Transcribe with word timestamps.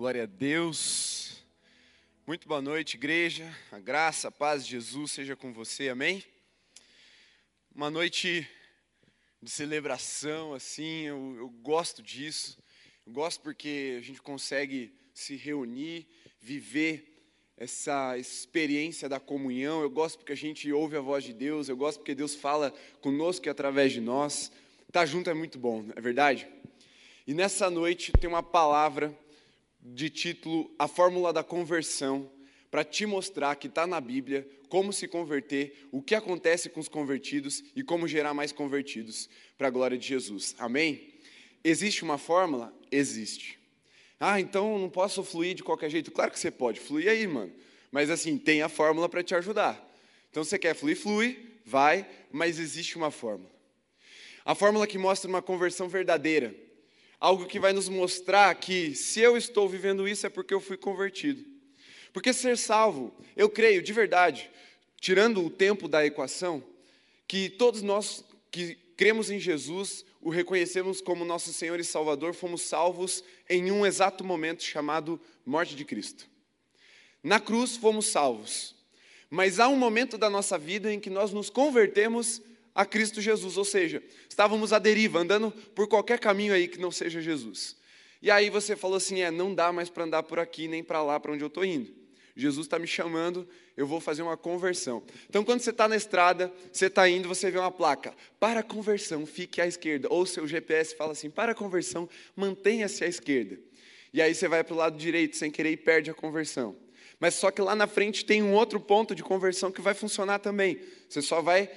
Glória 0.00 0.22
a 0.22 0.26
Deus. 0.26 1.42
Muito 2.26 2.48
boa 2.48 2.62
noite, 2.62 2.94
igreja. 2.94 3.54
A 3.70 3.78
graça, 3.78 4.28
a 4.28 4.30
paz 4.30 4.64
de 4.64 4.70
Jesus 4.70 5.10
seja 5.10 5.36
com 5.36 5.52
você, 5.52 5.90
amém? 5.90 6.24
Uma 7.74 7.90
noite 7.90 8.48
de 9.42 9.50
celebração, 9.50 10.54
assim, 10.54 11.02
eu, 11.02 11.36
eu 11.36 11.50
gosto 11.50 12.02
disso. 12.02 12.56
Eu 13.06 13.12
gosto 13.12 13.42
porque 13.42 13.98
a 13.98 14.00
gente 14.00 14.22
consegue 14.22 14.90
se 15.12 15.36
reunir, 15.36 16.06
viver 16.40 17.22
essa 17.58 18.16
experiência 18.16 19.06
da 19.06 19.20
comunhão. 19.20 19.82
Eu 19.82 19.90
gosto 19.90 20.20
porque 20.20 20.32
a 20.32 20.34
gente 20.34 20.72
ouve 20.72 20.96
a 20.96 21.02
voz 21.02 21.24
de 21.24 21.34
Deus. 21.34 21.68
Eu 21.68 21.76
gosto 21.76 21.98
porque 21.98 22.14
Deus 22.14 22.34
fala 22.34 22.72
conosco 23.02 23.48
e 23.48 23.50
através 23.50 23.92
de 23.92 24.00
nós. 24.00 24.50
Estar 24.88 25.00
tá 25.00 25.04
junto 25.04 25.28
é 25.28 25.34
muito 25.34 25.58
bom, 25.58 25.82
não 25.82 25.92
é 25.94 26.00
verdade? 26.00 26.48
E 27.26 27.34
nessa 27.34 27.68
noite 27.68 28.12
tem 28.12 28.30
uma 28.30 28.42
palavra 28.42 29.14
de 29.82 30.10
título 30.10 30.70
A 30.78 30.86
Fórmula 30.86 31.32
da 31.32 31.42
Conversão, 31.42 32.30
para 32.70 32.84
te 32.84 33.06
mostrar 33.06 33.56
que 33.56 33.66
está 33.66 33.86
na 33.86 34.00
Bíblia 34.00 34.48
como 34.68 34.92
se 34.92 35.08
converter, 35.08 35.88
o 35.90 36.00
que 36.00 36.14
acontece 36.14 36.68
com 36.68 36.78
os 36.78 36.88
convertidos 36.88 37.64
e 37.74 37.82
como 37.82 38.06
gerar 38.06 38.32
mais 38.32 38.52
convertidos 38.52 39.28
para 39.58 39.66
a 39.66 39.70
glória 39.70 39.98
de 39.98 40.06
Jesus. 40.06 40.54
Amém? 40.58 41.12
Existe 41.64 42.04
uma 42.04 42.16
fórmula? 42.16 42.72
Existe. 42.90 43.58
Ah, 44.18 44.40
então 44.40 44.78
não 44.78 44.88
posso 44.88 45.24
fluir 45.24 45.54
de 45.54 45.64
qualquer 45.64 45.90
jeito? 45.90 46.12
Claro 46.12 46.30
que 46.30 46.38
você 46.38 46.50
pode, 46.50 46.78
flui 46.78 47.08
aí, 47.08 47.26
mano. 47.26 47.52
Mas 47.90 48.10
assim, 48.10 48.38
tem 48.38 48.62
a 48.62 48.68
fórmula 48.68 49.08
para 49.08 49.24
te 49.24 49.34
ajudar. 49.34 49.84
Então 50.30 50.44
você 50.44 50.58
quer 50.58 50.74
fluir, 50.74 50.96
flui, 50.96 51.50
vai, 51.64 52.08
mas 52.30 52.60
existe 52.60 52.96
uma 52.96 53.10
fórmula. 53.10 53.50
A 54.44 54.54
fórmula 54.54 54.86
que 54.86 54.98
mostra 54.98 55.28
uma 55.28 55.42
conversão 55.42 55.88
verdadeira 55.88 56.54
algo 57.20 57.44
que 57.44 57.60
vai 57.60 57.74
nos 57.74 57.88
mostrar 57.88 58.54
que 58.54 58.94
se 58.94 59.20
eu 59.20 59.36
estou 59.36 59.68
vivendo 59.68 60.08
isso 60.08 60.26
é 60.26 60.30
porque 60.30 60.54
eu 60.54 60.60
fui 60.60 60.78
convertido. 60.78 61.44
Porque 62.12 62.32
ser 62.32 62.56
salvo, 62.56 63.14
eu 63.36 63.48
creio 63.48 63.82
de 63.82 63.92
verdade, 63.92 64.50
tirando 64.98 65.44
o 65.44 65.50
tempo 65.50 65.86
da 65.86 66.04
equação, 66.04 66.64
que 67.28 67.50
todos 67.50 67.82
nós 67.82 68.24
que 68.50 68.74
cremos 68.96 69.30
em 69.30 69.38
Jesus, 69.38 70.04
o 70.20 70.30
reconhecemos 70.30 71.00
como 71.00 71.24
nosso 71.24 71.52
Senhor 71.52 71.78
e 71.78 71.84
Salvador, 71.84 72.34
fomos 72.34 72.62
salvos 72.62 73.22
em 73.48 73.70
um 73.70 73.86
exato 73.86 74.24
momento 74.24 74.62
chamado 74.62 75.20
morte 75.46 75.76
de 75.76 75.84
Cristo. 75.84 76.28
Na 77.22 77.38
cruz 77.38 77.76
fomos 77.76 78.06
salvos, 78.06 78.74
mas 79.28 79.60
há 79.60 79.68
um 79.68 79.76
momento 79.76 80.18
da 80.18 80.28
nossa 80.28 80.58
vida 80.58 80.92
em 80.92 80.98
que 80.98 81.10
nós 81.10 81.32
nos 81.32 81.48
convertemos 81.48 82.42
a 82.74 82.84
Cristo 82.84 83.20
Jesus, 83.20 83.56
ou 83.56 83.64
seja, 83.64 84.02
estávamos 84.28 84.72
à 84.72 84.78
deriva, 84.78 85.18
andando 85.18 85.50
por 85.74 85.88
qualquer 85.88 86.18
caminho 86.18 86.54
aí 86.54 86.68
que 86.68 86.78
não 86.78 86.90
seja 86.90 87.20
Jesus. 87.20 87.76
E 88.22 88.30
aí 88.30 88.50
você 88.50 88.76
falou 88.76 88.96
assim: 88.96 89.20
é, 89.20 89.30
não 89.30 89.54
dá 89.54 89.72
mais 89.72 89.88
para 89.88 90.04
andar 90.04 90.22
por 90.22 90.38
aqui 90.38 90.68
nem 90.68 90.82
para 90.82 91.02
lá, 91.02 91.18
para 91.18 91.32
onde 91.32 91.42
eu 91.42 91.48
estou 91.48 91.64
indo. 91.64 92.00
Jesus 92.36 92.66
está 92.66 92.78
me 92.78 92.86
chamando, 92.86 93.46
eu 93.76 93.86
vou 93.86 94.00
fazer 94.00 94.22
uma 94.22 94.36
conversão. 94.36 95.02
Então, 95.28 95.44
quando 95.44 95.60
você 95.60 95.70
está 95.70 95.86
na 95.86 95.96
estrada, 95.96 96.52
você 96.72 96.86
está 96.86 97.08
indo, 97.08 97.28
você 97.28 97.50
vê 97.50 97.58
uma 97.58 97.70
placa, 97.70 98.14
para 98.38 98.62
conversão, 98.62 99.26
fique 99.26 99.60
à 99.60 99.66
esquerda. 99.66 100.08
Ou 100.10 100.24
seu 100.24 100.46
GPS 100.46 100.96
fala 100.96 101.12
assim, 101.12 101.28
para 101.28 101.54
conversão, 101.54 102.08
mantenha-se 102.34 103.04
à 103.04 103.06
esquerda. 103.06 103.58
E 104.12 104.22
aí 104.22 104.34
você 104.34 104.48
vai 104.48 104.64
para 104.64 104.74
o 104.74 104.76
lado 104.76 104.96
direito, 104.96 105.36
sem 105.36 105.50
querer, 105.50 105.72
e 105.72 105.76
perde 105.76 106.10
a 106.10 106.14
conversão. 106.14 106.76
Mas 107.18 107.34
só 107.34 107.50
que 107.50 107.60
lá 107.60 107.76
na 107.76 107.86
frente 107.86 108.24
tem 108.24 108.42
um 108.42 108.54
outro 108.54 108.80
ponto 108.80 109.14
de 109.14 109.22
conversão 109.22 109.70
que 109.70 109.82
vai 109.82 109.92
funcionar 109.92 110.38
também. 110.38 110.80
Você 111.08 111.20
só 111.20 111.42
vai 111.42 111.70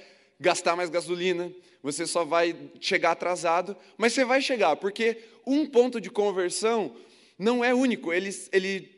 gastar 0.44 0.76
mais 0.76 0.90
gasolina, 0.90 1.50
você 1.82 2.06
só 2.06 2.24
vai 2.24 2.54
chegar 2.80 3.12
atrasado, 3.12 3.74
mas 3.96 4.12
você 4.12 4.24
vai 4.24 4.40
chegar, 4.40 4.76
porque 4.76 5.18
um 5.46 5.66
ponto 5.66 6.00
de 6.00 6.10
conversão 6.10 6.94
não 7.38 7.64
é 7.64 7.74
único, 7.74 8.12
ele, 8.12 8.30
ele 8.52 8.94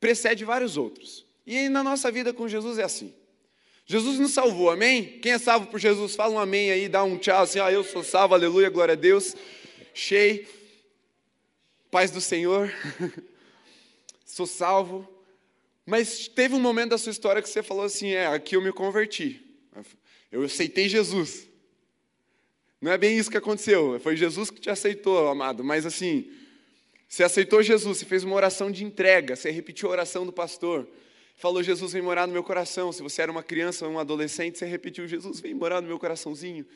precede 0.00 0.44
vários 0.44 0.76
outros. 0.76 1.24
E 1.46 1.68
na 1.68 1.84
nossa 1.84 2.10
vida 2.10 2.32
com 2.32 2.48
Jesus 2.48 2.78
é 2.78 2.84
assim. 2.84 3.12
Jesus 3.86 4.18
nos 4.18 4.32
salvou, 4.32 4.70
amém? 4.70 5.18
Quem 5.20 5.32
é 5.32 5.38
salvo 5.38 5.66
por 5.66 5.78
Jesus, 5.78 6.16
fala 6.16 6.34
um 6.34 6.38
amém 6.38 6.70
aí, 6.70 6.88
dá 6.88 7.04
um 7.04 7.18
tchau 7.18 7.42
assim, 7.42 7.60
ah, 7.60 7.70
eu 7.70 7.84
sou 7.84 8.02
salvo, 8.02 8.34
aleluia, 8.34 8.70
glória 8.70 8.92
a 8.92 8.96
Deus. 8.96 9.36
Cheio, 9.92 10.46
paz 11.90 12.10
do 12.10 12.20
Senhor, 12.20 12.72
sou 14.24 14.46
salvo. 14.46 15.06
Mas 15.84 16.26
teve 16.26 16.54
um 16.54 16.60
momento 16.60 16.90
da 16.90 16.98
sua 16.98 17.12
história 17.12 17.42
que 17.42 17.48
você 17.48 17.62
falou 17.62 17.84
assim: 17.84 18.12
é, 18.12 18.26
aqui 18.26 18.56
eu 18.56 18.62
me 18.62 18.72
converti. 18.72 19.43
Eu 20.34 20.42
aceitei 20.42 20.88
Jesus. 20.88 21.46
Não 22.80 22.90
é 22.90 22.98
bem 22.98 23.16
isso 23.16 23.30
que 23.30 23.36
aconteceu. 23.36 24.00
Foi 24.00 24.16
Jesus 24.16 24.50
que 24.50 24.60
te 24.60 24.68
aceitou, 24.68 25.28
amado. 25.28 25.62
Mas 25.62 25.86
assim, 25.86 26.28
você 27.08 27.22
aceitou 27.22 27.62
Jesus, 27.62 27.98
você 27.98 28.04
fez 28.04 28.24
uma 28.24 28.34
oração 28.34 28.68
de 28.68 28.82
entrega, 28.82 29.36
você 29.36 29.52
repetiu 29.52 29.88
a 29.88 29.92
oração 29.92 30.26
do 30.26 30.32
pastor. 30.32 30.88
Falou, 31.36 31.62
Jesus, 31.62 31.92
vem 31.92 32.02
morar 32.02 32.26
no 32.26 32.32
meu 32.32 32.42
coração. 32.42 32.90
Se 32.90 33.00
você 33.00 33.22
era 33.22 33.30
uma 33.30 33.44
criança 33.44 33.86
ou 33.86 33.92
um 33.92 33.98
adolescente, 34.00 34.58
você 34.58 34.66
repetiu, 34.66 35.06
Jesus, 35.06 35.38
vem 35.38 35.54
morar 35.54 35.80
no 35.80 35.86
meu 35.86 36.00
coraçãozinho. 36.00 36.66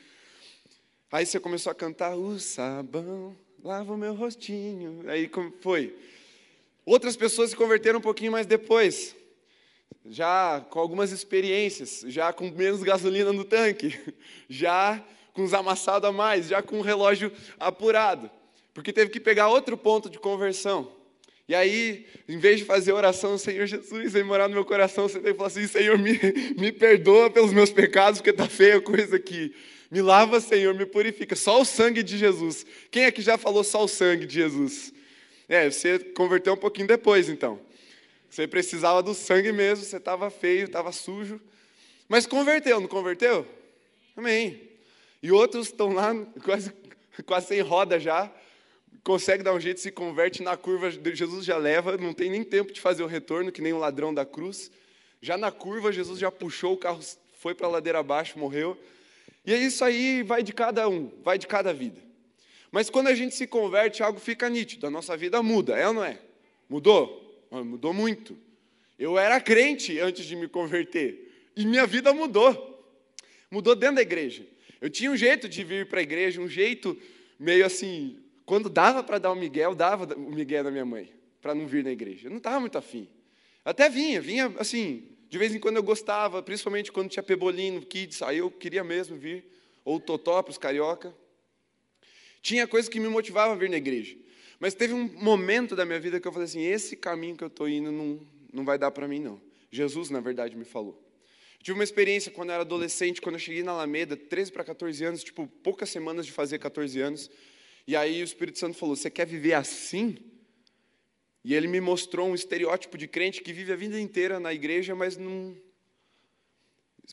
Aí 1.11 1.25
você 1.25 1.37
começou 1.37 1.69
a 1.69 1.75
cantar, 1.75 2.15
o 2.15 2.39
sabão 2.39 3.35
lava 3.61 3.93
o 3.93 3.97
meu 3.97 4.13
rostinho. 4.13 5.03
Aí 5.05 5.29
foi? 5.59 5.93
Outras 6.85 7.17
pessoas 7.17 7.49
se 7.49 7.57
converteram 7.57 7.99
um 7.99 8.01
pouquinho 8.01 8.31
mais 8.31 8.45
depois 8.45 9.18
já 10.05 10.65
com 10.69 10.79
algumas 10.79 11.11
experiências, 11.11 12.03
já 12.07 12.31
com 12.31 12.49
menos 12.49 12.83
gasolina 12.83 13.33
no 13.33 13.43
tanque, 13.43 13.97
já 14.49 15.03
com 15.33 15.43
os 15.43 15.53
amassados 15.53 16.09
a 16.09 16.11
mais, 16.11 16.47
já 16.47 16.61
com 16.61 16.79
o 16.79 16.81
relógio 16.81 17.31
apurado, 17.59 18.29
porque 18.73 18.93
teve 18.93 19.11
que 19.11 19.19
pegar 19.19 19.49
outro 19.49 19.77
ponto 19.77 20.09
de 20.09 20.19
conversão. 20.19 20.91
E 21.47 21.55
aí, 21.55 22.05
em 22.27 22.37
vez 22.37 22.59
de 22.59 22.65
fazer 22.65 22.93
oração, 22.93 23.35
Senhor 23.35 23.65
Jesus, 23.65 24.13
vem 24.13 24.23
morar 24.23 24.47
no 24.47 24.53
meu 24.53 24.63
coração, 24.63 25.09
você 25.09 25.19
tem 25.19 25.31
que 25.31 25.37
falar 25.37 25.47
assim: 25.47 25.65
Senhor, 25.65 25.97
me, 25.97 26.11
me 26.55 26.71
perdoa 26.71 27.29
pelos 27.31 27.51
meus 27.51 27.71
pecados, 27.71 28.19
porque 28.19 28.29
está 28.29 28.47
feia 28.47 28.77
a 28.77 28.81
coisa 28.81 29.15
aqui. 29.15 29.55
Me 29.89 29.99
lava, 29.99 30.39
Senhor, 30.39 30.75
me 30.75 30.85
purifica. 30.85 31.35
Só 31.35 31.59
o 31.59 31.65
sangue 31.65 32.03
de 32.03 32.19
Jesus. 32.19 32.63
Quem 32.91 33.05
é 33.05 33.11
que 33.11 33.23
já 33.23 33.35
falou 33.35 33.63
só 33.63 33.83
o 33.83 33.87
sangue 33.87 34.27
de 34.27 34.35
Jesus? 34.35 34.93
É, 35.47 35.71
você 35.71 35.97
converteu 35.97 36.53
um 36.53 36.57
pouquinho 36.57 36.87
depois, 36.87 37.27
então. 37.27 37.59
Você 38.29 38.47
precisava 38.47 39.01
do 39.01 39.13
sangue 39.13 39.51
mesmo, 39.51 39.83
você 39.83 39.97
estava 39.97 40.29
feio, 40.29 40.65
estava 40.65 40.91
sujo. 40.91 41.41
Mas 42.07 42.25
converteu, 42.25 42.79
não 42.79 42.87
converteu? 42.87 43.45
Amém. 44.15 44.69
E 45.21 45.31
outros 45.31 45.67
estão 45.67 45.93
lá, 45.93 46.13
quase, 46.43 46.71
quase 47.25 47.47
sem 47.47 47.61
roda 47.61 47.99
já, 47.99 48.31
consegue 49.03 49.43
dar 49.43 49.53
um 49.53 49.59
jeito, 49.59 49.79
se 49.79 49.91
converte 49.91 50.43
na 50.43 50.55
curva, 50.55 50.91
Jesus 50.91 51.45
já 51.45 51.57
leva, 51.57 51.97
não 51.97 52.13
tem 52.13 52.29
nem 52.29 52.43
tempo 52.43 52.71
de 52.71 52.79
fazer 52.79 53.03
o 53.03 53.07
retorno, 53.07 53.51
que 53.51 53.61
nem 53.61 53.73
o 53.73 53.77
ladrão 53.77 54.13
da 54.13 54.25
cruz. 54.25 54.71
Já 55.21 55.37
na 55.37 55.51
curva, 55.51 55.91
Jesus 55.91 56.19
já 56.19 56.31
puxou 56.31 56.73
o 56.73 56.77
carro, 56.77 56.99
foi 57.39 57.53
para 57.53 57.67
a 57.67 57.69
ladeira 57.69 57.99
abaixo, 57.99 58.39
morreu. 58.39 58.77
E 59.45 59.53
é 59.53 59.57
isso 59.57 59.83
aí, 59.83 60.23
vai 60.23 60.43
de 60.43 60.53
cada 60.53 60.87
um, 60.87 61.11
vai 61.23 61.37
de 61.37 61.47
cada 61.47 61.73
vida. 61.73 61.99
Mas 62.71 62.89
quando 62.89 63.07
a 63.07 63.15
gente 63.15 63.35
se 63.35 63.47
converte, 63.47 64.03
algo 64.03 64.19
fica 64.19 64.47
nítido, 64.47 64.85
a 64.87 64.89
nossa 64.91 65.17
vida 65.17 65.41
muda, 65.41 65.75
é 65.77 65.87
ou 65.87 65.93
não 65.93 66.03
é? 66.03 66.19
Mudou? 66.69 67.28
Mudou 67.51 67.93
muito. 67.93 68.37
Eu 68.97 69.17
era 69.17 69.39
crente 69.39 69.99
antes 69.99 70.25
de 70.25 70.35
me 70.35 70.47
converter. 70.47 71.51
E 71.55 71.65
minha 71.65 71.87
vida 71.87 72.13
mudou. 72.13 72.69
Mudou 73.49 73.75
dentro 73.75 73.95
da 73.95 74.01
igreja. 74.01 74.45
Eu 74.81 74.89
tinha 74.89 75.11
um 75.11 75.17
jeito 75.17 75.49
de 75.49 75.63
vir 75.63 75.87
para 75.87 75.99
a 75.99 76.03
igreja, 76.03 76.39
um 76.39 76.47
jeito 76.47 76.97
meio 77.39 77.65
assim. 77.65 78.19
Quando 78.45 78.69
dava 78.69 79.03
para 79.03 79.17
dar 79.17 79.31
o 79.31 79.35
Miguel, 79.35 79.75
dava 79.75 80.13
o 80.15 80.31
Miguel 80.31 80.63
da 80.63 80.71
minha 80.71 80.85
mãe, 80.85 81.11
para 81.41 81.53
não 81.53 81.67
vir 81.67 81.83
na 81.83 81.91
igreja. 81.91 82.27
Eu 82.27 82.31
não 82.31 82.37
estava 82.37 82.59
muito 82.59 82.77
afim. 82.77 83.07
Até 83.63 83.89
vinha, 83.89 84.21
vinha 84.21 84.53
assim, 84.57 85.09
de 85.29 85.37
vez 85.37 85.53
em 85.53 85.59
quando 85.59 85.75
eu 85.75 85.83
gostava, 85.83 86.41
principalmente 86.41 86.91
quando 86.91 87.09
tinha 87.09 87.21
Pebolino, 87.21 87.85
Kids, 87.85 88.21
aí 88.21 88.39
eu 88.39 88.49
queria 88.49 88.83
mesmo 88.83 89.17
vir. 89.17 89.45
Ou 89.85 89.99
Totó 89.99 90.41
para 90.41 90.51
os 90.51 90.57
carioca. 90.57 91.13
Tinha 92.41 92.67
coisas 92.67 92.89
que 92.89 92.99
me 92.99 93.07
motivavam 93.07 93.55
a 93.55 93.57
vir 93.57 93.69
na 93.69 93.77
igreja. 93.77 94.15
Mas 94.59 94.73
teve 94.73 94.93
um 94.93 95.07
momento 95.21 95.75
da 95.75 95.85
minha 95.85 95.99
vida 95.99 96.19
que 96.19 96.27
eu 96.27 96.31
falei 96.31 96.45
assim: 96.45 96.61
esse 96.61 96.97
caminho 96.97 97.37
que 97.37 97.43
eu 97.43 97.47
estou 97.47 97.69
indo 97.69 97.91
não, 97.91 98.19
não 98.51 98.65
vai 98.65 98.77
dar 98.77 98.91
para 98.91 99.07
mim, 99.07 99.19
não. 99.19 99.41
Jesus, 99.71 100.09
na 100.09 100.19
verdade, 100.19 100.55
me 100.55 100.65
falou. 100.65 100.99
Eu 101.59 101.63
tive 101.63 101.77
uma 101.77 101.83
experiência 101.83 102.31
quando 102.31 102.49
eu 102.49 102.53
era 102.55 102.63
adolescente, 102.63 103.21
quando 103.21 103.35
eu 103.35 103.39
cheguei 103.39 103.63
na 103.63 103.71
Alameda, 103.71 104.17
13 104.17 104.51
para 104.51 104.63
14 104.63 105.03
anos, 105.05 105.23
tipo, 105.23 105.47
poucas 105.63 105.89
semanas 105.89 106.25
de 106.25 106.31
fazer 106.31 106.59
14 106.59 106.99
anos. 106.99 107.29
E 107.87 107.95
aí 107.95 108.21
o 108.21 108.23
Espírito 108.23 108.59
Santo 108.59 108.77
falou: 108.77 108.95
Você 108.95 109.09
quer 109.09 109.25
viver 109.25 109.53
assim? 109.53 110.17
E 111.43 111.53
ele 111.53 111.67
me 111.67 111.79
mostrou 111.79 112.27
um 112.27 112.35
estereótipo 112.35 112.97
de 112.97 113.07
crente 113.07 113.41
que 113.41 113.53
vive 113.53 113.71
a 113.71 113.75
vida 113.75 113.99
inteira 113.99 114.39
na 114.39 114.53
igreja, 114.53 114.93
mas 114.93 115.15
não. 115.15 115.55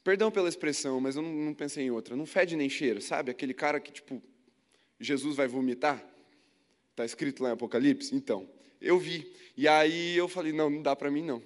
Perdão 0.04 0.30
pela 0.30 0.48
expressão, 0.48 1.00
mas 1.00 1.16
eu 1.16 1.22
não, 1.22 1.32
não 1.32 1.54
pensei 1.54 1.84
em 1.84 1.90
outra. 1.90 2.14
Não 2.14 2.26
fede 2.26 2.54
nem 2.54 2.68
cheira, 2.68 3.00
sabe? 3.00 3.30
Aquele 3.30 3.54
cara 3.54 3.80
que, 3.80 3.90
tipo, 3.90 4.22
Jesus 5.00 5.36
vai 5.36 5.48
vomitar. 5.48 6.04
Está 6.96 7.04
escrito 7.04 7.42
lá 7.42 7.50
em 7.50 7.52
Apocalipse? 7.52 8.14
Então, 8.16 8.48
eu 8.80 8.98
vi. 8.98 9.30
E 9.54 9.68
aí 9.68 10.16
eu 10.16 10.26
falei: 10.26 10.50
não, 10.50 10.70
não 10.70 10.80
dá 10.80 10.96
para 10.96 11.10
mim 11.10 11.22
não. 11.22 11.42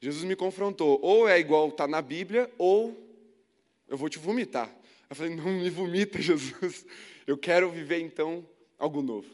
Jesus 0.00 0.24
me 0.24 0.34
confrontou: 0.34 0.98
ou 1.00 1.28
é 1.28 1.38
igual 1.38 1.68
está 1.68 1.86
na 1.86 2.02
Bíblia, 2.02 2.50
ou 2.58 3.00
eu 3.86 3.96
vou 3.96 4.08
te 4.08 4.18
vomitar. 4.18 4.68
Eu 5.08 5.14
falei: 5.14 5.36
não 5.36 5.44
me 5.44 5.70
vomita, 5.70 6.18
Jesus. 6.20 6.84
Eu 7.28 7.38
quero 7.38 7.70
viver 7.70 8.00
então 8.00 8.44
algo 8.76 9.00
novo. 9.00 9.28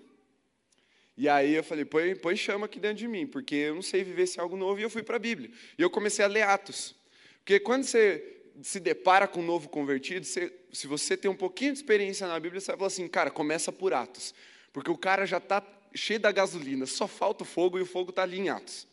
E 1.16 1.30
aí 1.30 1.54
eu 1.54 1.64
falei, 1.64 1.86
põe, 1.86 2.14
põe 2.14 2.36
chama 2.36 2.66
aqui 2.66 2.78
dentro 2.78 2.98
de 2.98 3.08
mim, 3.08 3.26
porque 3.26 3.54
eu 3.54 3.74
não 3.76 3.82
sei 3.82 4.04
viver 4.04 4.24
esse 4.24 4.38
algo 4.38 4.56
novo, 4.56 4.80
e 4.80 4.82
eu 4.82 4.90
fui 4.90 5.02
para 5.02 5.16
a 5.16 5.18
Bíblia. 5.18 5.48
E 5.78 5.80
eu 5.80 5.88
comecei 5.88 6.24
a 6.24 6.28
ler 6.28 6.42
Atos. 6.42 6.94
Porque 7.38 7.58
quando 7.60 7.84
você 7.84 8.42
se 8.62 8.80
depara 8.80 9.26
com 9.26 9.40
um 9.40 9.46
novo 9.46 9.68
convertido, 9.68 10.26
você, 10.26 10.52
se 10.72 10.86
você 10.86 11.16
tem 11.16 11.30
um 11.30 11.36
pouquinho 11.36 11.72
de 11.72 11.78
experiência 11.78 12.26
na 12.26 12.38
Bíblia, 12.38 12.60
você 12.60 12.66
vai 12.66 12.76
falar 12.76 12.88
assim, 12.88 13.06
cara, 13.06 13.30
começa 13.30 13.72
por 13.72 13.94
Atos. 13.94 14.34
Porque 14.74 14.90
o 14.90 14.98
cara 14.98 15.24
já 15.24 15.38
está 15.38 15.62
cheio 15.94 16.18
da 16.18 16.32
gasolina, 16.32 16.84
só 16.84 17.06
falta 17.06 17.44
o 17.44 17.46
fogo 17.46 17.78
e 17.78 17.82
o 17.82 17.86
fogo 17.86 18.10
está 18.10 18.24
ali 18.24 18.40
em 18.40 18.48
Atos. 18.48 18.88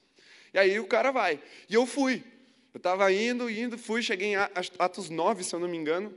E 0.54 0.60
aí 0.60 0.80
o 0.80 0.86
cara 0.86 1.12
vai. 1.12 1.42
E 1.68 1.74
eu 1.74 1.88
fui. 1.88 2.24
Eu 2.72 2.78
estava 2.78 3.12
indo, 3.12 3.50
indo, 3.50 3.80
fui, 3.80 4.04
cheguei 4.04 4.30
em 4.30 4.36
Atos 4.36 5.10
9, 5.10 5.44
se 5.44 5.56
eu 5.56 5.60
não 5.60 5.68
me 5.68 5.76
engano. 5.76 6.14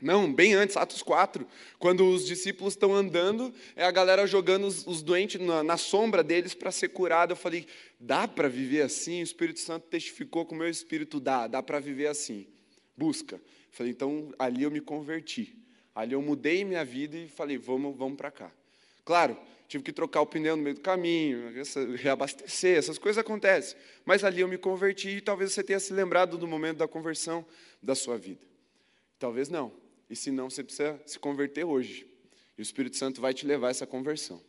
Não, 0.00 0.32
bem 0.32 0.54
antes, 0.54 0.76
Atos 0.76 1.02
4, 1.02 1.46
quando 1.78 2.08
os 2.08 2.24
discípulos 2.24 2.74
estão 2.74 2.94
andando, 2.94 3.52
é 3.74 3.84
a 3.84 3.90
galera 3.90 4.26
jogando 4.26 4.66
os, 4.66 4.86
os 4.86 5.02
doentes 5.02 5.40
na, 5.40 5.64
na, 5.64 5.76
sombra 5.76 6.22
deles 6.22 6.54
para 6.54 6.70
ser 6.70 6.88
curado. 6.90 7.32
Eu 7.32 7.36
falei, 7.36 7.66
dá 7.98 8.28
para 8.28 8.48
viver 8.48 8.82
assim? 8.82 9.20
O 9.20 9.24
Espírito 9.24 9.58
Santo 9.58 9.86
testificou 9.88 10.46
com 10.46 10.54
o 10.54 10.58
meu 10.58 10.68
espírito, 10.68 11.18
dá, 11.18 11.48
dá 11.48 11.62
para 11.62 11.80
viver 11.80 12.06
assim. 12.06 12.46
Busca. 12.96 13.36
Eu 13.36 13.42
falei, 13.72 13.92
então 13.92 14.32
ali 14.38 14.62
eu 14.62 14.70
me 14.70 14.80
converti. 14.80 15.56
Ali 15.94 16.12
eu 16.12 16.22
mudei 16.22 16.64
minha 16.64 16.84
vida 16.84 17.16
e 17.16 17.26
falei, 17.26 17.58
vamos, 17.58 17.96
vamos 17.96 18.16
para 18.16 18.30
cá. 18.30 18.52
Claro, 19.04 19.36
tive 19.68 19.84
que 19.84 19.92
trocar 19.92 20.20
o 20.20 20.26
pneu 20.26 20.56
no 20.56 20.62
meio 20.62 20.76
do 20.76 20.80
caminho, 20.80 21.52
reabastecer, 21.96 22.78
essas 22.78 22.98
coisas 22.98 23.18
acontecem. 23.20 23.76
Mas 24.04 24.24
ali 24.24 24.40
eu 24.40 24.48
me 24.48 24.56
converti 24.56 25.08
e 25.08 25.20
talvez 25.20 25.52
você 25.52 25.62
tenha 25.62 25.80
se 25.80 25.92
lembrado 25.92 26.38
do 26.38 26.46
momento 26.46 26.78
da 26.78 26.88
conversão 26.88 27.44
da 27.82 27.94
sua 27.94 28.16
vida. 28.16 28.46
Talvez 29.18 29.48
não. 29.48 29.72
E 30.08 30.16
se 30.16 30.30
não, 30.30 30.48
você 30.50 30.62
precisa 30.62 31.00
se 31.06 31.18
converter 31.18 31.64
hoje. 31.64 32.06
E 32.56 32.60
o 32.60 32.62
Espírito 32.62 32.96
Santo 32.96 33.20
vai 33.20 33.34
te 33.34 33.46
levar 33.46 33.68
a 33.68 33.70
essa 33.70 33.86
conversão. 33.86 34.40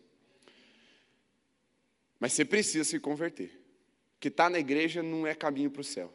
Mas 2.19 2.33
você 2.33 2.45
precisa 2.45 2.83
se 2.83 2.99
converter. 2.99 3.51
Porque 4.13 4.29
estar 4.29 4.49
na 4.49 4.59
igreja 4.59 5.03
não 5.03 5.25
é 5.25 5.33
caminho 5.33 5.69
para 5.69 5.81
o 5.81 5.83
céu. 5.83 6.13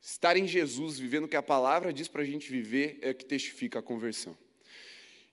Estar 0.00 0.36
em 0.36 0.46
Jesus, 0.46 0.98
vivendo 0.98 1.24
o 1.24 1.28
que 1.28 1.36
a 1.36 1.42
palavra 1.42 1.92
diz 1.92 2.08
para 2.08 2.22
a 2.22 2.24
gente 2.24 2.50
viver, 2.50 2.98
é 3.02 3.10
o 3.10 3.14
que 3.14 3.24
testifica 3.24 3.78
a 3.78 3.82
conversão. 3.82 4.36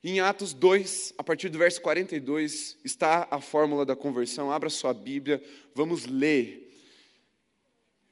Em 0.10 0.22
Atos 0.22 0.54
2, 0.54 1.16
a 1.18 1.22
partir 1.22 1.50
do 1.50 1.58
verso 1.58 1.82
42, 1.82 2.78
está 2.82 3.28
a 3.30 3.42
fórmula 3.42 3.86
da 3.86 3.94
conversão. 3.94 4.50
Abra 4.50 4.70
sua 4.70 4.94
Bíblia, 4.94 5.44
vamos 5.76 6.06
ler. 6.06 6.74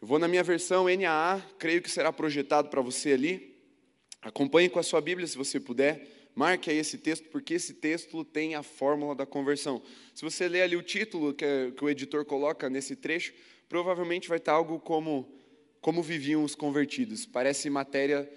Eu 0.02 0.06
vou 0.06 0.20
na 0.20 0.28
minha 0.28 0.44
versão 0.44 0.88
NAA, 0.90 1.42
creio 1.58 1.82
que 1.82 1.90
será 1.90 2.12
projetado 2.12 2.68
para 2.68 2.82
você 2.82 3.14
ali. 3.14 3.56
Acompanhe 4.22 4.68
com 4.68 4.78
a 4.78 4.84
sua 4.84 5.00
Bíblia, 5.00 5.26
se 5.26 5.38
você 5.38 5.58
puder. 5.58 6.30
Marque 6.36 6.70
aí 6.70 6.78
esse 6.80 6.98
texto, 6.98 7.30
porque 7.30 7.54
esse 7.54 7.76
texto 7.76 8.26
tem 8.26 8.56
a 8.56 8.62
fórmula 8.62 9.16
da 9.16 9.26
conversão. 9.26 9.82
Se 10.14 10.22
você 10.22 10.50
ler 10.50 10.64
ali 10.64 10.76
o 10.76 10.84
título 10.84 11.34
que, 11.34 11.72
que 11.78 11.86
o 11.86 11.90
editor 11.90 12.26
coloca 12.26 12.70
nesse 12.70 12.98
trecho, 12.98 13.34
provavelmente 13.70 14.28
vai 14.28 14.38
estar 14.38 14.52
algo 14.52 14.82
como 14.82 15.34
Como 15.80 16.04
viviam 16.04 16.44
os 16.44 16.56
convertidos. 16.56 17.26
Parece 17.26 17.70
matéria 17.70 18.30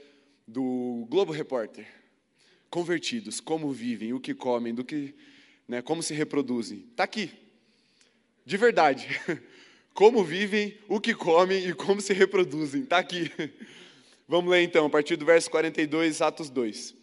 do 0.47 1.09
Globo 1.11 1.33
Repórter. 1.33 1.98
Convertidos, 2.71 3.41
como 3.41 3.73
vivem, 3.73 4.13
o 4.13 4.21
que 4.21 4.35
comem, 4.35 4.75
do 4.75 4.85
que, 4.85 5.15
né, 5.67 5.81
como 5.81 6.03
se 6.03 6.15
reproduzem. 6.15 6.85
Está 6.91 7.05
aqui. 7.05 7.31
De 8.45 8.57
verdade. 8.57 9.09
Como 9.99 10.23
vivem, 10.23 10.79
o 10.89 11.01
que 11.01 11.13
comem 11.13 11.67
e 11.67 11.75
como 11.75 12.01
se 12.01 12.13
reproduzem. 12.13 12.83
Está 12.83 12.99
aqui. 12.99 13.33
Vamos 14.29 14.49
ler 14.49 14.63
então, 14.63 14.87
a 14.87 14.89
partir 14.89 15.17
do 15.17 15.25
verso 15.25 15.51
42, 15.51 16.23
Atos 16.23 16.49
2. 16.49 16.95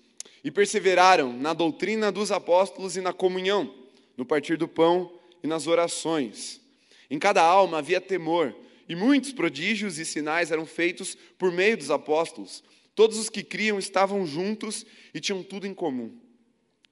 E 0.45 0.50
perseveraram 0.50 1.33
na 1.33 1.51
doutrina 1.51 2.09
dos 2.09 2.31
apóstolos 2.31 2.95
e 2.95 3.01
na 3.01 3.12
comunhão, 3.12 3.75
no 4.15 4.25
partir 4.25 4.57
do 4.57 4.65
pão 4.65 5.12
e 5.44 5.47
nas 5.47 5.67
orações. 5.67 6.62
Em 7.09 7.19
cada 7.19 7.41
alma 7.41 7.79
havia 7.79 8.00
temor, 8.00 8.56
e 8.88 8.95
muitos 8.95 9.33
prodígios 9.33 10.00
e 10.00 10.06
sinais 10.06 10.50
eram 10.50 10.65
feitos 10.65 11.17
por 11.38 11.51
meio 11.51 11.75
dos 11.75 11.91
apóstolos. 11.91 12.63
Todos 12.95 13.19
os 13.19 13.30
que 13.30 13.44
criam 13.44 13.77
estavam 13.77 14.25
juntos 14.25 14.86
e 15.13 15.19
tinham 15.19 15.44
tudo 15.44 15.68
em 15.68 15.74
comum. 15.74 16.18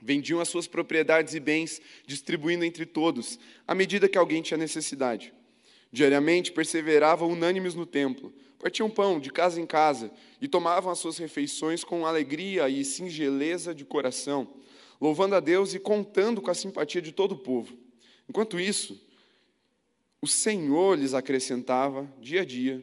Vendiam 0.02 0.40
as 0.40 0.50
suas 0.50 0.68
propriedades 0.68 1.34
e 1.34 1.40
bens, 1.40 1.82
distribuindo 2.06 2.66
entre 2.66 2.86
todos, 2.86 3.40
à 3.66 3.74
medida 3.74 4.10
que 4.10 4.18
alguém 4.18 4.42
tinha 4.42 4.58
necessidade. 4.58 5.34
Diariamente 5.92 6.52
perseveravam 6.52 7.32
unânimes 7.32 7.74
no 7.74 7.86
templo 7.86 8.34
partiam 8.64 8.90
pão 8.90 9.20
de 9.20 9.30
casa 9.30 9.60
em 9.60 9.66
casa 9.66 10.10
e 10.40 10.48
tomavam 10.48 10.90
as 10.90 10.98
suas 10.98 11.18
refeições 11.18 11.84
com 11.84 12.06
alegria 12.06 12.70
e 12.70 12.86
singeleza 12.86 13.76
de 13.76 13.84
coração, 13.84 14.48
louvando 15.02 15.36
a 15.36 15.42
Deus 15.42 15.74
e 15.74 15.80
contando 15.80 16.42
com 16.42 16.50
a 16.50 16.54
simpatia 16.54 17.02
de 17.02 17.12
todo 17.12 17.34
o 17.34 17.38
povo. 17.38 17.78
Enquanto 18.28 18.58
isso, 18.58 18.98
o 20.22 20.28
Senhor 20.28 20.98
lhes 20.98 21.14
acrescentava 21.14 22.10
dia 22.22 22.44
a 22.44 22.46
dia 22.46 22.82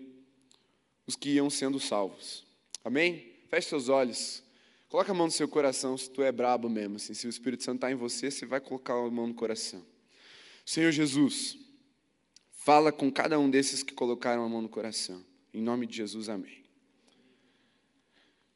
os 1.06 1.16
que 1.16 1.30
iam 1.30 1.48
sendo 1.48 1.80
salvos. 1.80 2.44
Amém? 2.84 3.32
Feche 3.48 3.68
seus 3.68 3.88
olhos. 3.88 4.42
Coloca 4.88 5.12
a 5.12 5.14
mão 5.14 5.26
no 5.26 5.32
seu 5.32 5.46
coração 5.46 5.96
se 5.96 6.10
tu 6.10 6.22
é 6.22 6.32
brabo 6.32 6.68
mesmo. 6.68 6.96
Assim, 6.96 7.14
se 7.14 7.26
o 7.26 7.30
Espírito 7.30 7.62
Santo 7.62 7.76
está 7.76 7.92
em 7.92 7.94
você, 7.94 8.30
você 8.30 8.46
vai 8.46 8.60
colocar 8.60 8.94
a 8.94 9.10
mão 9.10 9.26
no 9.26 9.34
coração. 9.34 9.84
Senhor 10.64 10.90
Jesus, 10.90 11.58
fala 12.52 12.90
com 12.90 13.10
cada 13.10 13.38
um 13.38 13.50
desses 13.50 13.82
que 13.82 13.92
colocaram 13.92 14.44
a 14.44 14.48
mão 14.48 14.62
no 14.62 14.68
coração. 14.68 15.24
Em 15.52 15.60
nome 15.60 15.86
de 15.86 15.96
Jesus, 15.96 16.28
amém. 16.28 16.64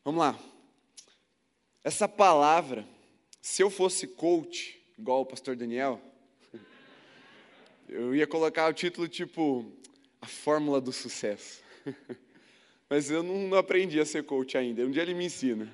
Vamos 0.04 0.20
lá. 0.20 0.38
Essa 1.82 2.08
palavra, 2.08 2.86
se 3.42 3.62
eu 3.62 3.68
fosse 3.68 4.06
coach, 4.06 4.82
igual 4.98 5.20
o 5.20 5.26
pastor 5.26 5.54
Daniel, 5.54 6.00
eu 7.88 8.14
ia 8.14 8.26
colocar 8.26 8.68
o 8.68 8.72
título 8.72 9.06
tipo 9.06 9.70
A 10.20 10.26
Fórmula 10.26 10.80
do 10.80 10.92
Sucesso. 10.92 11.62
Mas 12.88 13.10
eu 13.10 13.22
não, 13.22 13.56
aprendi 13.56 13.98
a 13.98 14.04
ser 14.04 14.24
coach 14.24 14.56
ainda. 14.56 14.82
Um 14.84 14.90
dia 14.90 15.02
ele 15.02 15.14
me 15.14 15.26
ensina. 15.26 15.72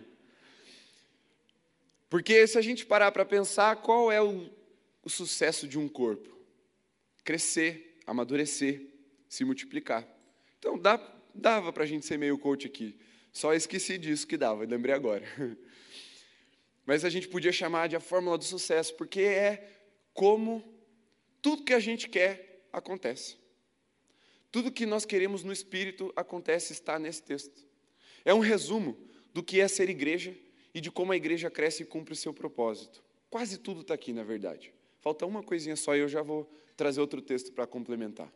Porque 2.09 2.47
se 2.47 2.59
a 2.59 2.63
gente 2.63 2.87
parar 2.87 3.13
para 3.13 3.25
pensar, 3.25 3.77
qual 3.77 4.11
é 4.11 4.21
o, 4.21 4.51
o 5.03 5.11
sucesso 5.11 5.67
de 5.69 5.79
um 5.79 5.89
corpo? 5.89 6.37
Crescer, 7.25 7.99
amadurecer, 8.07 8.83
se 9.29 9.45
multiplicar. 9.45 10.07
Então, 10.59 10.79
dá, 10.79 10.99
dava 11.35 11.73
para 11.73 11.85
a 11.85 11.87
gente 11.87 12.07
ser 12.07 12.19
meio 12.19 12.39
coach 12.39 12.67
aqui. 12.67 12.99
Só 13.33 13.55
esqueci 13.55 13.97
disso 13.97 14.27
que 14.27 14.37
dava, 14.37 14.65
lembrei 14.65 14.95
agora. 14.95 15.25
Mas 16.85 17.05
a 17.05 17.11
gente 17.11 17.29
podia 17.29 17.53
chamar 17.53 17.89
de 17.89 17.95
a 17.95 18.01
fórmula 18.01 18.37
do 18.37 18.45
sucesso, 18.45 18.95
porque 18.95 19.21
é 19.21 19.71
como 20.13 20.65
tudo 21.41 21.65
que 21.65 21.73
a 21.73 21.79
gente 21.79 22.09
quer 22.09 22.67
acontece. 22.73 23.40
Tudo 24.51 24.73
que 24.73 24.85
nós 24.85 25.05
queremos 25.05 25.45
no 25.45 25.53
Espírito 25.53 26.13
acontece, 26.17 26.73
está 26.73 26.99
nesse 26.99 27.23
texto. 27.23 27.65
É 28.25 28.35
um 28.35 28.41
resumo 28.41 28.97
do 29.33 29.43
que 29.43 29.61
é 29.61 29.69
ser 29.69 29.89
igreja 29.89 30.35
e 30.75 30.81
de 30.81 30.91
como 30.91 31.13
a 31.13 31.17
igreja 31.17 31.51
cresce 31.51 31.83
e 31.83 31.87
cumpre 31.87 32.13
o 32.13 32.17
seu 32.17 32.35
propósito. 32.35 33.03
Quase 33.29 33.59
tudo 33.59 33.83
está 33.83 33.95
aqui, 33.95 34.13
na 34.13 34.25
verdade. 34.25 34.73
Falta 35.01 35.25
uma 35.25 35.43
coisinha 35.43 35.77
só 35.77 35.95
e 35.97 36.01
eu 36.01 36.09
já 36.09 36.23
vou 36.23 36.51
trazer 36.77 37.01
outro 37.01 37.23
texto 37.23 37.53
para 37.53 37.67
complementar. 37.67 38.31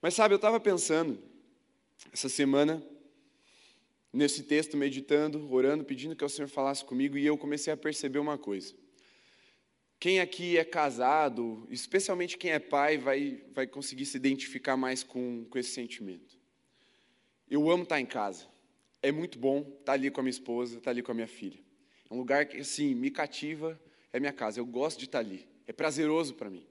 Mas 0.00 0.14
sabe, 0.14 0.34
eu 0.34 0.36
estava 0.36 0.60
pensando, 0.60 1.18
essa 2.12 2.28
semana, 2.28 2.82
nesse 4.12 4.42
texto, 4.42 4.76
meditando, 4.76 5.52
orando, 5.52 5.84
pedindo 5.84 6.14
que 6.14 6.24
o 6.24 6.28
Senhor 6.28 6.48
falasse 6.48 6.84
comigo, 6.84 7.18
e 7.18 7.26
eu 7.26 7.36
comecei 7.36 7.72
a 7.72 7.76
perceber 7.76 8.18
uma 8.18 8.38
coisa. 8.38 8.74
Quem 10.00 10.20
aqui 10.20 10.56
é 10.56 10.64
casado, 10.64 11.66
especialmente 11.70 12.38
quem 12.38 12.52
é 12.52 12.60
pai, 12.60 12.96
vai, 12.96 13.42
vai 13.52 13.66
conseguir 13.66 14.06
se 14.06 14.16
identificar 14.16 14.76
mais 14.76 15.02
com, 15.02 15.44
com 15.50 15.58
esse 15.58 15.70
sentimento. 15.70 16.38
Eu 17.50 17.68
amo 17.68 17.82
estar 17.82 17.98
em 17.98 18.06
casa. 18.06 18.46
É 19.02 19.10
muito 19.10 19.38
bom 19.38 19.76
estar 19.80 19.94
ali 19.94 20.08
com 20.10 20.20
a 20.20 20.22
minha 20.22 20.30
esposa, 20.30 20.78
estar 20.78 20.90
ali 20.90 21.02
com 21.02 21.10
a 21.10 21.14
minha 21.14 21.26
filha. 21.26 21.58
É 22.08 22.14
um 22.14 22.18
lugar 22.18 22.46
que, 22.46 22.58
assim, 22.58 22.94
me 22.94 23.10
cativa, 23.10 23.80
é 24.12 24.20
minha 24.20 24.32
casa. 24.32 24.60
Eu 24.60 24.66
gosto 24.66 24.98
de 24.98 25.06
estar 25.06 25.18
ali. 25.18 25.48
É 25.66 25.72
prazeroso 25.72 26.34
para 26.34 26.48
mim. 26.48 26.64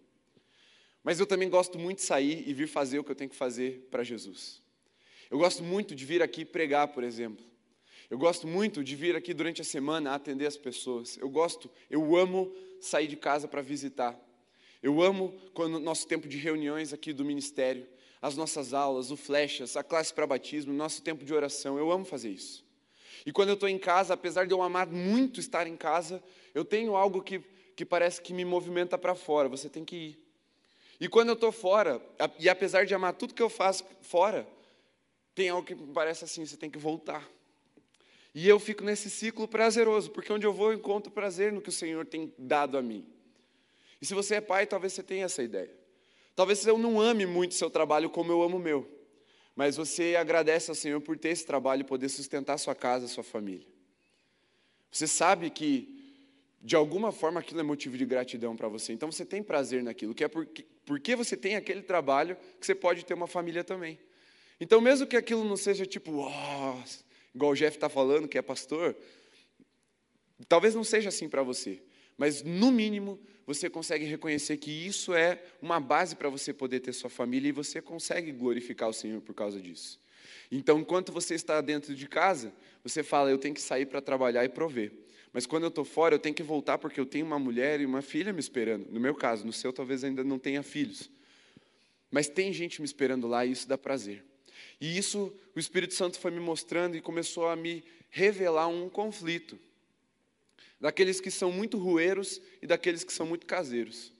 Mas 1.03 1.19
eu 1.19 1.25
também 1.25 1.49
gosto 1.49 1.77
muito 1.77 1.97
de 1.97 2.05
sair 2.05 2.47
e 2.47 2.53
vir 2.53 2.67
fazer 2.67 2.99
o 2.99 3.03
que 3.03 3.11
eu 3.11 3.15
tenho 3.15 3.29
que 3.29 3.35
fazer 3.35 3.87
para 3.91 4.03
Jesus. 4.03 4.61
Eu 5.29 5.37
gosto 5.37 5.63
muito 5.63 5.93
de 5.93 6.05
vir 6.05 6.21
aqui 6.21 6.45
pregar, 6.45 6.87
por 6.87 7.03
exemplo. 7.03 7.45
Eu 8.09 8.17
gosto 8.17 8.47
muito 8.47 8.83
de 8.83 8.95
vir 8.95 9.17
aqui 9.17 9.33
durante 9.33 9.61
a 9.61 9.65
semana 9.65 10.13
atender 10.13 10.45
as 10.45 10.55
pessoas. 10.55 11.17
Eu 11.17 11.29
gosto, 11.29 11.69
eu 11.89 12.15
amo 12.15 12.53
sair 12.79 13.07
de 13.07 13.15
casa 13.15 13.47
para 13.47 13.61
visitar. 13.61 14.19
Eu 14.81 15.01
amo 15.01 15.33
quando 15.53 15.79
nosso 15.79 16.07
tempo 16.07 16.27
de 16.27 16.37
reuniões 16.37 16.93
aqui 16.93 17.11
do 17.11 17.25
ministério, 17.25 17.87
as 18.21 18.35
nossas 18.35 18.73
aulas, 18.73 19.11
o 19.11 19.17
flechas, 19.17 19.75
a 19.75 19.83
classe 19.83 20.13
para 20.13 20.25
batismo, 20.27 20.73
nosso 20.73 21.01
tempo 21.01 21.25
de 21.25 21.33
oração. 21.33 21.77
Eu 21.77 21.91
amo 21.91 22.05
fazer 22.05 22.29
isso. 22.29 22.65
E 23.25 23.31
quando 23.31 23.49
eu 23.49 23.55
estou 23.55 23.67
em 23.67 23.77
casa, 23.77 24.13
apesar 24.13 24.45
de 24.45 24.53
eu 24.53 24.61
amar 24.61 24.87
muito 24.87 25.39
estar 25.39 25.67
em 25.67 25.75
casa, 25.75 26.23
eu 26.53 26.63
tenho 26.63 26.95
algo 26.95 27.21
que, 27.21 27.39
que 27.75 27.85
parece 27.85 28.21
que 28.21 28.33
me 28.33 28.45
movimenta 28.45 28.97
para 28.97 29.15
fora. 29.15 29.49
Você 29.49 29.69
tem 29.69 29.83
que 29.83 29.95
ir. 29.95 30.27
E 30.99 31.07
quando 31.07 31.29
eu 31.29 31.33
estou 31.33 31.51
fora, 31.51 32.01
e 32.39 32.49
apesar 32.49 32.85
de 32.85 32.93
amar 32.93 33.13
tudo 33.13 33.33
que 33.33 33.41
eu 33.41 33.49
faço 33.49 33.83
fora, 34.01 34.47
tem 35.35 35.49
algo 35.49 35.65
que 35.65 35.75
me 35.75 35.93
parece 35.93 36.23
assim, 36.23 36.45
você 36.45 36.57
tem 36.57 36.69
que 36.69 36.79
voltar. 36.79 37.27
E 38.39 38.47
eu 38.47 38.59
fico 38.59 38.83
nesse 38.83 39.09
ciclo 39.09 39.47
prazeroso, 39.47 40.11
porque 40.11 40.31
onde 40.31 40.45
eu 40.45 40.53
vou 40.53 40.71
eu 40.71 40.77
encontro 40.77 41.11
prazer 41.11 41.51
no 41.51 41.59
que 41.59 41.69
o 41.69 41.71
Senhor 41.71 42.05
tem 42.05 42.31
dado 42.37 42.77
a 42.77 42.83
mim. 42.83 43.03
E 43.99 44.05
se 44.05 44.13
você 44.13 44.35
é 44.35 44.41
pai, 44.41 44.67
talvez 44.67 44.93
você 44.93 45.01
tenha 45.01 45.25
essa 45.25 45.41
ideia. 45.41 45.75
Talvez 46.35 46.63
eu 46.67 46.77
não 46.77 47.01
ame 47.01 47.25
muito 47.25 47.55
seu 47.55 47.67
trabalho 47.67 48.11
como 48.11 48.31
eu 48.31 48.43
amo 48.43 48.57
o 48.57 48.59
meu, 48.59 48.87
mas 49.55 49.75
você 49.75 50.15
agradece 50.15 50.69
ao 50.69 50.75
Senhor 50.75 51.01
por 51.01 51.17
ter 51.17 51.29
esse 51.29 51.47
trabalho 51.47 51.81
e 51.81 51.83
poder 51.83 52.09
sustentar 52.09 52.59
sua 52.59 52.75
casa, 52.75 53.07
sua 53.07 53.23
família. 53.23 53.65
Você 54.91 55.07
sabe 55.07 55.49
que 55.49 55.99
de 56.61 56.75
alguma 56.75 57.11
forma 57.11 57.39
aquilo 57.39 57.61
é 57.61 57.63
motivo 57.63 57.97
de 57.97 58.05
gratidão 58.05 58.55
para 58.55 58.67
você. 58.67 58.93
Então 58.93 59.11
você 59.11 59.25
tem 59.25 59.41
prazer 59.41 59.81
naquilo, 59.81 60.13
que 60.13 60.23
é 60.23 60.27
porque, 60.27 60.63
porque 60.85 61.15
você 61.15 61.35
tem 61.35 61.55
aquele 61.55 61.81
trabalho 61.81 62.37
que 62.59 62.67
você 62.67 62.75
pode 62.75 63.03
ter 63.03 63.15
uma 63.15 63.25
família 63.25 63.63
também. 63.63 63.97
Então, 64.59 64.81
mesmo 64.81 65.05
que 65.07 65.15
aquilo 65.15 65.43
não 65.43 65.55
seja 65.55 65.85
tipo, 65.85 66.11
oh, 66.11 66.83
igual 67.37 67.51
o 67.51 67.55
Jeff 67.55 67.77
está 67.77 67.87
falando, 67.87 68.27
que 68.27 68.37
é 68.37 68.41
pastor, 68.41 68.95
talvez 70.49 70.73
não 70.73 70.83
seja 70.83 71.09
assim 71.09 71.29
para 71.29 71.43
você, 71.43 71.81
mas 72.17 72.41
no 72.41 72.71
mínimo 72.71 73.19
você 73.45 73.69
consegue 73.69 74.05
reconhecer 74.05 74.57
que 74.57 74.71
isso 74.71 75.13
é 75.13 75.41
uma 75.61 75.79
base 75.79 76.15
para 76.15 76.29
você 76.29 76.51
poder 76.51 76.79
ter 76.79 76.93
sua 76.93 77.09
família 77.09 77.49
e 77.49 77.51
você 77.51 77.79
consegue 77.79 78.31
glorificar 78.31 78.89
o 78.89 78.93
Senhor 78.93 79.21
por 79.21 79.35
causa 79.35 79.61
disso. 79.61 79.99
Então, 80.51 80.79
enquanto 80.79 81.11
você 81.11 81.35
está 81.35 81.61
dentro 81.61 81.93
de 81.93 82.07
casa, 82.07 82.51
você 82.83 83.03
fala, 83.03 83.29
eu 83.29 83.37
tenho 83.37 83.53
que 83.53 83.61
sair 83.61 83.85
para 83.85 84.01
trabalhar 84.01 84.43
e 84.43 84.49
prover. 84.49 84.91
Mas 85.31 85.45
quando 85.45 85.63
eu 85.63 85.69
estou 85.69 85.85
fora, 85.85 86.15
eu 86.15 86.19
tenho 86.19 86.33
que 86.33 86.43
voltar 86.43 86.77
porque 86.77 86.99
eu 86.99 87.05
tenho 87.05 87.25
uma 87.25 87.37
mulher 87.37 87.79
e 87.79 87.85
uma 87.85 88.01
filha 88.01 88.33
me 88.33 88.39
esperando. 88.39 88.87
No 88.89 88.99
meu 88.99 89.13
caso, 89.13 89.45
no 89.45 89.53
seu 89.53 89.71
talvez 89.71 90.03
ainda 90.03 90.23
não 90.23 90.39
tenha 90.39 90.63
filhos. 90.63 91.09
Mas 92.09 92.27
tem 92.27 92.51
gente 92.51 92.81
me 92.81 92.85
esperando 92.85 93.27
lá 93.27 93.45
e 93.45 93.51
isso 93.51 93.67
dá 93.67 93.77
prazer. 93.77 94.25
E 94.79 94.97
isso 94.97 95.33
o 95.55 95.59
Espírito 95.59 95.93
Santo 95.93 96.19
foi 96.19 96.31
me 96.31 96.39
mostrando 96.39 96.95
e 96.95 97.01
começou 97.01 97.47
a 97.47 97.55
me 97.55 97.83
revelar 98.09 98.67
um 98.67 98.89
conflito. 98.89 99.59
Daqueles 100.79 101.19
que 101.19 101.31
são 101.31 101.51
muito 101.51 101.77
rueiros 101.77 102.39
e 102.61 102.67
daqueles 102.67 103.03
que 103.03 103.11
são 103.11 103.25
muito 103.25 103.47
caseiros. 103.47 104.13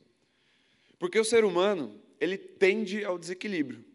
Porque 0.97 1.19
o 1.19 1.23
ser 1.23 1.45
humano, 1.45 2.01
ele 2.19 2.37
tende 2.37 3.05
ao 3.05 3.19
desequilíbrio. 3.19 3.85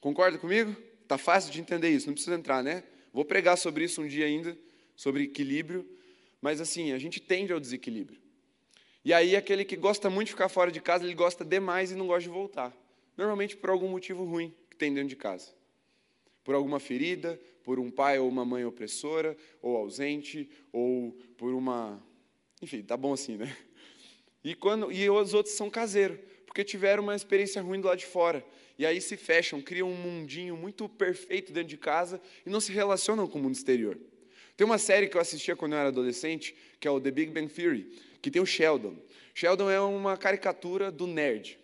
Concorda 0.00 0.36
comigo? 0.36 0.76
Tá 1.08 1.16
fácil 1.16 1.50
de 1.50 1.60
entender 1.60 1.88
isso, 1.88 2.06
não 2.06 2.14
precisa 2.14 2.36
entrar, 2.36 2.62
né? 2.62 2.84
Vou 3.12 3.24
pregar 3.24 3.56
sobre 3.56 3.84
isso 3.84 4.02
um 4.02 4.06
dia 4.06 4.26
ainda, 4.26 4.56
sobre 4.94 5.24
equilíbrio, 5.24 5.88
mas 6.40 6.60
assim, 6.60 6.92
a 6.92 6.98
gente 6.98 7.20
tende 7.20 7.52
ao 7.52 7.60
desequilíbrio. 7.60 8.20
E 9.04 9.14
aí 9.14 9.34
aquele 9.34 9.64
que 9.64 9.76
gosta 9.76 10.10
muito 10.10 10.26
de 10.26 10.32
ficar 10.32 10.48
fora 10.50 10.70
de 10.70 10.80
casa, 10.80 11.04
ele 11.04 11.14
gosta 11.14 11.44
demais 11.44 11.90
e 11.90 11.94
não 11.94 12.06
gosta 12.06 12.22
de 12.22 12.28
voltar. 12.28 12.76
Normalmente 13.16 13.56
por 13.56 13.70
algum 13.70 13.88
motivo 13.88 14.24
ruim 14.24 14.54
que 14.70 14.76
tem 14.76 14.92
dentro 14.92 15.08
de 15.08 15.16
casa 15.16 15.61
por 16.44 16.54
alguma 16.54 16.80
ferida, 16.80 17.40
por 17.62 17.78
um 17.78 17.90
pai 17.90 18.18
ou 18.18 18.28
uma 18.28 18.44
mãe 18.44 18.64
opressora, 18.64 19.36
ou 19.60 19.76
ausente, 19.76 20.48
ou 20.72 21.12
por 21.36 21.54
uma. 21.54 22.02
Enfim, 22.60 22.82
tá 22.82 22.96
bom 22.96 23.12
assim, 23.12 23.36
né? 23.36 23.56
E, 24.44 24.54
quando, 24.54 24.90
e 24.90 25.08
os 25.08 25.34
outros 25.34 25.54
são 25.54 25.70
caseiros, 25.70 26.18
porque 26.44 26.64
tiveram 26.64 27.02
uma 27.04 27.14
experiência 27.14 27.62
ruim 27.62 27.80
do 27.80 27.86
lado 27.86 27.98
de 27.98 28.06
fora. 28.06 28.44
E 28.78 28.84
aí 28.84 29.00
se 29.00 29.16
fecham, 29.16 29.60
criam 29.60 29.88
um 29.88 29.94
mundinho 29.94 30.56
muito 30.56 30.88
perfeito 30.88 31.52
dentro 31.52 31.68
de 31.68 31.76
casa 31.76 32.20
e 32.44 32.50
não 32.50 32.60
se 32.60 32.72
relacionam 32.72 33.28
com 33.28 33.38
o 33.38 33.42
mundo 33.42 33.54
exterior. 33.54 33.96
Tem 34.56 34.64
uma 34.64 34.78
série 34.78 35.08
que 35.08 35.16
eu 35.16 35.20
assistia 35.20 35.54
quando 35.54 35.72
eu 35.72 35.78
era 35.78 35.88
adolescente, 35.88 36.54
que 36.80 36.88
é 36.88 36.90
o 36.90 37.00
The 37.00 37.10
Big 37.10 37.30
Bang 37.30 37.52
Theory, 37.52 37.84
que 38.20 38.30
tem 38.30 38.42
o 38.42 38.46
Sheldon. 38.46 38.96
Sheldon 39.34 39.70
é 39.70 39.80
uma 39.80 40.16
caricatura 40.16 40.90
do 40.90 41.06
nerd. 41.06 41.58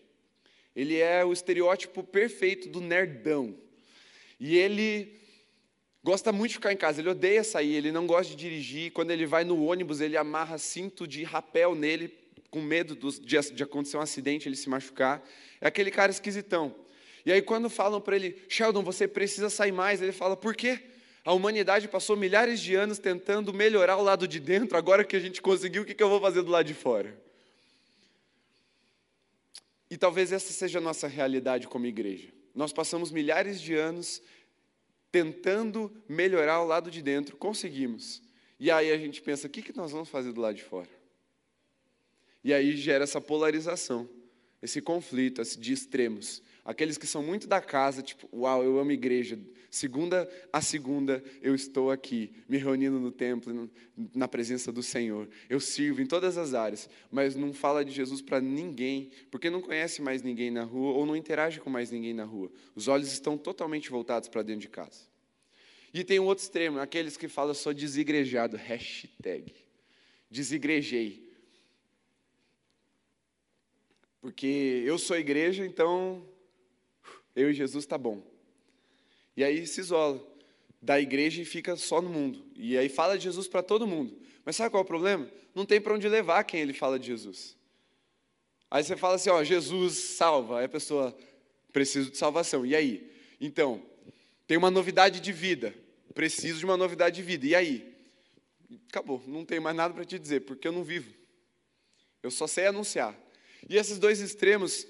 Ele 0.75 0.97
é 0.97 1.25
o 1.25 1.33
estereótipo 1.33 2.05
perfeito 2.05 2.69
do 2.69 2.81
nerdão. 2.81 3.57
E 4.39 4.57
ele 4.57 5.19
gosta 6.03 6.33
muito 6.33 6.51
de 6.51 6.57
ficar 6.57 6.73
em 6.73 6.77
casa, 6.77 7.01
ele 7.01 7.11
odeia 7.11 7.43
sair, 7.45 7.75
ele 7.75 7.93
não 7.93 8.07
gosta 8.07 8.31
de 8.31 8.37
dirigir. 8.37 8.93
Quando 8.93 9.11
ele 9.11 9.27
vai 9.27 9.45
no 9.45 9.65
ônibus, 9.65 10.01
ele 10.01 10.17
amarra 10.17 10.59
cinto 10.59 11.07
de 11.07 11.23
rapel 11.25 11.75
nele, 11.75 12.17
com 12.51 12.63
medo 12.63 12.97
de, 13.21 13.63
acontecer 13.63 13.97
um 13.97 14.01
acidente, 14.01 14.49
ele 14.49 14.57
se 14.57 14.69
machucar. 14.69 15.23
É 15.61 15.69
aquele 15.69 15.91
cara 15.91 16.11
esquisitão. 16.11 16.75
E 17.27 17.33
aí, 17.33 17.43
quando 17.43 17.69
falam 17.69 18.01
para 18.01 18.17
ele, 18.17 18.43
Sheldon, 18.49 18.83
você 18.83 19.07
precisa 19.07 19.51
sair 19.51 19.73
mais, 19.73 20.01
ele 20.01 20.13
fala, 20.13 20.37
por 20.37 20.55
quê? 20.55 20.81
A 21.25 21.33
humanidade 21.33 21.89
passou 21.89 22.17
milhares 22.17 22.59
de 22.61 22.75
anos 22.75 22.99
tentando 22.99 23.53
melhorar 23.53 23.99
o 23.99 24.03
lado 24.03 24.27
de 24.27 24.41
dentro, 24.41 24.79
agora 24.79 25.05
que 25.05 25.15
a 25.15 25.21
gente 25.21 25.43
conseguiu, 25.43 25.83
o 25.83 25.85
que 25.85 26.03
eu 26.03 26.09
vou 26.09 26.21
fazer 26.21 26.43
do 26.43 26.51
lado 26.51 26.65
de 26.65 26.73
fora? 26.73 27.15
E 29.91 29.97
talvez 29.97 30.33
essa 30.33 30.53
seja 30.53 30.79
a 30.79 30.81
nossa 30.81 31.07
realidade 31.07 31.67
como 31.67 31.85
igreja. 31.85 32.38
Nós 32.59 32.73
passamos 32.73 33.13
milhares 33.13 33.61
de 33.61 33.77
anos 33.77 34.21
tentando 35.13 35.93
melhorar 36.09 36.61
o 36.61 36.67
lado 36.67 36.91
de 36.91 37.01
dentro, 37.01 37.37
conseguimos. 37.37 38.21
E 38.59 38.69
aí 38.69 38.91
a 38.91 38.99
gente 38.99 39.23
pensa, 39.23 39.47
o 39.47 39.51
que, 39.51 39.63
que 39.63 39.77
nós 39.77 39.93
vamos 39.93 40.09
fazer 40.09 40.33
do 40.33 40.41
lado 40.41 40.57
de 40.57 40.65
fora? 40.65 40.89
E 42.43 42.53
aí 42.53 42.77
gera 42.77 43.05
essa 43.05 43.21
polarização, 43.21 44.11
esse 44.61 44.83
conflito 44.83 45.41
de 45.57 45.73
extremos. 45.73 46.43
Aqueles 46.65 46.99
que 46.99 47.07
são 47.07 47.23
muito 47.23 47.47
da 47.47 47.61
casa, 47.61 48.03
tipo, 48.03 48.29
uau, 48.37 48.65
eu 48.65 48.77
amo 48.81 48.91
igreja. 48.91 49.39
Segunda 49.71 50.27
a 50.51 50.63
segunda 50.63 51.23
eu 51.43 51.55
estou 51.55 51.91
aqui, 51.91 52.33
me 52.49 52.57
reunindo 52.57 52.99
no 52.99 53.13
templo, 53.13 53.71
na 54.15 54.27
presença 54.27 54.73
do 54.73 54.83
Senhor. 54.83 55.29
Eu 55.49 55.61
sirvo 55.61 56.01
em 56.01 56.07
todas 56.07 56.39
as 56.39 56.55
áreas, 56.55 56.89
mas 57.11 57.37
não 57.37 57.53
fala 57.53 57.85
de 57.85 57.91
Jesus 57.91 58.23
para 58.23 58.41
ninguém, 58.41 59.11
porque 59.31 59.51
não 59.51 59.61
conhece 59.61 60.01
mais 60.01 60.23
ninguém 60.23 60.51
na 60.51 60.65
rua 60.65 60.93
ou 60.95 61.05
não 61.05 61.15
interage 61.15 61.61
com 61.61 61.69
mais 61.69 61.91
ninguém 61.91 62.15
na 62.15 62.25
rua. 62.25 62.51
Os 62.75 62.89
olhos 62.89 63.13
estão 63.13 63.37
totalmente 63.37 63.91
voltados 63.91 64.29
para 64.29 64.43
dentro 64.43 64.63
de 64.63 64.69
casa. 64.69 65.07
E 65.93 66.03
tem 66.03 66.19
um 66.19 66.25
outro 66.25 66.45
extremo, 66.45 66.79
aqueles 66.79 67.17
que 67.17 67.29
falam 67.29 67.53
sou 67.53 67.75
desigrejado, 67.75 68.57
hashtag. 68.57 69.55
Desigrejei. 70.31 71.29
Porque 74.21 74.83
eu 74.85 74.99
sou 74.99 75.17
igreja, 75.17 75.65
então 75.65 76.27
eu 77.37 77.51
e 77.51 77.55
Jesus 77.55 77.85
está 77.85 77.99
bom. 77.99 78.38
E 79.39 79.45
aí 79.45 79.65
se 79.69 79.81
isola 79.81 80.21
da 80.83 81.01
igreja 81.01 81.41
e 81.41 81.45
fica 81.45 81.77
só 81.77 82.03
no 82.03 82.11
mundo. 82.11 82.45
E 82.57 82.77
aí 82.77 82.89
fala 82.89 83.17
de 83.17 83.23
Jesus 83.23 83.47
para 83.47 83.63
todo 83.63 83.87
mundo. 83.87 84.21
Mas 84.45 84.57
sabe 84.57 84.71
qual 84.71 84.81
é 84.81 84.83
o 84.83 84.85
problema? 84.85 85.31
Não 85.55 85.65
tem 85.65 85.81
para 85.81 85.95
onde 85.95 86.09
levar 86.09 86.43
quem 86.43 86.61
ele 86.61 86.73
fala 86.73 86.99
de 86.99 87.07
Jesus. 87.07 87.57
Aí 88.69 88.83
você 88.83 88.97
fala 88.97 89.15
assim, 89.15 89.31
ó, 89.31 89.45
Jesus 89.45 89.95
salva. 89.95 90.59
Aí 90.59 90.65
a 90.65 90.69
pessoa, 90.69 91.17
preciso 91.73 92.11
de 92.11 92.17
salvação. 92.17 92.67
E 92.67 92.75
aí? 92.75 93.13
Então, 93.41 93.81
tem 94.45 94.57
uma 94.57 94.73
novidade 94.73 95.21
de 95.21 95.31
vida. 95.31 95.73
Preciso 96.15 96.59
de 96.59 96.65
uma 96.65 96.77
novidade 96.77 97.15
de 97.15 97.23
vida. 97.23 97.47
E 97.47 97.55
aí? 97.55 97.95
Acabou. 98.89 99.23
Não 99.25 99.45
tenho 99.45 99.63
mais 99.63 99.77
nada 99.77 99.95
para 99.95 100.05
te 100.05 100.19
dizer, 100.19 100.41
porque 100.41 100.67
eu 100.67 100.73
não 100.73 100.83
vivo. 100.83 101.15
Eu 102.25 102.33
só 102.33 102.49
sei 102.49 102.67
anunciar. 102.67 103.17
E 103.69 103.77
esses 103.77 104.01
dois 104.01 104.19
extremos 104.19 104.85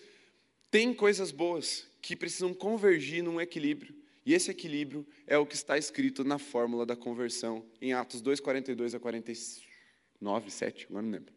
têm 0.70 0.94
coisas 0.94 1.30
boas 1.30 1.86
que 2.00 2.16
precisam 2.16 2.54
convergir 2.54 3.22
num 3.22 3.38
equilíbrio. 3.38 3.98
E 4.28 4.34
esse 4.34 4.50
equilíbrio 4.50 5.06
é 5.26 5.38
o 5.38 5.46
que 5.46 5.54
está 5.54 5.78
escrito 5.78 6.22
na 6.22 6.38
fórmula 6.38 6.84
da 6.84 6.94
conversão 6.94 7.64
em 7.80 7.94
Atos 7.94 8.20
2, 8.20 8.40
42 8.40 8.94
a 8.94 9.00
49, 9.00 10.50
7, 10.50 10.84
agora 10.84 11.02
não 11.02 11.12
lembro. 11.12 11.32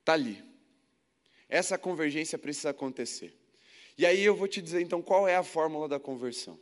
Está 0.00 0.14
ali. 0.14 0.42
Essa 1.50 1.76
convergência 1.76 2.38
precisa 2.38 2.70
acontecer. 2.70 3.36
E 3.98 4.06
aí 4.06 4.24
eu 4.24 4.34
vou 4.34 4.48
te 4.48 4.62
dizer 4.62 4.80
então 4.80 5.02
qual 5.02 5.28
é 5.28 5.36
a 5.36 5.42
fórmula 5.42 5.86
da 5.86 6.00
conversão. 6.00 6.58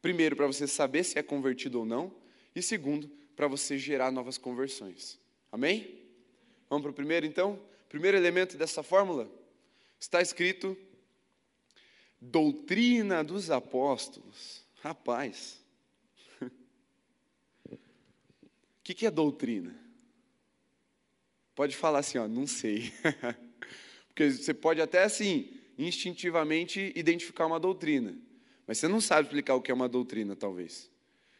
Primeiro, 0.00 0.36
para 0.36 0.46
você 0.46 0.68
saber 0.68 1.02
se 1.02 1.18
é 1.18 1.22
convertido 1.24 1.80
ou 1.80 1.84
não. 1.84 2.14
E 2.54 2.62
segundo, 2.62 3.08
para 3.34 3.48
você 3.48 3.76
gerar 3.76 4.12
novas 4.12 4.38
conversões. 4.38 5.18
Amém? 5.50 6.00
Vamos 6.70 6.84
para 6.84 6.92
o 6.92 6.94
primeiro 6.94 7.26
então? 7.26 7.60
Primeiro 7.88 8.16
elemento 8.16 8.56
dessa 8.56 8.84
fórmula 8.84 9.28
está 9.98 10.22
escrito 10.22 10.78
Doutrina 12.30 13.22
dos 13.22 13.50
apóstolos. 13.50 14.64
Rapaz. 14.82 15.62
O 16.40 16.50
que, 18.82 18.94
que 18.94 19.06
é 19.06 19.10
doutrina? 19.10 19.74
Pode 21.54 21.76
falar 21.76 22.00
assim, 22.00 22.18
ó, 22.18 22.26
não 22.26 22.46
sei. 22.46 22.92
Porque 24.08 24.30
você 24.30 24.52
pode 24.54 24.80
até 24.80 25.02
assim, 25.02 25.52
instintivamente 25.78 26.92
identificar 26.96 27.46
uma 27.46 27.60
doutrina. 27.60 28.16
Mas 28.66 28.78
você 28.78 28.88
não 28.88 29.00
sabe 29.00 29.28
explicar 29.28 29.54
o 29.54 29.62
que 29.62 29.70
é 29.70 29.74
uma 29.74 29.88
doutrina, 29.88 30.34
talvez. 30.34 30.90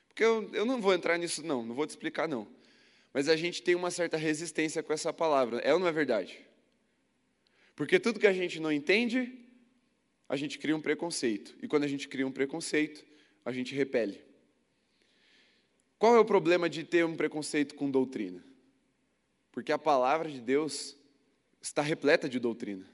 Porque 0.08 0.22
eu, 0.22 0.48
eu 0.52 0.64
não 0.64 0.80
vou 0.80 0.94
entrar 0.94 1.18
nisso, 1.18 1.44
não, 1.44 1.64
não 1.64 1.74
vou 1.74 1.86
te 1.86 1.90
explicar, 1.90 2.28
não. 2.28 2.46
Mas 3.12 3.28
a 3.28 3.36
gente 3.36 3.62
tem 3.62 3.74
uma 3.74 3.90
certa 3.90 4.16
resistência 4.16 4.82
com 4.82 4.92
essa 4.92 5.12
palavra. 5.12 5.58
É 5.58 5.72
ou 5.72 5.80
não 5.80 5.86
é 5.86 5.92
verdade? 5.92 6.44
Porque 7.74 7.98
tudo 7.98 8.20
que 8.20 8.26
a 8.26 8.32
gente 8.32 8.60
não 8.60 8.70
entende, 8.70 9.43
a 10.28 10.36
gente 10.36 10.58
cria 10.58 10.76
um 10.76 10.80
preconceito. 10.80 11.56
E 11.62 11.68
quando 11.68 11.84
a 11.84 11.88
gente 11.88 12.08
cria 12.08 12.26
um 12.26 12.32
preconceito, 12.32 13.04
a 13.44 13.52
gente 13.52 13.74
repele. 13.74 14.20
Qual 15.98 16.16
é 16.16 16.18
o 16.18 16.24
problema 16.24 16.68
de 16.68 16.84
ter 16.84 17.04
um 17.04 17.16
preconceito 17.16 17.74
com 17.74 17.90
doutrina? 17.90 18.44
Porque 19.52 19.72
a 19.72 19.78
palavra 19.78 20.30
de 20.30 20.40
Deus 20.40 20.96
está 21.60 21.80
repleta 21.80 22.28
de 22.28 22.38
doutrina. 22.38 22.84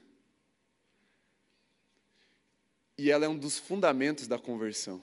E 2.97 3.09
ela 3.09 3.25
é 3.25 3.29
um 3.29 3.37
dos 3.37 3.57
fundamentos 3.57 4.27
da 4.27 4.37
conversão. 4.37 5.01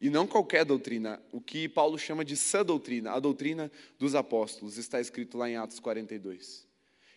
E 0.00 0.08
não 0.08 0.26
qualquer 0.26 0.64
doutrina, 0.64 1.22
o 1.30 1.40
que 1.40 1.68
Paulo 1.68 1.98
chama 1.98 2.24
de 2.24 2.36
sã 2.36 2.64
doutrina, 2.64 3.12
a 3.12 3.20
doutrina 3.20 3.70
dos 3.98 4.14
apóstolos, 4.14 4.78
está 4.78 5.00
escrito 5.00 5.36
lá 5.36 5.48
em 5.48 5.56
Atos 5.56 5.78
42. 5.78 6.66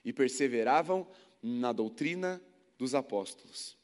e 0.06 0.12
perseveravam 0.12 1.08
na 1.42 1.72
doutrina 1.72 2.42
dos 2.78 2.94
apóstolos. 2.94 3.78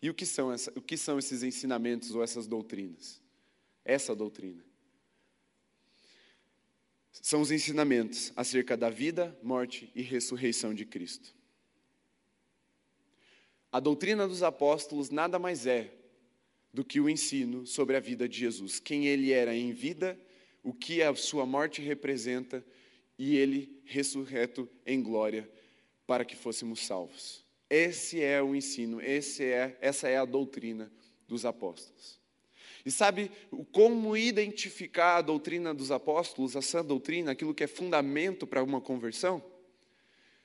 E 0.00 0.08
o 0.08 0.14
que 0.14 0.24
são, 0.24 0.52
essa, 0.52 0.72
o 0.76 0.80
que 0.80 0.96
são 0.96 1.18
esses 1.18 1.42
ensinamentos 1.42 2.14
ou 2.14 2.22
essas 2.22 2.46
doutrinas? 2.46 3.20
Essa 3.84 4.14
doutrina. 4.14 4.64
São 7.10 7.40
os 7.40 7.50
ensinamentos 7.50 8.32
acerca 8.36 8.76
da 8.76 8.90
vida, 8.90 9.36
morte 9.42 9.90
e 9.94 10.02
ressurreição 10.02 10.72
de 10.72 10.84
Cristo. 10.84 11.34
A 13.72 13.80
doutrina 13.80 14.26
dos 14.26 14.42
apóstolos 14.42 15.10
nada 15.10 15.38
mais 15.38 15.66
é 15.66 15.92
do 16.72 16.84
que 16.84 17.00
o 17.00 17.08
ensino 17.08 17.66
sobre 17.66 17.96
a 17.96 18.00
vida 18.00 18.28
de 18.28 18.38
Jesus, 18.38 18.78
quem 18.78 19.06
ele 19.06 19.32
era 19.32 19.54
em 19.54 19.72
vida, 19.72 20.18
o 20.62 20.72
que 20.72 21.02
a 21.02 21.14
sua 21.14 21.44
morte 21.44 21.82
representa 21.82 22.64
e 23.18 23.36
ele 23.36 23.82
ressurreto 23.84 24.68
em 24.86 25.02
glória 25.02 25.50
para 26.06 26.24
que 26.24 26.36
fôssemos 26.36 26.80
salvos. 26.80 27.44
Esse 27.70 28.22
é 28.22 28.42
o 28.42 28.54
ensino, 28.54 29.00
é, 29.00 29.76
essa 29.80 30.08
é 30.08 30.16
a 30.16 30.24
doutrina 30.24 30.90
dos 31.26 31.44
apóstolos. 31.44 32.18
E 32.84 32.90
sabe 32.90 33.30
como 33.70 34.16
identificar 34.16 35.16
a 35.16 35.22
doutrina 35.22 35.74
dos 35.74 35.90
apóstolos, 35.90 36.56
a 36.56 36.62
sã 36.62 36.82
doutrina, 36.82 37.32
aquilo 37.32 37.54
que 37.54 37.64
é 37.64 37.66
fundamento 37.66 38.46
para 38.46 38.62
uma 38.62 38.80
conversão? 38.80 39.42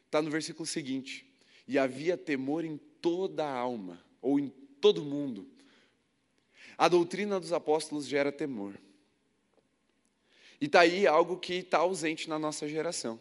Está 0.06 0.22
no 0.22 0.30
versículo 0.30 0.66
seguinte: 0.66 1.26
E 1.66 1.78
havia 1.78 2.18
temor 2.18 2.66
em 2.66 2.78
toda 3.02 3.46
a 3.46 3.58
alma, 3.58 4.04
ou 4.22 4.40
em 4.40 4.50
todo 4.82 5.06
mundo. 5.06 5.48
A 6.78 6.90
doutrina 6.90 7.40
dos 7.40 7.54
apóstolos 7.54 8.06
gera 8.08 8.32
temor. 8.32 8.78
E 10.60 10.66
está 10.66 10.82
aí 10.82 11.08
algo 11.08 11.38
que 11.38 11.56
está 11.56 11.80
ausente 11.80 12.28
na 12.28 12.38
nossa 12.38 12.68
geração. 12.68 13.20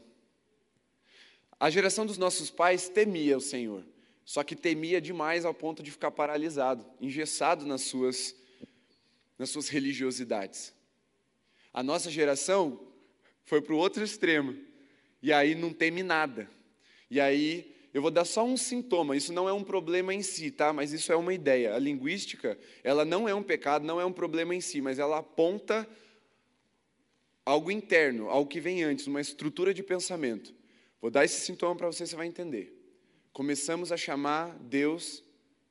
A 1.62 1.70
geração 1.70 2.04
dos 2.04 2.18
nossos 2.18 2.50
pais 2.50 2.88
temia 2.88 3.36
o 3.36 3.40
Senhor, 3.40 3.84
só 4.24 4.42
que 4.42 4.56
temia 4.56 5.00
demais 5.00 5.44
ao 5.44 5.54
ponto 5.54 5.80
de 5.80 5.92
ficar 5.92 6.10
paralisado, 6.10 6.84
engessado 7.00 7.64
nas 7.64 7.82
suas, 7.82 8.34
nas 9.38 9.50
suas 9.50 9.68
religiosidades. 9.68 10.74
A 11.72 11.80
nossa 11.80 12.10
geração 12.10 12.80
foi 13.44 13.62
para 13.62 13.74
o 13.74 13.76
outro 13.76 14.02
extremo, 14.02 14.56
e 15.22 15.32
aí 15.32 15.54
não 15.54 15.72
teme 15.72 16.02
nada. 16.02 16.50
E 17.08 17.20
aí 17.20 17.72
eu 17.94 18.02
vou 18.02 18.10
dar 18.10 18.24
só 18.24 18.44
um 18.44 18.56
sintoma, 18.56 19.16
isso 19.16 19.32
não 19.32 19.48
é 19.48 19.52
um 19.52 19.62
problema 19.62 20.12
em 20.12 20.20
si, 20.20 20.50
tá? 20.50 20.72
Mas 20.72 20.92
isso 20.92 21.12
é 21.12 21.16
uma 21.16 21.32
ideia. 21.32 21.76
A 21.76 21.78
linguística, 21.78 22.58
ela 22.82 23.04
não 23.04 23.28
é 23.28 23.34
um 23.36 23.42
pecado, 23.44 23.86
não 23.86 24.00
é 24.00 24.04
um 24.04 24.12
problema 24.12 24.52
em 24.52 24.60
si, 24.60 24.80
mas 24.80 24.98
ela 24.98 25.18
aponta 25.18 25.88
algo 27.46 27.70
interno, 27.70 28.28
algo 28.30 28.50
que 28.50 28.58
vem 28.58 28.82
antes, 28.82 29.06
uma 29.06 29.20
estrutura 29.20 29.72
de 29.72 29.84
pensamento. 29.84 30.60
Vou 31.02 31.10
dar 31.10 31.24
esse 31.24 31.40
sintoma 31.40 31.74
para 31.74 31.88
você, 31.88 32.06
você 32.06 32.14
vai 32.14 32.28
entender. 32.28 32.72
Começamos 33.32 33.90
a 33.90 33.96
chamar 33.96 34.56
Deus 34.60 35.24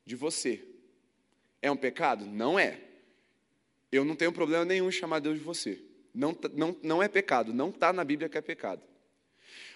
de 0.05 0.13
você. 0.13 0.61
É 1.61 1.71
um 1.71 1.77
pecado? 1.77 2.25
Não 2.25 2.59
é. 2.59 2.81
Eu 3.89 4.03
não 4.03 4.13
tenho 4.13 4.33
problema 4.33 4.65
nenhum 4.65 4.89
em 4.89 4.91
chamar 4.91 5.19
Deus 5.19 5.37
de 5.37 5.43
você. 5.43 5.81
Não, 6.13 6.37
não, 6.53 6.75
não 6.83 7.01
é 7.01 7.07
pecado, 7.07 7.53
não 7.53 7.69
está 7.69 7.93
na 7.93 8.03
Bíblia 8.03 8.27
que 8.27 8.37
é 8.37 8.41
pecado. 8.41 8.81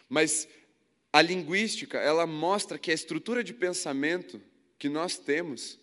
Mas 0.10 0.46
a 1.14 1.22
linguística, 1.22 1.98
ela 1.98 2.28
mostra 2.28 2.78
que 2.78 2.92
a 2.92 2.94
estrutura 2.94 3.42
de 3.42 3.54
pensamento 3.54 4.42
que 4.78 4.90
nós 4.90 5.18
temos 5.18 5.80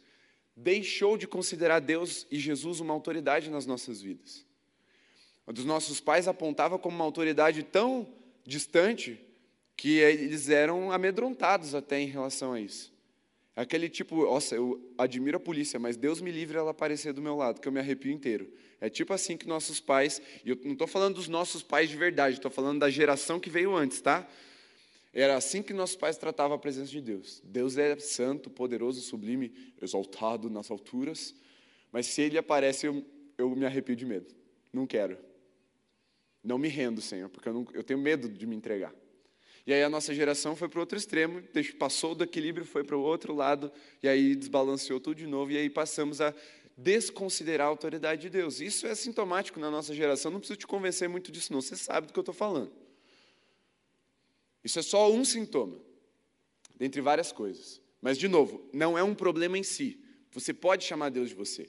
deixou 0.55 1.17
de 1.17 1.26
considerar 1.26 1.81
Deus 1.81 2.26
e 2.31 2.38
Jesus 2.38 2.79
uma 2.79 2.93
autoridade 2.93 3.49
nas 3.49 3.64
nossas 3.64 4.02
vidas. 4.02 4.45
Um 5.49 5.52
dos 5.55 5.64
nossos 5.64 5.99
pais 5.99 6.29
apontava 6.29 6.79
como 6.79 6.95
uma 6.95 7.05
autoridade 7.07 7.62
tão 7.62 8.07
distante 8.45 9.19
que 9.76 9.99
eles 9.99 10.49
eram 10.49 10.93
amedrontados 10.93 11.75
até 11.75 12.00
em 12.00 12.07
relação 12.07 12.52
a 12.52 12.61
isso. 12.61 12.93
Aquele 13.55 13.88
tipo, 13.88 14.25
nossa, 14.25 14.55
eu 14.55 14.81
admiro 14.97 15.37
a 15.37 15.41
polícia, 15.41 15.79
mas 15.79 15.97
Deus 15.97 16.23
me 16.23 16.31
livre 16.31 16.57
ela 16.57 16.71
aparecer 16.71 17.12
do 17.12 17.21
meu 17.21 17.37
lado, 17.37 17.61
que 17.61 17.69
eu 17.69 17.73
me 17.73 17.81
arrepio 17.81 18.11
inteiro. 18.11 18.51
É 18.81 18.88
tipo 18.88 19.12
assim 19.12 19.37
que 19.37 19.46
nossos 19.46 19.79
pais, 19.79 20.23
e 20.44 20.51
eu 20.51 20.59
não 20.64 20.73
estou 20.73 20.87
falando 20.87 21.16
dos 21.16 21.29
nossos 21.29 21.62
pais 21.62 21.90
de 21.90 21.96
verdade, 21.96 22.37
estou 22.37 22.51
falando 22.51 22.81
da 22.81 22.88
geração 22.88 23.38
que 23.38 23.51
veio 23.51 23.77
antes, 23.77 24.01
tá? 24.01 24.27
Era 25.12 25.37
assim 25.37 25.62
que 25.62 25.75
nossos 25.75 25.96
pais 25.96 26.16
tratavam 26.16 26.57
a 26.57 26.59
presença 26.59 26.90
de 26.90 27.01
Deus. 27.01 27.42
Deus 27.44 27.77
é 27.77 27.99
santo, 27.99 28.49
poderoso, 28.49 29.03
sublime, 29.03 29.53
exaltado 29.81 30.49
nas 30.49 30.70
alturas, 30.70 31.35
mas 31.90 32.07
se 32.07 32.23
ele 32.23 32.38
aparece, 32.38 32.87
eu, 32.87 33.05
eu 33.37 33.51
me 33.51 33.66
arrepio 33.66 33.94
de 33.94 34.07
medo. 34.07 34.35
Não 34.73 34.87
quero. 34.87 35.18
Não 36.42 36.57
me 36.57 36.68
rendo, 36.68 37.03
Senhor, 37.03 37.29
porque 37.29 37.51
eu, 37.51 37.53
não, 37.53 37.66
eu 37.75 37.85
tenho 37.85 38.01
medo 38.01 38.31
de 38.31 38.46
me 38.46 38.57
entregar. 38.57 38.94
E 39.66 39.72
aí 39.72 39.83
a 39.83 39.88
nossa 39.88 40.12
geração 40.12 40.57
foi 40.57 40.68
para 40.68 40.79
o 40.79 40.81
outro 40.81 40.98
extremo, 40.98 41.42
passou 41.79 42.14
do 42.14 42.25
equilíbrio, 42.25 42.66
foi 42.66 42.83
para 42.83 42.96
o 42.96 43.01
outro 43.01 43.35
lado, 43.35 43.70
e 44.03 44.09
aí 44.09 44.35
desbalanceou 44.35 44.98
tudo 44.98 45.16
de 45.16 45.27
novo, 45.27 45.53
e 45.53 45.57
aí 45.57 45.70
passamos 45.70 46.20
a 46.20 46.35
desconsiderar 46.77 47.66
a 47.66 47.70
autoridade 47.70 48.22
de 48.22 48.31
Deus. 48.31 48.61
Isso 48.61 48.87
é 48.87 48.94
sintomático 48.94 49.61
na 49.61 49.70
nossa 49.70 49.94
geração, 49.94 50.33
não 50.33 50.40
preciso 50.40 50.59
te 50.59 50.66
convencer 50.66 51.09
muito 51.09 51.31
disso, 51.31 51.53
não, 51.53 51.61
você 51.61 51.77
sabe 51.77 52.09
do 52.09 52.12
que 52.12 52.18
eu 52.18 52.22
estou 52.22 52.35
falando. 52.35 52.72
Isso 54.64 54.79
é 54.79 54.83
só 54.83 55.11
um 55.12 55.25
sintoma, 55.25 55.79
dentre 56.77 57.01
várias 57.01 57.31
coisas. 57.31 57.81
Mas, 58.01 58.18
de 58.18 58.27
novo, 58.27 58.68
não 58.72 58.98
é 58.98 59.03
um 59.03 59.14
problema 59.14 59.57
em 59.57 59.62
si. 59.62 60.01
Você 60.33 60.53
pode 60.53 60.85
chamar 60.85 61.11
Deus 61.11 61.29
de 61.29 61.37
você. 61.37 61.68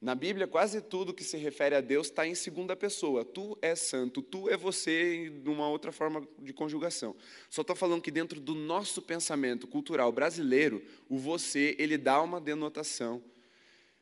Na 0.00 0.14
Bíblia, 0.14 0.46
quase 0.46 0.80
tudo 0.80 1.12
que 1.12 1.22
se 1.22 1.36
refere 1.36 1.74
a 1.74 1.80
Deus 1.82 2.06
está 2.06 2.26
em 2.26 2.34
segunda 2.34 2.74
pessoa. 2.74 3.22
Tu 3.22 3.58
é 3.60 3.74
santo, 3.74 4.22
tu 4.22 4.48
é 4.48 4.56
você, 4.56 5.30
numa 5.44 5.68
outra 5.68 5.92
forma 5.92 6.26
de 6.38 6.54
conjugação. 6.54 7.14
Só 7.50 7.60
estou 7.60 7.76
falando 7.76 8.00
que 8.00 8.10
dentro 8.10 8.40
do 8.40 8.54
nosso 8.54 9.02
pensamento 9.02 9.66
cultural 9.66 10.10
brasileiro, 10.10 10.82
o 11.06 11.18
você, 11.18 11.76
ele 11.78 11.98
dá 11.98 12.22
uma 12.22 12.40
denotação, 12.40 13.22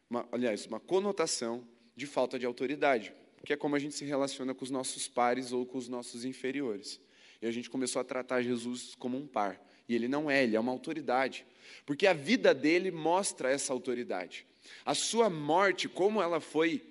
uma, 0.08 0.28
aliás, 0.30 0.66
uma 0.66 0.78
conotação 0.78 1.66
de 1.96 2.06
falta 2.06 2.38
de 2.38 2.46
autoridade, 2.46 3.12
que 3.44 3.52
é 3.52 3.56
como 3.56 3.74
a 3.74 3.78
gente 3.80 3.96
se 3.96 4.04
relaciona 4.04 4.54
com 4.54 4.64
os 4.64 4.70
nossos 4.70 5.08
pares 5.08 5.50
ou 5.50 5.66
com 5.66 5.78
os 5.78 5.88
nossos 5.88 6.24
inferiores. 6.24 7.00
E 7.42 7.46
a 7.46 7.50
gente 7.50 7.68
começou 7.68 8.00
a 8.00 8.04
tratar 8.04 8.40
Jesus 8.40 8.94
como 8.94 9.18
um 9.18 9.26
par. 9.26 9.60
E 9.88 9.96
ele 9.96 10.06
não 10.06 10.30
é, 10.30 10.44
ele 10.44 10.54
é 10.54 10.60
uma 10.60 10.70
autoridade. 10.70 11.44
Porque 11.84 12.06
a 12.06 12.12
vida 12.12 12.54
dele 12.54 12.92
mostra 12.92 13.50
essa 13.50 13.72
autoridade. 13.72 14.46
A 14.84 14.94
sua 14.94 15.28
morte, 15.28 15.88
como 15.88 16.22
ela 16.22 16.40
foi 16.40 16.82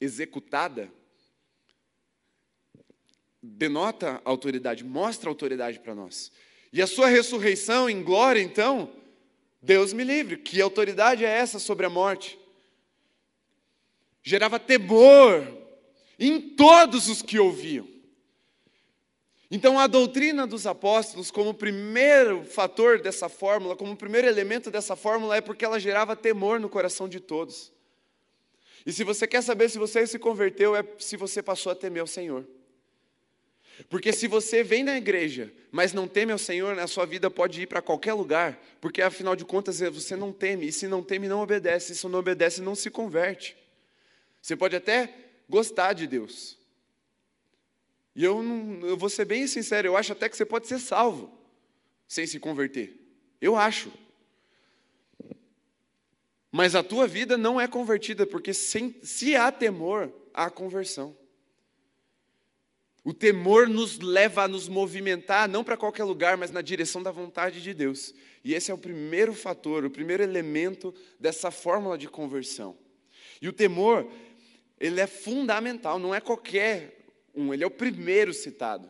executada, 0.00 0.90
denota 3.42 4.20
autoridade, 4.24 4.82
mostra 4.84 5.28
autoridade 5.28 5.78
para 5.80 5.94
nós. 5.94 6.32
E 6.72 6.82
a 6.82 6.86
sua 6.86 7.08
ressurreição 7.08 7.88
em 7.88 8.02
glória, 8.02 8.40
então, 8.40 8.92
Deus 9.62 9.92
me 9.92 10.02
livre, 10.02 10.36
que 10.36 10.60
autoridade 10.60 11.24
é 11.24 11.28
essa 11.28 11.58
sobre 11.58 11.86
a 11.86 11.90
morte? 11.90 12.38
Gerava 14.22 14.58
temor 14.58 15.46
em 16.18 16.40
todos 16.40 17.08
os 17.08 17.22
que 17.22 17.38
ouviam. 17.38 17.93
Então, 19.50 19.78
a 19.78 19.86
doutrina 19.86 20.46
dos 20.46 20.66
apóstolos, 20.66 21.30
como 21.30 21.52
primeiro 21.54 22.44
fator 22.44 23.00
dessa 23.00 23.28
fórmula, 23.28 23.76
como 23.76 23.96
primeiro 23.96 24.26
elemento 24.26 24.70
dessa 24.70 24.96
fórmula, 24.96 25.36
é 25.36 25.40
porque 25.40 25.64
ela 25.64 25.78
gerava 25.78 26.16
temor 26.16 26.58
no 26.58 26.68
coração 26.68 27.08
de 27.08 27.20
todos. 27.20 27.72
E 28.86 28.92
se 28.92 29.04
você 29.04 29.26
quer 29.26 29.42
saber 29.42 29.68
se 29.68 29.78
você 29.78 30.06
se 30.06 30.18
converteu, 30.18 30.74
é 30.74 30.84
se 30.98 31.16
você 31.16 31.42
passou 31.42 31.72
a 31.72 31.74
temer 31.74 32.02
o 32.02 32.06
Senhor. 32.06 32.46
Porque 33.88 34.12
se 34.12 34.26
você 34.28 34.62
vem 34.62 34.84
na 34.84 34.96
igreja, 34.96 35.52
mas 35.70 35.92
não 35.92 36.06
teme 36.06 36.32
ao 36.32 36.38
Senhor, 36.38 36.78
a 36.78 36.86
sua 36.86 37.04
vida 37.04 37.30
pode 37.30 37.62
ir 37.62 37.66
para 37.66 37.82
qualquer 37.82 38.12
lugar, 38.12 38.58
porque 38.80 39.02
afinal 39.02 39.34
de 39.34 39.44
contas 39.44 39.80
você 39.80 40.14
não 40.14 40.32
teme, 40.32 40.68
e 40.68 40.72
se 40.72 40.86
não 40.86 41.02
teme, 41.02 41.28
não 41.28 41.40
obedece, 41.40 41.92
e 41.92 41.96
se 41.96 42.06
não 42.06 42.20
obedece, 42.20 42.60
não 42.60 42.74
se 42.74 42.90
converte. 42.90 43.56
Você 44.40 44.54
pode 44.54 44.76
até 44.76 45.12
gostar 45.48 45.92
de 45.92 46.06
Deus, 46.06 46.56
e 48.14 48.22
eu, 48.24 48.42
não, 48.42 48.86
eu 48.86 48.96
vou 48.96 49.08
ser 49.08 49.24
bem 49.24 49.46
sincero, 49.46 49.88
eu 49.88 49.96
acho 49.96 50.12
até 50.12 50.28
que 50.28 50.36
você 50.36 50.44
pode 50.44 50.68
ser 50.68 50.78
salvo 50.78 51.36
sem 52.06 52.26
se 52.26 52.38
converter. 52.38 52.96
Eu 53.40 53.56
acho. 53.56 53.92
Mas 56.50 56.76
a 56.76 56.82
tua 56.82 57.08
vida 57.08 57.36
não 57.36 57.60
é 57.60 57.66
convertida, 57.66 58.24
porque 58.24 58.54
sem, 58.54 58.94
se 59.02 59.34
há 59.34 59.50
temor, 59.50 60.12
há 60.32 60.48
conversão. 60.48 61.16
O 63.02 63.12
temor 63.12 63.68
nos 63.68 63.98
leva 63.98 64.44
a 64.44 64.48
nos 64.48 64.68
movimentar, 64.68 65.48
não 65.48 65.64
para 65.64 65.76
qualquer 65.76 66.04
lugar, 66.04 66.36
mas 66.36 66.52
na 66.52 66.62
direção 66.62 67.02
da 67.02 67.10
vontade 67.10 67.60
de 67.60 67.74
Deus. 67.74 68.14
E 68.42 68.54
esse 68.54 68.70
é 68.70 68.74
o 68.74 68.78
primeiro 68.78 69.34
fator, 69.34 69.84
o 69.84 69.90
primeiro 69.90 70.22
elemento 70.22 70.94
dessa 71.18 71.50
fórmula 71.50 71.98
de 71.98 72.08
conversão. 72.08 72.78
E 73.42 73.48
o 73.48 73.52
temor, 73.52 74.08
ele 74.78 75.00
é 75.00 75.06
fundamental, 75.06 75.98
não 75.98 76.14
é 76.14 76.20
qualquer 76.20 77.03
um, 77.34 77.52
ele 77.52 77.64
é 77.64 77.66
o 77.66 77.70
primeiro 77.70 78.32
citado. 78.32 78.88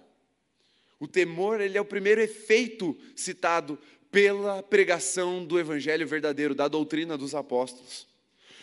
O 0.99 1.07
temor, 1.07 1.61
ele 1.61 1.77
é 1.77 1.81
o 1.81 1.85
primeiro 1.85 2.21
efeito 2.21 2.97
citado 3.15 3.79
pela 4.11 4.63
pregação 4.63 5.45
do 5.45 5.59
evangelho 5.59 6.07
verdadeiro, 6.07 6.55
da 6.55 6.69
doutrina 6.69 7.19
dos 7.19 7.35
apóstolos. 7.35 8.07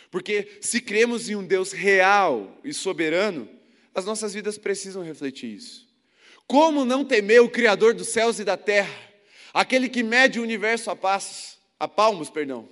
Porque 0.09 0.57
se 0.61 0.81
cremos 0.81 1.29
em 1.29 1.35
um 1.35 1.45
Deus 1.45 1.71
real 1.71 2.57
e 2.63 2.73
soberano, 2.73 3.49
as 3.93 4.05
nossas 4.05 4.33
vidas 4.33 4.57
precisam 4.57 5.03
refletir 5.03 5.53
isso. 5.53 5.87
Como 6.47 6.83
não 6.85 7.05
temer 7.05 7.41
o 7.41 7.49
Criador 7.49 7.93
dos 7.93 8.09
céus 8.09 8.39
e 8.39 8.43
da 8.43 8.57
terra, 8.57 8.93
aquele 9.53 9.87
que 9.87 10.03
mede 10.03 10.39
o 10.39 10.43
universo 10.43 10.89
a 10.91 10.95
passos, 10.95 11.57
a 11.79 11.87
palmos, 11.87 12.29
perdão? 12.29 12.67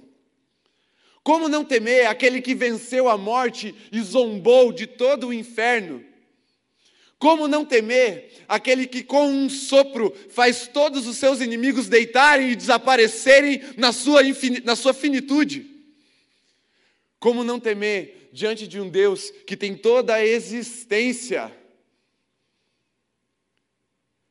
Como 1.24 1.48
não 1.48 1.64
temer 1.64 2.08
aquele 2.08 2.42
que 2.42 2.56
venceu 2.56 3.08
a 3.08 3.18
morte 3.18 3.76
e 3.92 4.02
zombou 4.02 4.72
de 4.72 4.88
todo 4.88 5.28
o 5.28 5.34
inferno? 5.34 6.04
Como 7.20 7.50
não 7.50 7.66
temer 7.66 8.46
aquele 8.48 8.88
que 8.88 9.04
com 9.04 9.28
um 9.28 9.50
sopro 9.50 10.16
faz 10.30 10.70
todos 10.70 11.06
os 11.06 11.18
seus 11.18 11.42
inimigos 11.42 11.90
deitarem 11.90 12.52
e 12.52 12.56
desaparecerem 12.56 13.62
na 13.76 13.92
sua, 13.92 14.22
na 14.64 14.74
sua 14.74 14.94
finitude? 14.94 15.70
Como 17.20 17.44
não 17.44 17.60
temer 17.60 18.30
diante 18.32 18.66
de 18.66 18.80
um 18.80 18.90
Deus 18.90 19.32
que 19.46 19.58
tem 19.58 19.76
toda 19.76 20.16
a 20.16 20.26
existência 20.26 21.54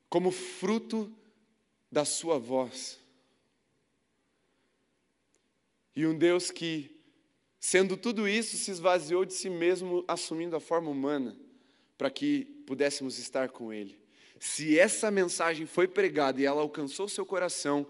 como 0.08 0.30
fruto 0.30 1.12
da 1.92 2.06
sua 2.06 2.38
voz? 2.38 2.98
E 5.94 6.06
um 6.06 6.16
Deus 6.16 6.50
que, 6.50 6.90
sendo 7.60 7.98
tudo 7.98 8.26
isso, 8.26 8.56
se 8.56 8.70
esvaziou 8.70 9.26
de 9.26 9.34
si 9.34 9.50
mesmo, 9.50 10.02
assumindo 10.08 10.56
a 10.56 10.60
forma 10.60 10.88
humana, 10.88 11.36
para 11.98 12.10
que 12.10 12.44
pudéssemos 12.64 13.18
estar 13.18 13.48
com 13.50 13.72
Ele. 13.72 13.98
Se 14.38 14.78
essa 14.78 15.10
mensagem 15.10 15.66
foi 15.66 15.88
pregada 15.88 16.40
e 16.40 16.44
ela 16.44 16.62
alcançou 16.62 17.08
seu 17.08 17.26
coração, 17.26 17.84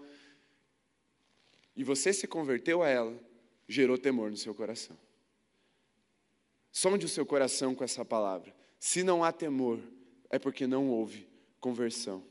e 1.75 1.83
você 1.83 2.11
se 2.11 2.27
converteu 2.27 2.81
a 2.81 2.89
ela, 2.89 3.17
gerou 3.67 3.97
temor 3.97 4.31
no 4.31 4.35
seu 4.35 4.53
coração. 4.53 4.97
Sonde 6.71 7.05
o 7.05 7.09
seu 7.09 7.25
coração 7.25 7.75
com 7.75 7.83
essa 7.83 8.03
palavra. 8.03 8.53
Se 8.79 9.03
não 9.03 9.23
há 9.23 9.31
temor, 9.31 9.79
é 10.29 10.39
porque 10.39 10.65
não 10.65 10.89
houve 10.89 11.27
conversão. 11.59 12.23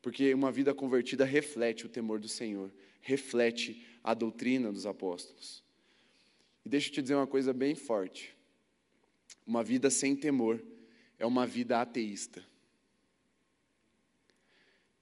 Porque 0.00 0.32
uma 0.32 0.50
vida 0.50 0.74
convertida 0.74 1.24
reflete 1.24 1.84
o 1.84 1.88
temor 1.88 2.18
do 2.18 2.28
Senhor, 2.28 2.72
reflete 3.00 3.86
a 4.02 4.14
doutrina 4.14 4.72
dos 4.72 4.86
apóstolos. 4.86 5.62
E 6.64 6.68
deixa 6.68 6.88
eu 6.88 6.92
te 6.94 7.02
dizer 7.02 7.14
uma 7.14 7.26
coisa 7.26 7.52
bem 7.52 7.74
forte: 7.74 8.34
uma 9.46 9.62
vida 9.62 9.90
sem 9.90 10.16
temor 10.16 10.62
é 11.18 11.26
uma 11.26 11.46
vida 11.46 11.80
ateísta. 11.80 12.44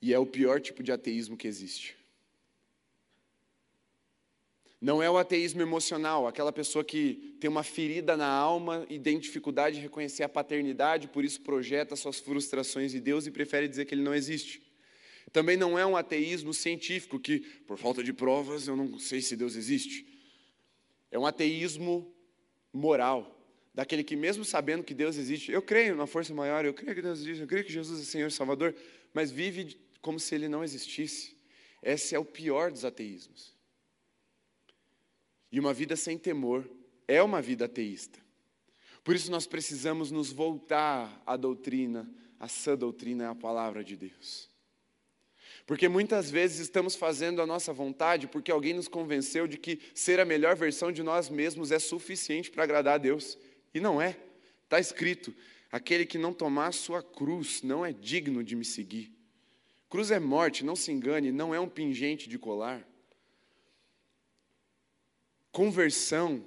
E 0.00 0.12
é 0.12 0.18
o 0.18 0.26
pior 0.26 0.60
tipo 0.60 0.82
de 0.82 0.92
ateísmo 0.92 1.36
que 1.36 1.48
existe. 1.48 1.96
Não 4.80 5.02
é 5.02 5.10
o 5.10 5.16
ateísmo 5.16 5.62
emocional, 5.62 6.26
aquela 6.26 6.52
pessoa 6.52 6.84
que 6.84 7.36
tem 7.40 7.48
uma 7.48 7.62
ferida 7.62 8.16
na 8.16 8.28
alma 8.28 8.86
e 8.90 8.98
tem 8.98 9.18
dificuldade 9.18 9.76
de 9.76 9.82
reconhecer 9.82 10.22
a 10.22 10.28
paternidade, 10.28 11.08
por 11.08 11.24
isso 11.24 11.40
projeta 11.40 11.96
suas 11.96 12.20
frustrações 12.20 12.94
em 12.94 13.00
Deus 13.00 13.26
e 13.26 13.30
prefere 13.30 13.68
dizer 13.68 13.86
que 13.86 13.94
ele 13.94 14.02
não 14.02 14.14
existe. 14.14 14.62
Também 15.32 15.56
não 15.56 15.78
é 15.78 15.84
um 15.84 15.96
ateísmo 15.96 16.54
científico, 16.54 17.18
que, 17.18 17.40
por 17.66 17.78
falta 17.78 18.02
de 18.02 18.12
provas, 18.12 18.68
eu 18.68 18.76
não 18.76 18.98
sei 18.98 19.20
se 19.20 19.34
Deus 19.34 19.56
existe. 19.56 20.06
É 21.10 21.18
um 21.18 21.26
ateísmo 21.26 22.14
moral, 22.72 23.35
daquele 23.76 24.02
que, 24.02 24.16
mesmo 24.16 24.42
sabendo 24.42 24.82
que 24.82 24.94
Deus 24.94 25.18
existe, 25.18 25.52
eu 25.52 25.60
creio 25.60 25.94
na 25.94 26.06
força 26.06 26.32
maior, 26.32 26.64
eu 26.64 26.72
creio 26.72 26.94
que 26.94 27.02
Deus 27.02 27.20
existe, 27.20 27.42
eu 27.42 27.46
creio 27.46 27.62
que 27.62 27.70
Jesus 27.70 28.00
é 28.00 28.04
Senhor 28.04 28.28
e 28.28 28.30
Salvador, 28.30 28.74
mas 29.12 29.30
vive 29.30 29.78
como 30.00 30.18
se 30.18 30.34
ele 30.34 30.48
não 30.48 30.64
existisse. 30.64 31.36
Esse 31.82 32.14
é 32.14 32.18
o 32.18 32.24
pior 32.24 32.72
dos 32.72 32.86
ateísmos. 32.86 33.54
E 35.52 35.60
uma 35.60 35.74
vida 35.74 35.94
sem 35.94 36.16
temor 36.16 36.66
é 37.06 37.22
uma 37.22 37.42
vida 37.42 37.66
ateísta. 37.66 38.18
Por 39.04 39.14
isso 39.14 39.30
nós 39.30 39.46
precisamos 39.46 40.10
nos 40.10 40.32
voltar 40.32 41.22
à 41.26 41.36
doutrina, 41.36 42.10
à 42.40 42.48
sã 42.48 42.76
doutrina, 42.76 43.30
à 43.30 43.34
palavra 43.34 43.84
de 43.84 43.94
Deus. 43.94 44.50
Porque 45.66 45.86
muitas 45.86 46.30
vezes 46.30 46.60
estamos 46.60 46.94
fazendo 46.94 47.42
a 47.42 47.46
nossa 47.46 47.74
vontade 47.74 48.26
porque 48.26 48.50
alguém 48.50 48.72
nos 48.72 48.88
convenceu 48.88 49.46
de 49.46 49.58
que 49.58 49.80
ser 49.94 50.18
a 50.18 50.24
melhor 50.24 50.56
versão 50.56 50.90
de 50.90 51.02
nós 51.02 51.28
mesmos 51.28 51.70
é 51.70 51.78
suficiente 51.78 52.50
para 52.50 52.64
agradar 52.64 52.94
a 52.94 52.98
Deus. 52.98 53.36
E 53.76 53.80
não 53.80 54.00
é. 54.00 54.16
Está 54.64 54.80
escrito: 54.80 55.34
aquele 55.70 56.06
que 56.06 56.16
não 56.16 56.32
tomar 56.32 56.68
a 56.68 56.72
sua 56.72 57.02
cruz 57.02 57.60
não 57.62 57.84
é 57.84 57.92
digno 57.92 58.42
de 58.42 58.56
me 58.56 58.64
seguir. 58.64 59.12
Cruz 59.90 60.10
é 60.10 60.18
morte, 60.18 60.64
não 60.64 60.74
se 60.74 60.90
engane, 60.90 61.30
não 61.30 61.54
é 61.54 61.60
um 61.60 61.68
pingente 61.68 62.26
de 62.26 62.38
colar. 62.38 62.82
Conversão 65.52 66.42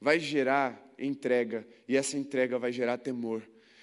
vai 0.00 0.20
gerar 0.20 0.80
entrega, 0.96 1.66
e 1.88 1.96
essa 1.96 2.16
entrega 2.16 2.56
vai 2.56 2.70
gerar 2.70 2.98
temor. 2.98 3.42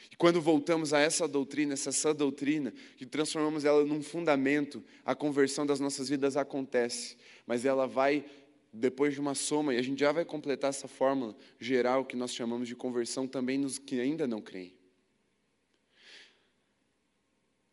E 0.09 0.15
quando 0.15 0.41
voltamos 0.41 0.93
a 0.93 0.99
essa 0.99 1.27
doutrina, 1.27 1.73
essa 1.73 1.91
sã 1.91 2.15
doutrina, 2.15 2.73
e 3.01 3.05
transformamos 3.05 3.65
ela 3.65 3.83
num 3.83 4.01
fundamento, 4.01 4.81
a 5.03 5.13
conversão 5.13 5.65
das 5.65 5.81
nossas 5.81 6.07
vidas 6.07 6.37
acontece, 6.37 7.17
mas 7.45 7.65
ela 7.65 7.85
vai, 7.85 8.23
depois 8.71 9.13
de 9.13 9.19
uma 9.19 9.33
soma, 9.33 9.73
e 9.73 9.77
a 9.77 9.81
gente 9.81 9.99
já 9.99 10.11
vai 10.11 10.25
completar 10.25 10.69
essa 10.69 10.87
fórmula 10.87 11.35
geral 11.59 12.05
que 12.05 12.15
nós 12.15 12.33
chamamos 12.33 12.67
de 12.67 12.75
conversão 12.75 13.27
também 13.27 13.57
nos 13.57 13.77
que 13.77 13.99
ainda 13.99 14.27
não 14.27 14.41
creem. 14.41 14.75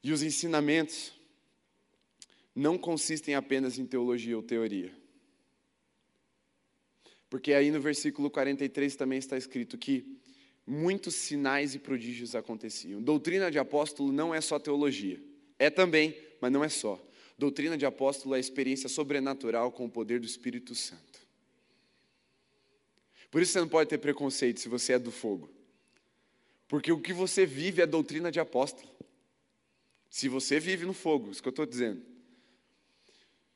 E 0.03 0.13
os 0.13 0.23
ensinamentos 0.23 1.13
não 2.55 2.79
consistem 2.79 3.35
apenas 3.35 3.79
em 3.79 3.87
teologia 3.87 4.37
ou 4.37 4.43
teoria. 4.43 4.95
Porque 7.29 7.53
aí 7.53 7.71
no 7.71 7.81
versículo 7.81 8.31
43 8.31 8.95
também 8.95 9.19
está 9.19 9.37
escrito 9.37 9.77
que 9.77 10.21
muitos 10.67 11.15
sinais 11.15 11.75
e 11.75 11.79
prodígios 11.79 12.35
aconteciam. 12.35 13.03
Doutrina 13.03 13.51
de 13.51 13.59
apóstolo 13.59 14.13
não 14.13 14.35
é 14.35 14.41
só 14.41 14.59
teologia. 14.59 15.21
É 15.59 15.69
também, 15.69 16.17
mas 16.41 16.53
não 16.53 16.63
é 16.63 16.69
só. 16.69 17.03
Doutrina 17.37 17.77
de 17.77 17.85
apóstolo 17.85 18.35
é 18.35 18.39
a 18.39 18.41
experiência 18.41 18.89
sobrenatural 18.89 19.73
com 19.73 19.87
o 19.87 19.91
poder 19.91 20.21
do 20.21 20.27
Espírito 20.27 20.75
Santo. 20.75 21.21
Por 23.31 23.43
isso 23.43 23.53
você 23.53 23.61
não 23.61 23.69
pode 23.69 23.91
ter 23.91 23.99
preconceito 23.99 24.61
se 24.61 24.69
você 24.69 24.93
é 24.93 24.99
do 24.99 25.11
fogo. 25.11 25.51
Porque 26.69 26.93
o 26.93 27.01
que 27.01 27.13
você 27.13 27.45
vive 27.45 27.83
é 27.83 27.87
doutrina 27.87 28.31
de 28.31 28.39
apóstolo. 28.39 28.89
Se 30.09 30.29
você 30.29 30.61
vive 30.61 30.87
no 30.87 30.93
fogo, 30.93 31.31
isso 31.33 31.43
que 31.43 31.49
eu 31.49 31.51
estou 31.51 31.67
dizendo. 31.67 32.01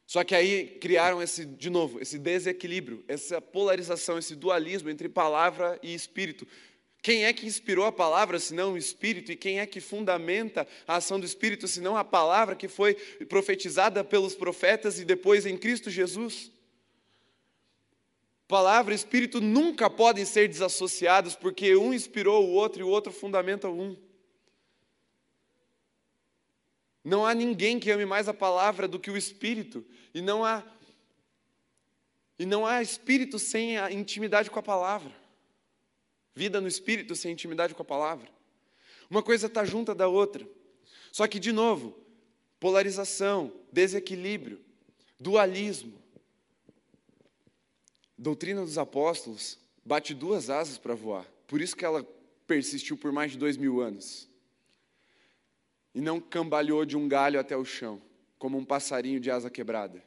Só 0.04 0.24
que 0.24 0.34
aí 0.34 0.78
criaram 0.80 1.22
esse, 1.22 1.44
de 1.44 1.70
novo, 1.70 2.00
esse 2.00 2.18
desequilíbrio, 2.18 3.04
essa 3.06 3.40
polarização, 3.40 4.18
esse 4.18 4.34
dualismo 4.34 4.88
entre 4.90 5.08
palavra 5.08 5.78
e 5.82 5.94
espírito. 5.94 6.48
Quem 7.00 7.24
é 7.24 7.32
que 7.32 7.46
inspirou 7.46 7.87
a 7.87 7.92
palavra, 7.92 8.38
senão 8.40 8.72
o 8.72 8.78
Espírito? 8.78 9.30
E 9.30 9.37
quem 9.37 9.61
é 9.61 9.66
que 9.66 9.80
fundamenta 9.80 10.66
a 10.87 10.96
ação 10.96 11.18
do 11.18 11.26
Espírito, 11.26 11.68
senão 11.68 11.96
a 11.96 12.04
palavra 12.04 12.56
que 12.56 12.68
foi 12.68 12.94
profetizada 13.28 14.02
pelos 14.02 14.34
profetas 14.34 14.98
e 14.98 15.04
depois 15.04 15.46
em 15.46 15.56
Cristo 15.56 15.90
Jesus? 15.90 16.50
Palavra 18.48 18.92
e 18.92 18.96
Espírito 18.96 19.40
nunca 19.40 19.88
podem 19.88 20.24
ser 20.24 20.48
desassociados, 20.48 21.37
porque 21.37 21.76
um 21.76 21.94
inspirou 21.94 22.46
o 22.46 22.52
outro 22.52 22.80
e 22.80 22.84
o 22.84 22.88
outro 22.88 23.12
fundamenta 23.12 23.68
um. 23.68 23.96
Não 27.04 27.24
há 27.24 27.34
ninguém 27.34 27.78
que 27.78 27.90
ame 27.90 28.04
mais 28.04 28.28
a 28.28 28.34
palavra 28.34 28.88
do 28.88 28.98
que 28.98 29.11
o 29.11 29.16
Espírito. 29.16 29.84
E 30.12 30.20
não 30.20 30.44
há 30.44 30.64
e 32.38 32.46
não 32.46 32.64
há 32.64 32.80
espírito 32.80 33.38
sem 33.38 33.76
a 33.78 33.90
intimidade 33.90 34.48
com 34.48 34.58
a 34.61 34.62
palavra. 34.62 35.12
Vida 36.38 36.61
no 36.61 36.68
espírito 36.68 37.16
sem 37.16 37.33
intimidade 37.33 37.74
com 37.74 37.83
a 37.83 37.85
palavra. 37.85 38.31
Uma 39.11 39.24
coisa 39.24 39.48
está 39.48 39.64
junta 39.64 39.92
da 39.92 40.07
outra. 40.07 40.48
Só 41.11 41.27
que, 41.27 41.40
de 41.40 41.51
novo, 41.51 41.98
polarização, 42.61 43.53
desequilíbrio, 43.72 44.61
dualismo. 45.18 46.01
Doutrina 48.16 48.61
dos 48.61 48.79
apóstolos 48.79 49.59
bate 49.85 50.14
duas 50.14 50.48
asas 50.48 50.79
para 50.79 50.94
voar. 50.94 51.27
Por 51.48 51.61
isso 51.61 51.77
que 51.77 51.85
ela 51.85 52.07
persistiu 52.46 52.96
por 52.96 53.11
mais 53.11 53.33
de 53.33 53.38
dois 53.38 53.57
mil 53.57 53.81
anos 53.81 54.29
e 55.92 56.01
não 56.01 56.20
cambaleou 56.20 56.85
de 56.85 56.96
um 56.96 57.09
galho 57.09 57.40
até 57.40 57.57
o 57.57 57.64
chão, 57.64 58.01
como 58.38 58.57
um 58.57 58.64
passarinho 58.64 59.18
de 59.18 59.29
asa 59.29 59.51
quebrada. 59.51 60.01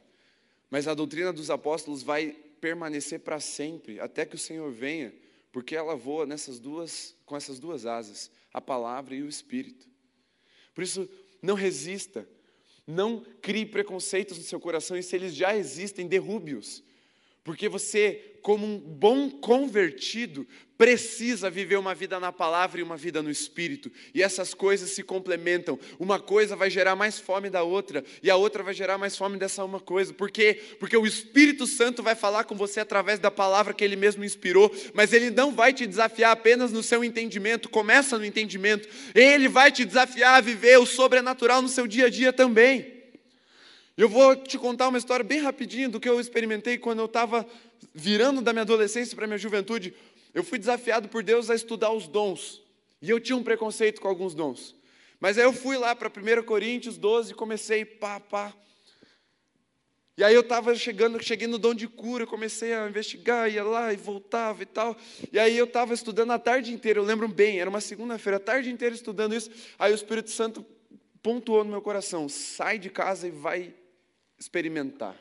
Mas 0.70 0.88
a 0.88 0.94
doutrina 0.94 1.30
dos 1.30 1.50
apóstolos 1.50 2.02
vai 2.02 2.34
permanecer 2.58 3.20
para 3.20 3.38
sempre, 3.38 4.00
até 4.00 4.24
que 4.24 4.36
o 4.36 4.38
Senhor 4.38 4.72
venha, 4.72 5.12
porque 5.52 5.76
ela 5.76 5.94
voa 5.94 6.24
nessas 6.24 6.58
duas, 6.58 7.14
com 7.26 7.36
essas 7.36 7.60
duas 7.60 7.84
asas, 7.84 8.30
a 8.52 8.60
palavra 8.60 9.14
e 9.14 9.22
o 9.22 9.28
espírito. 9.28 9.86
Por 10.74 10.82
isso, 10.82 11.08
não 11.42 11.54
resista, 11.54 12.26
não 12.86 13.24
crie 13.42 13.66
preconceitos 13.66 14.38
no 14.38 14.44
seu 14.44 14.58
coração, 14.58 14.96
e 14.96 15.02
se 15.02 15.14
eles 15.14 15.34
já 15.34 15.54
existem, 15.54 16.08
derrube-os. 16.08 16.82
Porque 17.44 17.68
você, 17.68 18.36
como 18.40 18.64
um 18.64 18.78
bom 18.78 19.28
convertido, 19.28 20.46
precisa 20.78 21.50
viver 21.50 21.76
uma 21.76 21.94
vida 21.94 22.18
na 22.18 22.32
palavra 22.32 22.80
e 22.80 22.82
uma 22.82 22.96
vida 22.96 23.22
no 23.22 23.30
espírito. 23.30 23.90
E 24.14 24.22
essas 24.22 24.52
coisas 24.54 24.90
se 24.90 25.02
complementam. 25.02 25.78
Uma 25.98 26.20
coisa 26.20 26.56
vai 26.56 26.70
gerar 26.70 26.96
mais 26.96 27.18
fome 27.18 27.50
da 27.50 27.62
outra, 27.62 28.04
e 28.22 28.30
a 28.30 28.36
outra 28.36 28.62
vai 28.62 28.74
gerar 28.74 28.98
mais 28.98 29.16
fome 29.16 29.38
dessa 29.38 29.64
uma 29.64 29.80
coisa. 29.80 30.12
Por 30.12 30.30
quê? 30.30 30.60
Porque 30.78 30.96
o 30.96 31.06
Espírito 31.06 31.66
Santo 31.66 32.02
vai 32.02 32.14
falar 32.14 32.44
com 32.44 32.56
você 32.56 32.80
através 32.80 33.18
da 33.18 33.30
palavra 33.30 33.74
que 33.74 33.84
ele 33.84 33.96
mesmo 33.96 34.24
inspirou, 34.24 34.74
mas 34.94 35.12
ele 35.12 35.30
não 35.30 35.52
vai 35.52 35.72
te 35.72 35.86
desafiar 35.86 36.32
apenas 36.32 36.72
no 36.72 36.82
seu 36.82 37.04
entendimento, 37.04 37.68
começa 37.68 38.18
no 38.18 38.24
entendimento. 38.24 38.88
Ele 39.14 39.48
vai 39.48 39.70
te 39.70 39.84
desafiar 39.84 40.38
a 40.38 40.40
viver 40.40 40.78
o 40.78 40.86
sobrenatural 40.86 41.62
no 41.62 41.68
seu 41.68 41.86
dia 41.86 42.06
a 42.06 42.10
dia 42.10 42.32
também. 42.32 42.91
Eu 43.94 44.08
vou 44.08 44.34
te 44.34 44.56
contar 44.58 44.88
uma 44.88 44.96
história 44.96 45.22
bem 45.22 45.40
rapidinho 45.40 45.90
do 45.90 46.00
que 46.00 46.08
eu 46.08 46.18
experimentei 46.18 46.78
quando 46.78 47.00
eu 47.00 47.04
estava 47.04 47.46
virando 47.92 48.40
da 48.40 48.52
minha 48.52 48.62
adolescência 48.62 49.14
para 49.14 49.26
a 49.26 49.28
minha 49.28 49.38
juventude. 49.38 49.94
Eu 50.32 50.42
fui 50.42 50.58
desafiado 50.58 51.08
por 51.08 51.22
Deus 51.22 51.50
a 51.50 51.54
estudar 51.54 51.92
os 51.92 52.08
dons. 52.08 52.62
E 53.02 53.10
eu 53.10 53.20
tinha 53.20 53.36
um 53.36 53.42
preconceito 53.42 54.00
com 54.00 54.08
alguns 54.08 54.34
dons. 54.34 54.74
Mas 55.20 55.36
aí 55.36 55.44
eu 55.44 55.52
fui 55.52 55.76
lá 55.76 55.94
para 55.94 56.08
1 56.08 56.42
Coríntios 56.44 56.96
12 56.96 57.32
e 57.32 57.34
comecei 57.34 57.84
pá, 57.84 58.18
pá. 58.18 58.54
E 60.16 60.24
aí 60.24 60.34
eu 60.34 60.40
estava 60.40 60.74
chegando, 60.74 61.22
cheguei 61.22 61.46
no 61.46 61.58
dom 61.58 61.74
de 61.74 61.86
cura, 61.86 62.26
comecei 62.26 62.72
a 62.72 62.88
investigar, 62.88 63.50
ia 63.52 63.62
lá 63.62 63.92
e 63.92 63.96
voltava 63.96 64.62
e 64.62 64.66
tal. 64.66 64.96
E 65.30 65.38
aí 65.38 65.56
eu 65.56 65.64
estava 65.64 65.92
estudando 65.92 66.30
a 66.30 66.38
tarde 66.38 66.72
inteira, 66.72 66.98
eu 66.98 67.04
lembro 67.04 67.28
bem, 67.28 67.60
era 67.60 67.68
uma 67.68 67.80
segunda-feira, 67.80 68.38
a 68.38 68.40
tarde 68.40 68.70
inteira 68.70 68.94
estudando 68.94 69.34
isso. 69.34 69.50
Aí 69.78 69.92
o 69.92 69.94
Espírito 69.94 70.30
Santo 70.30 70.64
pontuou 71.22 71.62
no 71.62 71.70
meu 71.70 71.82
coração: 71.82 72.28
sai 72.28 72.78
de 72.78 72.88
casa 72.88 73.28
e 73.28 73.30
vai 73.30 73.74
experimentar. 74.42 75.16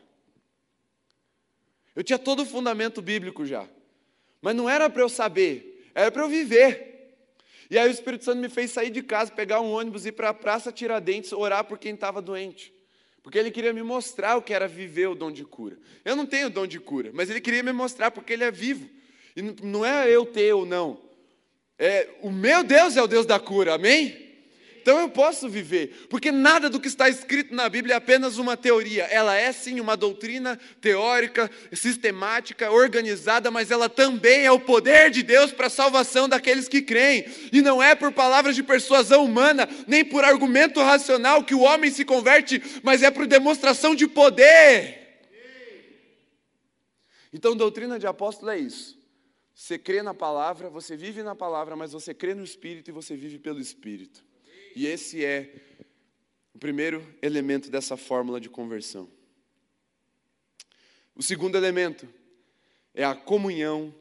Eu 1.95 2.03
tinha 2.03 2.17
todo 2.17 2.41
o 2.41 2.45
fundamento 2.45 3.01
bíblico 3.01 3.45
já, 3.45 3.67
mas 4.41 4.55
não 4.55 4.69
era 4.69 4.89
para 4.89 5.01
eu 5.01 5.09
saber, 5.09 5.89
era 5.93 6.11
para 6.11 6.23
eu 6.23 6.29
viver. 6.29 6.89
E 7.69 7.77
aí 7.77 7.87
o 7.87 7.91
Espírito 7.91 8.25
Santo 8.25 8.39
me 8.39 8.49
fez 8.49 8.71
sair 8.71 8.89
de 8.89 9.01
casa, 9.01 9.31
pegar 9.31 9.61
um 9.61 9.71
ônibus, 9.71 10.05
ir 10.05 10.11
para 10.11 10.29
a 10.29 10.33
Praça 10.33 10.71
Tiradentes, 10.71 11.31
orar 11.31 11.63
por 11.63 11.77
quem 11.77 11.93
estava 11.93 12.21
doente. 12.21 12.73
Porque 13.23 13.37
ele 13.37 13.51
queria 13.51 13.71
me 13.71 13.83
mostrar 13.83 14.35
o 14.35 14.41
que 14.41 14.53
era 14.53 14.67
viver 14.67 15.07
o 15.07 15.15
dom 15.15 15.31
de 15.31 15.45
cura. 15.45 15.77
Eu 16.03 16.15
não 16.15 16.25
tenho 16.25 16.49
dom 16.49 16.65
de 16.65 16.79
cura, 16.79 17.11
mas 17.13 17.29
ele 17.29 17.39
queria 17.39 17.63
me 17.63 17.71
mostrar 17.71 18.11
porque 18.11 18.33
ele 18.33 18.43
é 18.43 18.51
vivo. 18.51 18.89
E 19.35 19.41
não 19.63 19.85
é 19.85 20.09
eu 20.09 20.25
ter 20.25 20.51
ou 20.53 20.65
não. 20.65 20.99
É, 21.77 22.09
o 22.21 22.31
meu 22.31 22.63
Deus 22.63 22.97
é 22.97 23.01
o 23.01 23.07
Deus 23.07 23.25
da 23.25 23.39
cura, 23.39 23.75
amém? 23.75 24.20
Então 24.81 24.99
eu 24.99 25.09
posso 25.09 25.47
viver, 25.47 26.07
porque 26.09 26.31
nada 26.31 26.67
do 26.67 26.79
que 26.79 26.87
está 26.87 27.07
escrito 27.07 27.53
na 27.53 27.69
Bíblia 27.69 27.93
é 27.93 27.97
apenas 27.97 28.39
uma 28.39 28.57
teoria. 28.57 29.03
Ela 29.03 29.37
é 29.37 29.51
sim 29.51 29.79
uma 29.79 29.95
doutrina 29.95 30.59
teórica, 30.81 31.51
sistemática, 31.71 32.71
organizada, 32.71 33.51
mas 33.51 33.69
ela 33.69 33.87
também 33.87 34.43
é 34.43 34.51
o 34.51 34.59
poder 34.59 35.11
de 35.11 35.21
Deus 35.21 35.51
para 35.51 35.67
a 35.67 35.69
salvação 35.69 36.27
daqueles 36.27 36.67
que 36.67 36.81
creem. 36.81 37.25
E 37.53 37.61
não 37.61 37.81
é 37.81 37.93
por 37.93 38.11
palavras 38.11 38.55
de 38.55 38.63
persuasão 38.63 39.23
humana, 39.23 39.69
nem 39.85 40.03
por 40.03 40.23
argumento 40.23 40.81
racional 40.81 41.43
que 41.43 41.53
o 41.53 41.61
homem 41.61 41.91
se 41.91 42.03
converte, 42.03 42.59
mas 42.81 43.03
é 43.03 43.11
por 43.11 43.27
demonstração 43.27 43.93
de 43.93 44.07
poder. 44.07 44.99
Então, 47.31 47.55
doutrina 47.55 47.99
de 47.99 48.07
apóstolo 48.07 48.49
é 48.49 48.57
isso. 48.57 48.99
Você 49.53 49.77
crê 49.77 50.01
na 50.01 50.15
palavra, 50.15 50.71
você 50.71 50.97
vive 50.97 51.21
na 51.21 51.35
palavra, 51.35 51.75
mas 51.75 51.91
você 51.91 52.15
crê 52.15 52.33
no 52.33 52.43
Espírito 52.43 52.89
e 52.89 52.91
você 52.91 53.15
vive 53.15 53.37
pelo 53.37 53.59
Espírito. 53.59 54.30
E 54.75 54.87
esse 54.87 55.23
é 55.23 55.53
o 56.53 56.59
primeiro 56.59 57.05
elemento 57.21 57.69
dessa 57.69 57.97
fórmula 57.97 58.39
de 58.39 58.49
conversão. 58.49 59.09
O 61.15 61.21
segundo 61.21 61.55
elemento 61.57 62.07
é 62.93 63.03
a 63.03 63.15
comunhão 63.15 63.93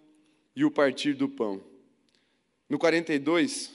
e 0.55 0.65
o 0.65 0.71
partir 0.71 1.15
do 1.15 1.29
pão. 1.29 1.63
No 2.69 2.79
42, 2.79 3.73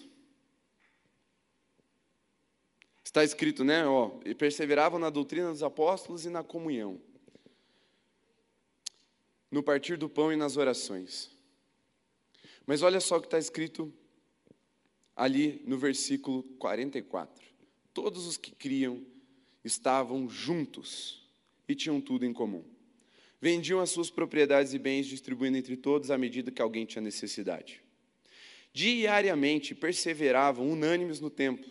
está 3.03 3.23
escrito, 3.23 3.63
né? 3.63 3.86
Ó, 3.86 4.19
e 4.25 4.36
perseveravam 4.36 4.99
na 4.99 5.10
doutrina 5.10 5.51
dos 5.51 5.63
apóstolos 5.63 6.25
e 6.25 6.29
na 6.29 6.43
comunhão, 6.43 7.01
no 9.49 9.63
partir 9.63 9.97
do 9.97 10.10
pão 10.10 10.34
e 10.34 10.36
nas 10.36 10.58
orações. 10.58 11.31
Mas 12.65 12.81
olha 12.81 12.99
só 12.99 13.17
o 13.17 13.21
que 13.21 13.27
está 13.27 13.38
escrito 13.38 13.93
ali 15.15 15.62
no 15.65 15.78
versículo 15.78 16.43
44. 16.60 17.43
Todos 17.93 18.25
os 18.25 18.38
que 18.38 18.51
criam 18.51 19.01
estavam 19.63 20.30
juntos 20.30 21.23
e 21.67 21.73
tinham 21.73 22.01
tudo 22.01 22.25
em 22.25 22.34
comum. 22.34 22.63
Vendiam 23.39 23.80
as 23.80 23.89
suas 23.89 24.10
propriedades 24.10 24.73
e 24.73 24.80
bens, 24.80 25.06
distribuindo 25.06 25.58
entre 25.58 25.78
todos 25.78 26.12
à 26.12 26.17
medida 26.17 26.51
que 26.51 26.62
alguém 26.62 26.86
tinha 26.86 27.01
necessidade. 27.01 27.82
Diariamente 28.73 29.73
perseveravam 29.73 30.69
unânimes 30.69 31.19
no 31.19 31.30
templo, 31.30 31.69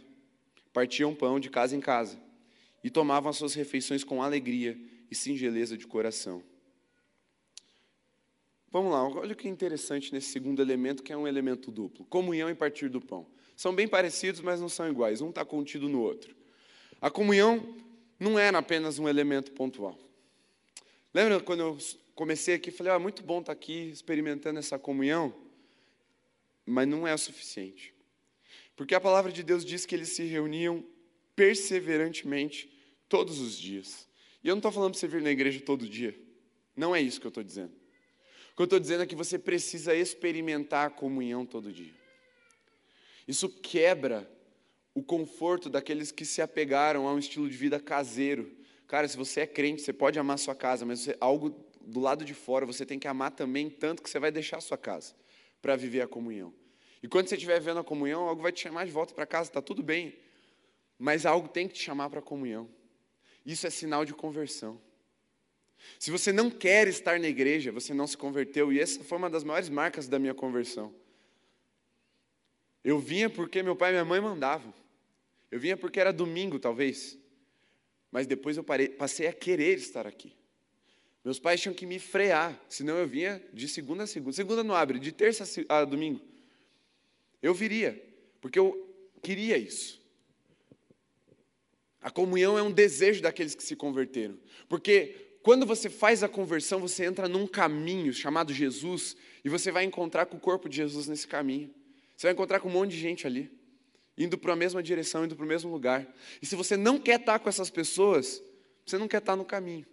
partiam 0.72 1.14
pão 1.14 1.38
de 1.38 1.50
casa 1.50 1.76
em 1.76 1.80
casa 1.80 2.18
e 2.83 2.90
tomavam 2.90 3.30
as 3.30 3.37
suas 3.37 3.54
refeições 3.54 4.02
com 4.02 4.22
alegria 4.22 4.78
e 5.11 5.14
singeleza 5.14 5.76
de 5.76 5.87
coração. 5.87 6.42
Vamos 8.74 8.90
lá, 8.90 9.06
olha 9.06 9.34
o 9.34 9.37
que 9.37 9.46
é 9.46 9.50
interessante 9.52 10.12
nesse 10.12 10.32
segundo 10.32 10.60
elemento, 10.60 11.00
que 11.00 11.12
é 11.12 11.16
um 11.16 11.28
elemento 11.28 11.70
duplo: 11.70 12.04
comunhão 12.06 12.50
e 12.50 12.56
partir 12.56 12.88
do 12.88 13.00
pão. 13.00 13.24
São 13.54 13.72
bem 13.72 13.87
parecidos, 13.87 14.40
mas 14.40 14.60
não 14.60 14.68
são 14.68 14.88
iguais. 14.88 15.20
Um 15.20 15.28
está 15.28 15.44
contido 15.44 15.88
no 15.88 16.00
outro. 16.00 16.34
A 17.00 17.08
comunhão 17.08 17.64
não 18.18 18.37
era 18.37 18.58
apenas 18.58 18.98
um 18.98 19.08
elemento 19.08 19.52
pontual. 19.52 19.96
Lembra 21.14 21.38
quando 21.38 21.60
eu 21.60 21.78
comecei 22.16 22.56
aqui, 22.56 22.72
falei, 22.72 22.92
ah, 22.92 22.98
muito 22.98 23.22
bom 23.22 23.38
estar 23.38 23.52
tá 23.54 23.56
aqui 23.56 23.90
experimentando 23.90 24.58
essa 24.58 24.76
comunhão, 24.76 25.32
mas 26.66 26.88
não 26.88 27.06
é 27.06 27.14
o 27.14 27.18
suficiente. 27.18 27.94
Porque 28.74 28.96
a 28.96 29.00
palavra 29.00 29.30
de 29.30 29.44
Deus 29.44 29.64
diz 29.64 29.87
que 29.87 29.94
eles 29.94 30.08
se 30.08 30.24
reuniam 30.24 30.84
perseverantemente 31.37 32.68
todos 33.08 33.38
os 33.38 33.56
dias. 33.56 34.08
E 34.42 34.48
eu 34.48 34.56
não 34.56 34.58
estou 34.58 34.72
falando 34.72 34.90
para 34.90 34.98
você 34.98 35.06
vir 35.06 35.22
na 35.22 35.30
igreja 35.30 35.60
todo 35.60 35.88
dia. 35.88 36.12
Não 36.76 36.92
é 36.92 37.00
isso 37.00 37.20
que 37.20 37.26
eu 37.28 37.30
estou 37.30 37.44
dizendo. 37.44 37.84
O 38.54 38.56
que 38.56 38.62
eu 38.62 38.64
estou 38.66 38.78
dizendo 38.78 39.02
é 39.02 39.06
que 39.06 39.16
você 39.16 39.36
precisa 39.36 39.96
experimentar 39.96 40.86
a 40.86 40.90
comunhão 40.90 41.44
todo 41.44 41.72
dia. 41.72 41.92
Isso 43.26 43.48
quebra 43.48 44.30
o 44.94 45.02
conforto 45.02 45.68
daqueles 45.68 46.12
que 46.12 46.24
se 46.24 46.40
apegaram 46.40 47.08
a 47.08 47.12
um 47.12 47.18
estilo 47.18 47.50
de 47.50 47.56
vida 47.56 47.80
caseiro. 47.80 48.56
Cara, 48.86 49.08
se 49.08 49.16
você 49.16 49.40
é 49.40 49.46
crente, 49.46 49.82
você 49.82 49.92
pode 49.92 50.20
amar 50.20 50.38
sua 50.38 50.54
casa, 50.54 50.86
mas 50.86 51.00
você, 51.00 51.16
algo 51.20 51.50
do 51.80 51.98
lado 51.98 52.24
de 52.24 52.32
fora 52.32 52.64
você 52.64 52.86
tem 52.86 52.96
que 52.96 53.08
amar 53.08 53.32
também, 53.32 53.68
tanto 53.68 54.00
que 54.00 54.08
você 54.08 54.20
vai 54.20 54.30
deixar 54.30 54.58
a 54.58 54.60
sua 54.60 54.78
casa 54.78 55.16
para 55.60 55.74
viver 55.74 56.02
a 56.02 56.06
comunhão. 56.06 56.54
E 57.02 57.08
quando 57.08 57.26
você 57.26 57.34
estiver 57.34 57.60
vendo 57.60 57.80
a 57.80 57.84
comunhão, 57.84 58.28
algo 58.28 58.40
vai 58.40 58.52
te 58.52 58.60
chamar 58.60 58.86
de 58.86 58.92
volta 58.92 59.12
para 59.12 59.26
casa, 59.26 59.50
está 59.50 59.60
tudo 59.60 59.82
bem. 59.82 60.16
Mas 60.96 61.26
algo 61.26 61.48
tem 61.48 61.66
que 61.66 61.74
te 61.74 61.82
chamar 61.82 62.08
para 62.08 62.20
a 62.20 62.22
comunhão. 62.22 62.70
Isso 63.44 63.66
é 63.66 63.70
sinal 63.70 64.04
de 64.04 64.14
conversão. 64.14 64.80
Se 65.99 66.11
você 66.11 66.33
não 66.33 66.51
quer 66.51 66.88
estar 66.88 67.18
na 67.18 67.29
igreja, 67.29 67.73
você 67.73 67.94
não 67.94 68.07
se 68.07 68.16
converteu, 68.16 68.73
e 68.73 68.81
essa 68.81 69.03
foi 69.05 69.18
uma 69.18 69.31
das 69.31 69.44
maiores 69.44 69.68
marcas 69.68 70.09
da 70.09 70.18
minha 70.18 70.35
conversão. 70.35 70.94
Eu 72.83 72.99
vinha 72.99 73.31
porque 73.31 73.62
meu 73.62 73.75
pai 73.75 73.90
e 73.90 73.92
minha 73.92 74.05
mãe 74.05 74.20
mandavam. 74.20 74.73
Eu 75.51 75.59
vinha 75.59 75.77
porque 75.77 75.99
era 75.99 76.12
domingo, 76.12 76.59
talvez. 76.59 77.18
Mas 78.11 78.27
depois 78.27 78.57
eu 78.57 78.62
parei, 78.62 78.88
passei 78.88 79.27
a 79.27 79.33
querer 79.33 79.77
estar 79.79 80.07
aqui. 80.07 80.37
Meus 81.25 81.38
pais 81.38 81.61
tinham 81.61 81.75
que 81.75 81.87
me 81.87 81.99
frear, 81.99 82.61
senão 82.68 82.99
eu 82.99 83.09
vinha 83.09 83.42
de 83.53 83.66
segunda 83.66 84.05
a 84.05 84.07
segunda. 84.07 84.33
Segunda 84.35 84.62
não 84.62 84.75
abre, 84.75 84.99
de 84.99 85.11
terça 85.11 85.44
a 85.68 85.85
domingo. 85.85 86.20
Eu 87.40 87.55
viria, 87.55 88.01
porque 88.40 88.59
eu 88.59 88.94
queria 89.23 89.57
isso. 89.57 90.05
A 92.05 92.11
comunhão 92.11 92.59
é 92.59 92.62
um 92.62 92.70
desejo 92.70 93.23
daqueles 93.23 93.55
que 93.55 93.62
se 93.62 93.75
converteram. 93.75 94.38
Porque 94.68 95.23
quando 95.44 95.66
você 95.66 95.90
faz 95.90 96.22
a 96.22 96.28
conversão, 96.28 96.80
você 96.80 97.04
entra 97.04 97.28
num 97.28 97.46
caminho 97.46 98.14
chamado 98.14 98.50
Jesus 98.50 99.14
e 99.44 99.48
você 99.50 99.70
vai 99.70 99.85
encontrar 99.85 100.24
com 100.24 100.38
o 100.38 100.40
corpo 100.40 100.70
de 100.70 100.76
Jesus 100.76 101.07
nesse 101.07 101.28
caminho. 101.28 101.70
Você 102.16 102.28
vai 102.28 102.33
encontrar 102.33 102.61
com 102.61 102.68
um 102.70 102.72
monte 102.72 102.92
de 102.92 102.98
gente 102.98 103.26
ali, 103.26 103.52
indo 104.16 104.38
para 104.38 104.54
a 104.54 104.57
mesma 104.57 104.83
direção, 104.83 105.22
indo 105.22 105.37
para 105.37 105.44
o 105.44 105.46
mesmo 105.46 105.70
lugar. 105.70 106.07
E 106.40 106.46
se 106.46 106.57
você 106.57 106.78
não 106.78 106.98
quer 106.98 107.20
estar 107.20 107.38
com 107.40 107.46
essas 107.46 107.68
pessoas, 107.68 108.42
você 108.87 108.96
não 108.96 109.07
quer 109.07 109.18
estar 109.18 109.37
no 109.37 109.44
caminho. 109.44 109.85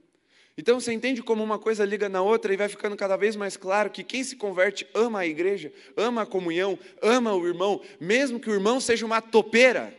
Então 0.58 0.80
você 0.80 0.94
entende 0.94 1.22
como 1.22 1.44
uma 1.44 1.60
coisa 1.60 1.84
liga 1.84 2.08
na 2.08 2.22
outra 2.22 2.54
e 2.54 2.58
vai 2.58 2.70
ficando 2.70 2.96
cada 2.96 3.18
vez 3.18 3.36
mais 3.36 3.58
claro 3.58 3.90
que 3.90 4.06
quem 4.06 4.24
se 4.24 4.38
converte 4.38 4.88
ama 4.94 5.20
a 5.20 5.28
igreja, 5.28 5.74
ama 5.98 6.22
a 6.22 6.26
comunhão, 6.26 6.80
ama 7.02 7.34
o 7.34 7.46
irmão, 7.46 7.82
mesmo 8.00 8.40
que 8.40 8.50
o 8.50 8.54
irmão 8.54 8.80
seja 8.80 9.06
uma 9.06 9.22
topeira. 9.22 9.94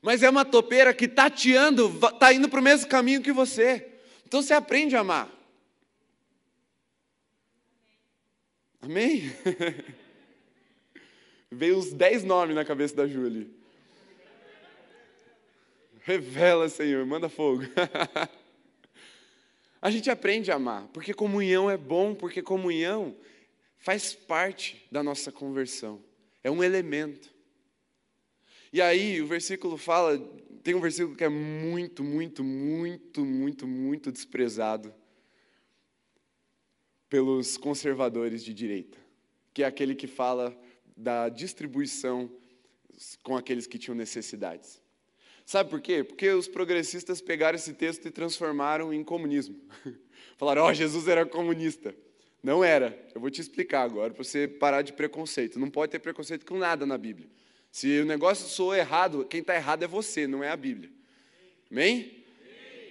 Mas 0.00 0.22
é 0.22 0.30
uma 0.30 0.44
topeira 0.44 0.94
que 0.94 1.08
tateando, 1.08 1.88
está 1.88 2.32
indo 2.32 2.48
para 2.48 2.60
o 2.60 2.62
mesmo 2.62 2.88
caminho 2.88 3.20
que 3.20 3.32
você. 3.32 3.94
Então 4.26 4.42
você 4.42 4.52
aprende 4.52 4.96
a 4.96 5.00
amar. 5.00 5.30
Amém? 8.82 9.32
Veio 11.50 11.78
uns 11.78 11.92
dez 11.92 12.24
nomes 12.24 12.54
na 12.54 12.64
cabeça 12.64 12.94
da 12.94 13.06
Júlia. 13.06 13.46
Revela, 16.02 16.68
Senhor, 16.68 17.06
manda 17.06 17.28
fogo. 17.28 17.62
A 19.80 19.90
gente 19.90 20.10
aprende 20.10 20.50
a 20.50 20.56
amar, 20.56 20.88
porque 20.88 21.14
comunhão 21.14 21.70
é 21.70 21.76
bom, 21.76 22.12
porque 22.14 22.42
comunhão 22.42 23.16
faz 23.78 24.12
parte 24.14 24.84
da 24.90 25.00
nossa 25.02 25.30
conversão, 25.30 26.02
é 26.42 26.50
um 26.50 26.64
elemento. 26.64 27.32
E 28.76 28.82
aí 28.82 29.22
o 29.22 29.26
versículo 29.26 29.78
fala, 29.78 30.18
tem 30.62 30.74
um 30.74 30.82
versículo 30.82 31.16
que 31.16 31.24
é 31.24 31.30
muito, 31.30 32.04
muito, 32.04 32.44
muito, 32.44 33.24
muito, 33.24 33.66
muito 33.66 34.12
desprezado 34.12 34.94
pelos 37.08 37.56
conservadores 37.56 38.44
de 38.44 38.52
direita, 38.52 38.98
que 39.54 39.62
é 39.62 39.66
aquele 39.66 39.94
que 39.94 40.06
fala 40.06 40.54
da 40.94 41.30
distribuição 41.30 42.30
com 43.22 43.34
aqueles 43.34 43.66
que 43.66 43.78
tinham 43.78 43.96
necessidades. 43.96 44.78
Sabe 45.46 45.70
por 45.70 45.80
quê? 45.80 46.04
Porque 46.04 46.28
os 46.28 46.46
progressistas 46.46 47.22
pegaram 47.22 47.56
esse 47.56 47.72
texto 47.72 48.06
e 48.06 48.10
transformaram 48.10 48.92
em 48.92 49.02
comunismo. 49.02 49.58
Falaram, 50.36 50.64
ó, 50.64 50.68
oh, 50.68 50.74
Jesus 50.74 51.08
era 51.08 51.24
comunista. 51.24 51.96
Não 52.42 52.62
era. 52.62 53.08
Eu 53.14 53.22
vou 53.22 53.30
te 53.30 53.40
explicar 53.40 53.84
agora, 53.84 54.12
para 54.12 54.22
você 54.22 54.46
parar 54.46 54.82
de 54.82 54.92
preconceito. 54.92 55.58
Não 55.58 55.70
pode 55.70 55.92
ter 55.92 55.98
preconceito 55.98 56.44
com 56.44 56.58
nada 56.58 56.84
na 56.84 56.98
Bíblia. 56.98 57.30
Se 57.76 58.00
o 58.00 58.06
negócio 58.06 58.48
soa 58.48 58.78
errado, 58.78 59.26
quem 59.28 59.40
está 59.40 59.54
errado 59.54 59.82
é 59.82 59.86
você, 59.86 60.26
não 60.26 60.42
é 60.42 60.48
a 60.48 60.56
Bíblia. 60.56 60.90
Amém? 61.70 62.24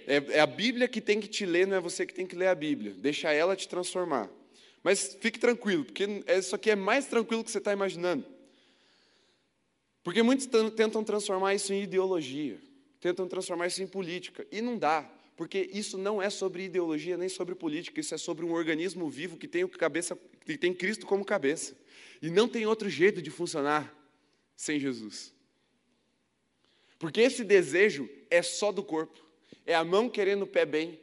É, 0.06 0.36
é 0.36 0.38
a 0.38 0.46
Bíblia 0.46 0.86
que 0.86 1.00
tem 1.00 1.20
que 1.20 1.26
te 1.26 1.44
ler, 1.44 1.66
não 1.66 1.76
é 1.76 1.80
você 1.80 2.06
que 2.06 2.14
tem 2.14 2.24
que 2.24 2.36
ler 2.36 2.46
a 2.46 2.54
Bíblia. 2.54 2.94
Deixa 2.96 3.32
ela 3.32 3.56
te 3.56 3.66
transformar. 3.66 4.30
Mas 4.84 5.18
fique 5.20 5.40
tranquilo, 5.40 5.84
porque 5.84 6.22
isso 6.28 6.54
aqui 6.54 6.70
é 6.70 6.76
mais 6.76 7.06
tranquilo 7.06 7.42
que 7.42 7.50
você 7.50 7.58
está 7.58 7.72
imaginando. 7.72 8.24
Porque 10.04 10.22
muitos 10.22 10.46
tentam 10.76 11.02
transformar 11.02 11.52
isso 11.52 11.72
em 11.72 11.82
ideologia, 11.82 12.56
tentam 13.00 13.26
transformar 13.26 13.66
isso 13.66 13.82
em 13.82 13.88
política, 13.88 14.46
e 14.52 14.60
não 14.60 14.78
dá, 14.78 15.02
porque 15.36 15.68
isso 15.72 15.98
não 15.98 16.22
é 16.22 16.30
sobre 16.30 16.62
ideologia 16.62 17.16
nem 17.16 17.28
sobre 17.28 17.56
política, 17.56 17.98
isso 17.98 18.14
é 18.14 18.18
sobre 18.18 18.44
um 18.44 18.52
organismo 18.52 19.10
vivo 19.10 19.36
que 19.36 19.48
tem, 19.48 19.66
cabeça, 19.66 20.16
que 20.44 20.56
tem 20.56 20.72
Cristo 20.72 21.06
como 21.06 21.24
cabeça. 21.24 21.76
E 22.22 22.30
não 22.30 22.46
tem 22.46 22.66
outro 22.66 22.88
jeito 22.88 23.20
de 23.20 23.30
funcionar 23.30 23.95
sem 24.56 24.80
Jesus. 24.80 25.32
Porque 26.98 27.20
esse 27.20 27.44
desejo 27.44 28.08
é 28.30 28.42
só 28.42 28.72
do 28.72 28.82
corpo, 28.82 29.24
é 29.66 29.74
a 29.74 29.84
mão 29.84 30.08
querendo 30.08 30.42
o 30.42 30.46
pé 30.46 30.64
bem. 30.64 30.98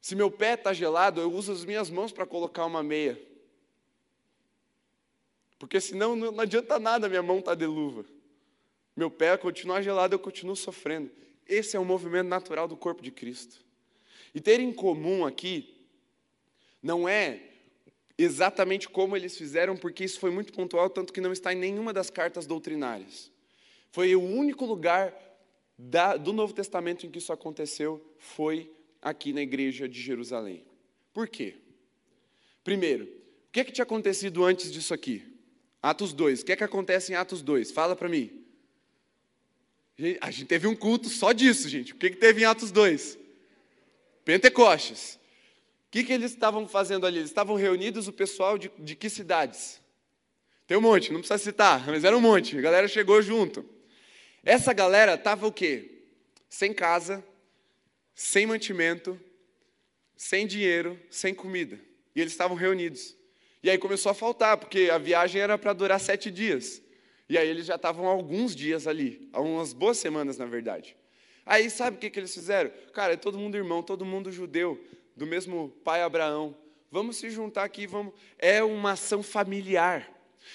Se 0.00 0.14
meu 0.14 0.30
pé 0.30 0.54
está 0.54 0.72
gelado, 0.72 1.20
eu 1.20 1.32
uso 1.32 1.52
as 1.52 1.64
minhas 1.64 1.90
mãos 1.90 2.12
para 2.12 2.26
colocar 2.26 2.64
uma 2.66 2.82
meia. 2.82 3.20
Porque 5.58 5.80
senão 5.80 6.16
não 6.16 6.40
adianta 6.40 6.78
nada 6.78 7.08
minha 7.08 7.22
mão 7.22 7.38
estar 7.38 7.52
tá 7.52 7.54
de 7.54 7.66
luva. 7.66 8.04
Meu 8.96 9.10
pé 9.10 9.36
continuar 9.36 9.82
gelado, 9.82 10.14
eu 10.14 10.18
continuo 10.18 10.56
sofrendo. 10.56 11.10
Esse 11.46 11.76
é 11.76 11.80
o 11.80 11.84
movimento 11.84 12.28
natural 12.28 12.66
do 12.66 12.76
corpo 12.76 13.02
de 13.02 13.10
Cristo. 13.10 13.64
E 14.34 14.40
ter 14.40 14.60
em 14.60 14.72
comum 14.72 15.26
aqui 15.26 15.86
não 16.82 17.08
é 17.08 17.49
exatamente 18.22 18.88
como 18.88 19.16
eles 19.16 19.36
fizeram, 19.36 19.76
porque 19.76 20.04
isso 20.04 20.18
foi 20.18 20.30
muito 20.30 20.52
pontual, 20.52 20.90
tanto 20.90 21.12
que 21.12 21.20
não 21.20 21.32
está 21.32 21.52
em 21.52 21.56
nenhuma 21.56 21.92
das 21.92 22.10
cartas 22.10 22.46
doutrinárias. 22.46 23.30
Foi 23.90 24.14
o 24.14 24.22
único 24.22 24.64
lugar 24.64 25.14
da, 25.78 26.16
do 26.16 26.32
Novo 26.32 26.52
Testamento 26.52 27.06
em 27.06 27.10
que 27.10 27.18
isso 27.18 27.32
aconteceu, 27.32 28.04
foi 28.18 28.70
aqui 29.00 29.32
na 29.32 29.42
igreja 29.42 29.88
de 29.88 30.00
Jerusalém. 30.00 30.64
Por 31.12 31.28
quê? 31.28 31.54
Primeiro, 32.62 33.04
o 33.04 33.52
que, 33.52 33.60
é 33.60 33.64
que 33.64 33.72
tinha 33.72 33.82
acontecido 33.82 34.44
antes 34.44 34.70
disso 34.70 34.92
aqui? 34.92 35.24
Atos 35.82 36.12
2. 36.12 36.40
O 36.40 36.44
que 36.44 36.52
é 36.52 36.56
que 36.56 36.64
acontece 36.64 37.12
em 37.12 37.16
Atos 37.16 37.42
2? 37.42 37.70
Fala 37.70 37.96
para 37.96 38.08
mim. 38.08 38.44
A 40.20 40.30
gente 40.30 40.46
teve 40.46 40.66
um 40.66 40.74
culto 40.74 41.08
só 41.08 41.32
disso, 41.32 41.68
gente. 41.68 41.92
O 41.92 41.96
que, 41.96 42.10
que 42.10 42.16
teve 42.16 42.42
em 42.42 42.44
Atos 42.44 42.70
2? 42.70 43.18
Pentecostes. 44.24 45.19
O 45.90 45.92
que, 45.92 46.04
que 46.04 46.12
eles 46.12 46.30
estavam 46.30 46.68
fazendo 46.68 47.04
ali? 47.04 47.18
Eles 47.18 47.30
estavam 47.30 47.56
reunidos, 47.56 48.06
o 48.06 48.12
pessoal 48.12 48.56
de, 48.56 48.70
de 48.78 48.94
que 48.94 49.10
cidades? 49.10 49.80
Tem 50.64 50.78
um 50.78 50.80
monte, 50.80 51.12
não 51.12 51.18
precisa 51.18 51.36
citar, 51.36 51.84
mas 51.88 52.04
era 52.04 52.16
um 52.16 52.20
monte. 52.20 52.56
A 52.56 52.60
galera 52.60 52.86
chegou 52.86 53.20
junto. 53.20 53.68
Essa 54.44 54.72
galera 54.72 55.14
estava 55.14 55.48
o 55.48 55.52
quê? 55.52 56.04
Sem 56.48 56.72
casa, 56.72 57.24
sem 58.14 58.46
mantimento, 58.46 59.20
sem 60.16 60.46
dinheiro, 60.46 60.96
sem 61.10 61.34
comida. 61.34 61.80
E 62.14 62.20
eles 62.20 62.32
estavam 62.32 62.56
reunidos. 62.56 63.16
E 63.60 63.68
aí 63.68 63.76
começou 63.76 64.12
a 64.12 64.14
faltar, 64.14 64.58
porque 64.58 64.90
a 64.92 64.98
viagem 64.98 65.42
era 65.42 65.58
para 65.58 65.72
durar 65.72 65.98
sete 65.98 66.30
dias. 66.30 66.80
E 67.28 67.36
aí 67.36 67.48
eles 67.48 67.66
já 67.66 67.74
estavam 67.74 68.06
alguns 68.06 68.54
dias 68.54 68.86
ali, 68.86 69.28
algumas 69.32 69.72
boas 69.72 69.98
semanas, 69.98 70.38
na 70.38 70.46
verdade. 70.46 70.96
Aí 71.44 71.68
sabe 71.68 71.96
o 71.96 71.98
que, 71.98 72.10
que 72.10 72.20
eles 72.20 72.32
fizeram? 72.32 72.70
Cara, 72.92 73.14
é 73.14 73.16
todo 73.16 73.36
mundo 73.36 73.56
irmão, 73.56 73.82
todo 73.82 74.04
mundo 74.04 74.30
judeu, 74.30 74.80
do 75.20 75.26
mesmo 75.26 75.68
pai 75.84 76.00
Abraão. 76.00 76.56
Vamos 76.90 77.18
se 77.18 77.28
juntar 77.28 77.64
aqui, 77.64 77.86
vamos. 77.86 78.14
É 78.38 78.62
uma 78.64 78.92
ação 78.92 79.22
familiar. 79.22 80.10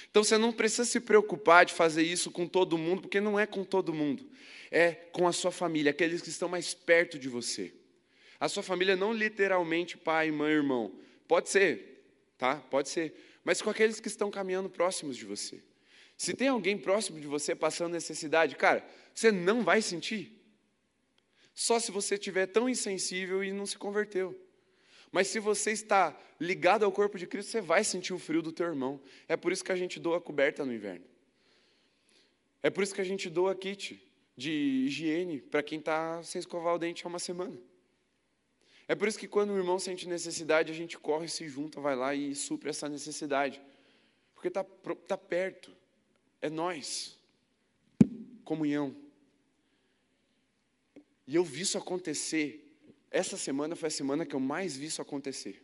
Então 0.10 0.24
você 0.24 0.40
não 0.40 0.52
precisa 0.52 0.86
se 0.86 1.00
preocupar 1.00 1.68
de 1.68 1.72
fazer 1.72 2.02
isso 2.02 2.32
com 2.32 2.48
todo 2.48 2.76
mundo, 2.76 3.04
porque 3.04 3.22
não 3.22 3.40
é 3.40 3.46
com 3.46 3.64
todo 3.64 3.94
mundo. 3.94 4.28
É 4.72 4.92
com 5.12 5.28
a 5.28 5.32
sua 5.32 5.52
família, 5.52 5.92
aqueles 5.92 6.20
que 6.20 6.30
estão 6.30 6.50
mais 6.50 6.74
perto 6.74 7.20
de 7.20 7.30
você. 7.30 7.76
A 8.40 8.50
sua 8.50 8.64
família 8.64 8.96
não 8.96 9.14
literalmente 9.14 9.98
pai, 9.98 10.32
mãe, 10.32 10.54
irmão. 10.54 11.00
Pode 11.28 11.50
ser, 11.50 12.04
tá? 12.36 12.56
Pode 12.56 12.90
ser. 12.90 13.14
Mas 13.44 13.62
com 13.62 13.70
aqueles 13.70 14.00
que 14.00 14.08
estão 14.08 14.32
caminhando 14.32 14.68
próximos 14.68 15.16
de 15.16 15.26
você. 15.26 15.62
Se 16.18 16.34
tem 16.34 16.48
alguém 16.48 16.76
próximo 16.76 17.20
de 17.20 17.28
você 17.28 17.54
passando 17.54 17.94
necessidade, 17.94 18.56
cara, 18.56 18.84
você 19.14 19.32
não 19.32 19.64
vai 19.64 19.80
sentir. 19.80 20.42
Só 21.54 21.80
se 21.80 21.92
você 21.92 22.16
estiver 22.16 22.48
tão 22.48 22.68
insensível 22.68 23.44
e 23.44 23.54
não 23.54 23.68
se 23.68 23.78
converteu. 23.78 24.36
Mas 25.16 25.30
se 25.30 25.40
você 25.40 25.72
está 25.72 26.14
ligado 26.38 26.84
ao 26.84 26.92
corpo 26.92 27.18
de 27.18 27.26
Cristo, 27.26 27.50
você 27.50 27.62
vai 27.62 27.86
sentir 27.86 28.14
o 28.14 28.20
frio 28.20 28.42
do 28.42 28.52
teu 28.52 28.66
irmão. 28.66 29.00
É 29.30 29.38
por 29.38 29.54
isso 29.54 29.64
que 29.64 29.72
a 29.72 29.76
gente 29.78 29.98
doa 29.98 30.20
coberta 30.20 30.66
no 30.66 30.74
inverno. 30.74 31.06
É 32.62 32.70
por 32.70 32.84
isso 32.84 32.94
que 32.94 33.00
a 33.00 33.06
gente 33.06 33.30
doa 33.30 33.56
kit 33.56 33.98
de 34.36 34.52
higiene 34.52 35.40
para 35.40 35.64
quem 35.64 35.80
está 35.80 36.22
sem 36.22 36.40
escovar 36.40 36.76
o 36.76 36.78
dente 36.78 37.06
há 37.06 37.08
uma 37.08 37.18
semana. 37.18 37.58
É 38.90 38.94
por 38.94 39.08
isso 39.08 39.18
que 39.18 39.26
quando 39.26 39.52
o 39.52 39.58
irmão 39.58 39.80
sente 39.80 40.06
necessidade, 40.06 40.70
a 40.70 40.76
gente 40.76 41.00
corre, 41.00 41.30
se 41.30 41.48
junta, 41.48 41.80
vai 41.80 41.96
lá 41.96 42.14
e 42.14 42.36
supre 42.36 42.70
essa 42.70 42.90
necessidade. 42.90 43.62
Porque 44.34 44.50
está 44.50 44.66
tá 45.08 45.18
perto. 45.18 45.72
É 46.42 46.50
nós. 46.50 47.18
Comunhão. 48.44 48.94
E 51.26 51.36
eu 51.38 51.44
vi 51.46 51.62
isso 51.62 51.78
acontecer. 51.78 52.65
Essa 53.16 53.38
semana 53.38 53.78
foi 53.78 53.88
a 53.88 53.92
semana 53.92 54.26
que 54.26 54.36
eu 54.36 54.42
mais 54.42 54.76
vi 54.76 54.88
isso 54.88 55.02
acontecer. 55.02 55.64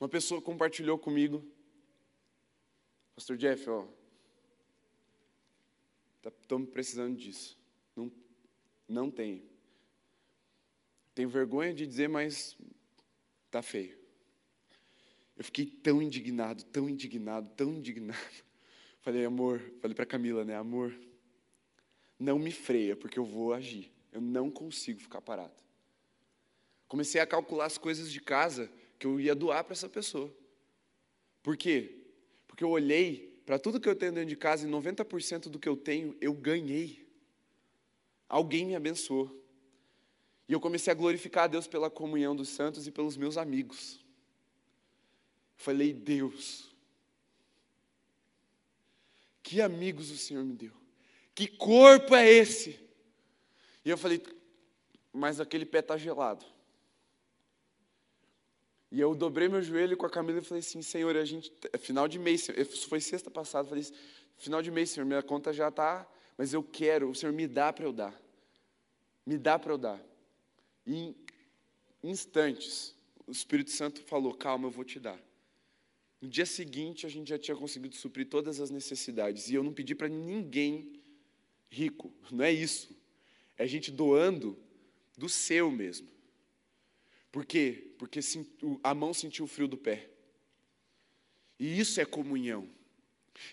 Uma 0.00 0.08
pessoa 0.08 0.40
compartilhou 0.40 0.98
comigo, 0.98 1.46
Pastor 3.14 3.36
Jeff, 3.36 3.68
ó, 3.68 3.86
estamos 6.40 6.66
tá, 6.66 6.72
precisando 6.72 7.14
disso. 7.14 7.58
Não 7.94 8.10
não 8.88 9.10
tenho. 9.10 9.46
Tenho 11.14 11.28
vergonha 11.28 11.74
de 11.74 11.86
dizer, 11.86 12.08
mas 12.08 12.56
tá 13.50 13.60
feio. 13.60 13.98
Eu 15.36 15.44
fiquei 15.44 15.66
tão 15.66 16.00
indignado, 16.00 16.64
tão 16.64 16.88
indignado, 16.88 17.50
tão 17.54 17.74
indignado. 17.74 18.16
Falei, 19.02 19.26
amor, 19.26 19.60
falei 19.82 19.94
para 19.94 20.06
Camila, 20.06 20.42
né, 20.42 20.56
amor, 20.56 20.98
não 22.18 22.38
me 22.38 22.50
freia, 22.50 22.96
porque 22.96 23.18
eu 23.18 23.24
vou 23.24 23.52
agir. 23.52 23.92
Eu 24.12 24.20
não 24.20 24.50
consigo 24.50 25.00
ficar 25.00 25.20
parado. 25.20 25.54
Comecei 26.88 27.20
a 27.20 27.26
calcular 27.26 27.66
as 27.66 27.78
coisas 27.78 28.10
de 28.10 28.20
casa 28.20 28.70
que 28.98 29.06
eu 29.06 29.20
ia 29.20 29.34
doar 29.34 29.62
para 29.62 29.74
essa 29.74 29.88
pessoa. 29.88 30.32
Por 31.42 31.56
quê? 31.56 31.96
Porque 32.46 32.64
eu 32.64 32.70
olhei 32.70 33.40
para 33.44 33.58
tudo 33.58 33.80
que 33.80 33.88
eu 33.88 33.94
tenho 33.94 34.12
dentro 34.12 34.28
de 34.28 34.36
casa 34.36 34.66
e 34.66 34.70
90% 34.70 35.48
do 35.48 35.58
que 35.58 35.68
eu 35.68 35.76
tenho 35.76 36.16
eu 36.20 36.32
ganhei. 36.32 37.06
Alguém 38.28 38.66
me 38.66 38.74
abençoou. 38.74 39.34
E 40.48 40.52
eu 40.52 40.60
comecei 40.60 40.90
a 40.90 40.96
glorificar 40.96 41.44
a 41.44 41.46
Deus 41.46 41.66
pela 41.66 41.90
comunhão 41.90 42.34
dos 42.34 42.48
santos 42.48 42.86
e 42.86 42.90
pelos 42.90 43.16
meus 43.16 43.36
amigos. 43.36 44.04
Falei, 45.56 45.92
Deus, 45.92 46.74
que 49.42 49.60
amigos 49.60 50.10
o 50.10 50.16
Senhor 50.16 50.44
me 50.44 50.54
deu. 50.54 50.77
Que 51.38 51.46
corpo 51.46 52.16
é 52.16 52.28
esse? 52.28 52.80
E 53.84 53.90
eu 53.90 53.96
falei, 53.96 54.20
mas 55.12 55.38
aquele 55.38 55.64
pé 55.64 55.78
está 55.78 55.96
gelado. 55.96 56.44
E 58.90 58.98
eu 58.98 59.14
dobrei 59.14 59.48
meu 59.48 59.62
joelho 59.62 59.96
com 59.96 60.04
a 60.04 60.10
Camila 60.10 60.40
e 60.40 60.42
falei 60.42 60.58
assim, 60.58 60.82
Senhor, 60.82 61.16
a 61.16 61.24
gente, 61.24 61.52
é 61.72 61.78
final 61.78 62.08
de 62.08 62.18
mês, 62.18 62.48
foi 62.88 63.00
sexta 63.00 63.30
passada, 63.30 63.68
falei 63.68 63.84
assim, 63.84 63.94
final 64.36 64.60
de 64.60 64.72
mês, 64.72 64.90
Senhor, 64.90 65.06
minha 65.06 65.22
conta 65.22 65.52
já 65.52 65.68
está 65.68 66.08
mas 66.36 66.52
eu 66.52 66.60
quero, 66.60 67.08
o 67.08 67.14
Senhor 67.14 67.32
me 67.32 67.46
dá 67.46 67.72
para 67.72 67.84
eu 67.84 67.92
dar. 67.92 68.20
Me 69.24 69.38
dá 69.38 69.56
para 69.60 69.72
eu 69.72 69.78
dar. 69.78 70.04
E 70.84 71.14
em 72.02 72.10
instantes, 72.10 72.96
o 73.28 73.30
Espírito 73.30 73.70
Santo 73.70 74.02
falou: 74.02 74.34
calma, 74.34 74.66
eu 74.66 74.72
vou 74.72 74.84
te 74.84 74.98
dar. 74.98 75.20
No 76.20 76.28
dia 76.28 76.46
seguinte, 76.46 77.06
a 77.06 77.08
gente 77.08 77.28
já 77.28 77.38
tinha 77.38 77.56
conseguido 77.56 77.94
suprir 77.94 78.28
todas 78.28 78.58
as 78.58 78.70
necessidades. 78.70 79.48
E 79.48 79.54
eu 79.54 79.62
não 79.62 79.72
pedi 79.72 79.94
para 79.94 80.08
ninguém 80.08 80.97
rico, 81.70 82.12
não 82.30 82.44
é 82.44 82.52
isso. 82.52 82.96
É 83.56 83.64
a 83.64 83.66
gente 83.66 83.90
doando 83.90 84.58
do 85.16 85.28
seu 85.28 85.70
mesmo. 85.70 86.08
Por 87.30 87.44
quê? 87.44 87.92
Porque 87.98 88.20
a 88.82 88.94
mão 88.94 89.12
sentiu 89.12 89.44
o 89.44 89.48
frio 89.48 89.68
do 89.68 89.76
pé. 89.76 90.08
E 91.58 91.78
isso 91.78 92.00
é 92.00 92.04
comunhão. 92.04 92.68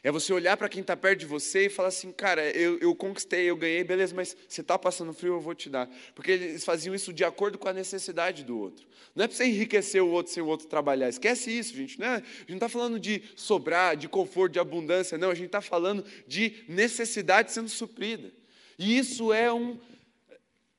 É 0.04 0.12
você 0.12 0.32
olhar 0.34 0.56
para 0.58 0.70
quem 0.70 0.82
está 0.82 0.96
perto 0.96 1.20
de 1.20 1.26
você 1.26 1.66
e 1.66 1.70
falar 1.70 1.90
assim, 1.90 2.12
cara, 2.12 2.50
eu, 2.52 2.78
eu 2.80 2.96
conquistei, 2.96 3.50
eu 3.50 3.56
ganhei, 3.56 3.84
beleza, 3.84 4.14
mas 4.16 4.36
você 4.48 4.62
está 4.62 4.78
passando 4.78 5.14
frio, 5.14 5.34
eu 5.34 5.42
vou 5.42 5.56
te 5.56 5.70
dar. 5.70 5.90
Porque 6.14 6.32
eles 6.32 6.64
faziam 6.64 6.94
isso 6.94 7.12
de 7.12 7.24
acordo 7.24 7.58
com 7.58 7.68
a 7.68 7.74
necessidade 7.74 8.44
do 8.44 8.58
outro. 8.60 8.86
Não 9.16 9.26
é 9.26 9.28
para 9.28 9.36
você 9.36 9.46
enriquecer 9.46 10.04
o 10.04 10.10
outro 10.10 10.32
sem 10.34 10.44
o 10.44 10.48
outro 10.48 10.68
trabalhar. 10.68 11.10
Esquece 11.10 11.52
isso, 11.52 11.74
gente. 11.76 12.00
Não 12.00 12.08
é, 12.08 12.16
a 12.16 12.18
gente 12.18 12.50
não 12.50 12.56
está 12.56 12.70
falando 12.70 13.00
de 13.00 13.24
sobrar, 13.36 13.96
de 13.96 14.08
conforto, 14.08 14.54
de 14.54 14.60
abundância. 14.60 15.18
Não, 15.18 15.30
a 15.30 15.36
gente 15.36 15.48
está 15.48 15.62
falando 15.62 16.06
de 16.28 16.64
necessidade 16.68 17.52
sendo 17.52 17.70
suprida. 17.70 18.32
E 18.78 18.98
isso 18.98 19.32
é 19.32 19.52
um, 19.52 19.80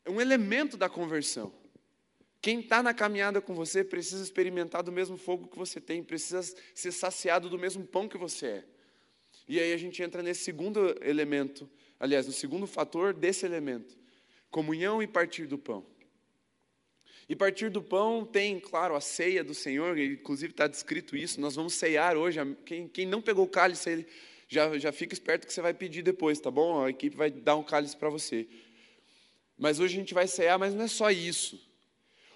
um 0.06 0.20
elemento 0.20 0.76
da 0.76 0.88
conversão. 0.88 1.52
Quem 2.40 2.60
está 2.60 2.82
na 2.82 2.94
caminhada 2.94 3.40
com 3.40 3.54
você 3.54 3.82
precisa 3.82 4.22
experimentar 4.22 4.82
do 4.82 4.92
mesmo 4.92 5.16
fogo 5.16 5.48
que 5.48 5.58
você 5.58 5.80
tem, 5.80 6.02
precisa 6.02 6.42
ser 6.74 6.92
saciado 6.92 7.50
do 7.50 7.58
mesmo 7.58 7.84
pão 7.84 8.08
que 8.08 8.16
você 8.16 8.46
é. 8.46 8.64
E 9.48 9.60
aí 9.60 9.72
a 9.72 9.76
gente 9.76 10.02
entra 10.02 10.22
nesse 10.22 10.42
segundo 10.42 10.96
elemento, 11.02 11.68
aliás, 12.00 12.26
no 12.26 12.32
segundo 12.32 12.66
fator 12.66 13.14
desse 13.14 13.46
elemento: 13.46 13.96
comunhão 14.50 15.02
e 15.02 15.06
partir 15.06 15.46
do 15.46 15.56
pão. 15.56 15.86
E 17.28 17.34
partir 17.34 17.70
do 17.70 17.82
pão 17.82 18.24
tem, 18.24 18.60
claro, 18.60 18.94
a 18.94 19.00
ceia 19.00 19.42
do 19.42 19.52
Senhor, 19.52 19.98
inclusive 19.98 20.52
está 20.52 20.68
descrito 20.68 21.16
isso, 21.16 21.40
nós 21.40 21.56
vamos 21.56 21.74
ceiar 21.74 22.16
hoje. 22.16 22.38
Quem, 22.64 22.86
quem 22.86 23.04
não 23.04 23.20
pegou 23.20 23.44
o 23.44 23.48
cálice, 23.48 24.06
já, 24.48 24.78
já 24.78 24.92
fica 24.92 25.12
esperto 25.12 25.46
que 25.46 25.52
você 25.52 25.60
vai 25.60 25.74
pedir 25.74 26.02
depois, 26.02 26.38
tá 26.38 26.50
bom? 26.50 26.84
A 26.84 26.90
equipe 26.90 27.16
vai 27.16 27.30
dar 27.30 27.56
um 27.56 27.64
cálice 27.64 27.96
para 27.96 28.08
você. 28.08 28.46
Mas 29.58 29.80
hoje 29.80 29.96
a 29.96 29.98
gente 29.98 30.14
vai 30.14 30.28
ceiar, 30.28 30.58
mas 30.58 30.72
não 30.72 30.84
é 30.84 30.88
só 30.88 31.10
isso. 31.10 31.60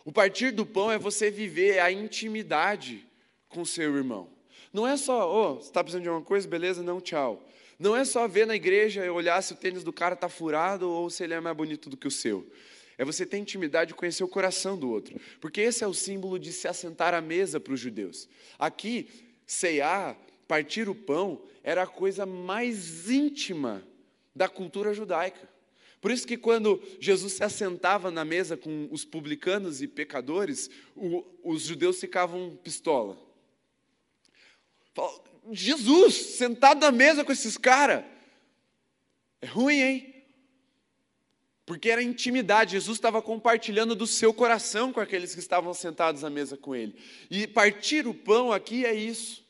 O 0.05 0.11
partir 0.11 0.51
do 0.51 0.67
pão 0.67 0.91
é 0.91 0.99
você 0.99 1.31
viver 1.31 1.79
a 1.79 1.93
intimidade 1.93 3.07
com 3.49 3.65
seu 3.65 3.95
irmão. 3.97 4.29
Não 4.73 4.87
é 4.87 4.97
só, 4.97 5.31
oh, 5.31 5.55
você 5.57 5.69
está 5.69 5.83
precisando 5.83 6.05
de 6.05 6.09
alguma 6.09 6.25
coisa? 6.25 6.47
Beleza, 6.47 6.83
não, 6.83 7.01
tchau. 7.01 7.45
Não 7.79 7.97
é 7.97 8.05
só 8.05 8.29
ver 8.29 8.47
na 8.47 8.55
igreja 8.55 9.05
e 9.05 9.11
olhar 9.11 9.43
se 9.43 9.53
o 9.53 9.57
tênis 9.57 9.83
do 9.83 9.93
cara 9.93 10.15
está 10.15 10.29
furado 10.29 10.89
ou 10.89 11.09
se 11.09 11.25
ele 11.25 11.35
é 11.35 11.41
mais 11.41 11.57
bonito 11.57 11.89
do 11.89 11.97
que 11.97 12.07
o 12.07 12.11
seu. 12.11 12.47
É 12.99 13.05
você 13.05 13.25
ter 13.25 13.39
intimidade 13.39 13.93
e 13.93 13.95
conhecer 13.95 14.23
o 14.23 14.29
coração 14.29 14.77
do 14.79 14.91
outro. 14.91 15.19
Porque 15.41 15.63
esse 15.63 15.83
é 15.83 15.87
o 15.87 15.95
símbolo 15.95 16.39
de 16.39 16.53
se 16.53 16.69
assentar 16.69 17.15
à 17.15 17.21
mesa 17.21 17.59
para 17.59 17.73
os 17.73 17.81
judeus. 17.81 18.29
Aqui, 18.59 19.09
ceiar, 19.47 20.17
partir 20.47 20.89
o 20.89 20.95
pão, 20.95 21.41
era 21.65 21.85
a 21.85 21.87
coisa 21.87 22.27
mais 22.27 23.09
íntima 23.09 23.83
da 24.37 24.49
cultura 24.49 24.93
judaica. 24.93 25.49
Por 26.01 26.11
isso 26.11 26.27
que 26.27 26.37
quando 26.37 26.83
Jesus 26.99 27.35
se 27.35 27.45
assentava 27.45 28.11
na 28.11 28.25
mesa 28.25 28.57
com 28.57 28.89
os 28.91 29.05
publicanos 29.05 29.81
e 29.81 29.89
pecadores, 29.89 30.71
o, 30.95 31.25
os 31.43 31.63
judeus 31.63 31.99
ficavam 31.99 32.59
pistola. 32.63 33.30
Jesus, 35.53 36.15
sentado 36.15 36.81
na 36.81 36.91
mesa 36.91 37.25
com 37.25 37.33
esses 37.33 37.57
caras. 37.57 38.05
É 39.41 39.47
ruim, 39.47 39.81
hein? 39.81 40.15
Porque 41.65 41.89
era 41.89 42.03
intimidade, 42.03 42.73
Jesus 42.73 42.99
estava 42.99 43.23
compartilhando 43.23 43.95
do 43.95 44.07
seu 44.07 44.35
coração 44.35 44.93
com 44.93 44.99
aqueles 44.99 45.35
que 45.35 45.41
estavam 45.41 45.73
sentados 45.73 46.25
à 46.25 46.29
mesa 46.29 46.57
com 46.57 46.75
ele. 46.75 46.97
E 47.31 47.47
partir 47.47 48.09
o 48.09 48.15
pão 48.15 48.53
aqui 48.53 48.85
é 48.85 48.93
isso. 48.93 49.45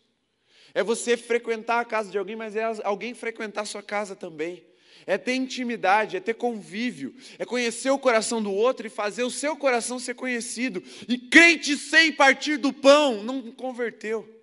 É 0.75 0.83
você 0.83 1.17
frequentar 1.17 1.81
a 1.81 1.85
casa 1.85 2.11
de 2.11 2.19
alguém, 2.19 2.37
mas 2.37 2.55
é 2.55 2.65
alguém 2.85 3.15
frequentar 3.15 3.63
a 3.63 3.67
sua 3.67 3.83
casa 3.83 4.15
também. 4.15 4.63
É 5.07 5.17
ter 5.17 5.35
intimidade, 5.35 6.17
é 6.17 6.21
ter 6.21 6.35
convívio, 6.35 7.15
é 7.39 7.45
conhecer 7.45 7.91
o 7.91 7.99
coração 7.99 8.43
do 8.43 8.53
outro 8.53 8.87
e 8.87 8.91
fazer 8.91 9.23
o 9.23 9.31
seu 9.31 9.57
coração 9.57 9.99
ser 9.99 10.15
conhecido. 10.15 10.83
E 11.09 11.17
crente 11.17 11.77
sem 11.77 12.13
partir 12.13 12.59
do 12.59 12.73
pão 12.73 13.23
não 13.23 13.51
converteu. 13.51 14.40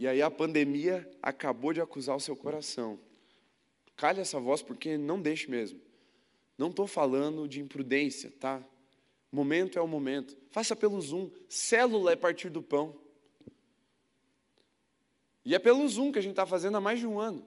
E 0.00 0.08
aí 0.08 0.22
a 0.22 0.30
pandemia 0.30 1.06
acabou 1.22 1.74
de 1.74 1.80
acusar 1.82 2.16
o 2.16 2.20
seu 2.20 2.34
coração. 2.34 2.98
Cale 3.94 4.22
essa 4.22 4.40
voz 4.40 4.62
porque 4.62 4.96
não 4.96 5.20
deixe 5.20 5.50
mesmo. 5.50 5.78
Não 6.56 6.70
estou 6.70 6.86
falando 6.86 7.46
de 7.46 7.60
imprudência, 7.60 8.32
tá? 8.40 8.64
Momento 9.30 9.78
é 9.78 9.82
o 9.82 9.86
momento. 9.86 10.34
Faça 10.48 10.74
pelo 10.74 10.98
Zoom. 11.02 11.30
Célula 11.50 12.12
é 12.12 12.16
partir 12.16 12.48
do 12.48 12.62
pão. 12.62 12.96
E 15.44 15.54
é 15.54 15.58
pelo 15.58 15.86
Zoom 15.86 16.10
que 16.12 16.18
a 16.18 16.22
gente 16.22 16.32
está 16.32 16.46
fazendo 16.46 16.78
há 16.78 16.80
mais 16.80 16.98
de 16.98 17.06
um 17.06 17.20
ano. 17.20 17.44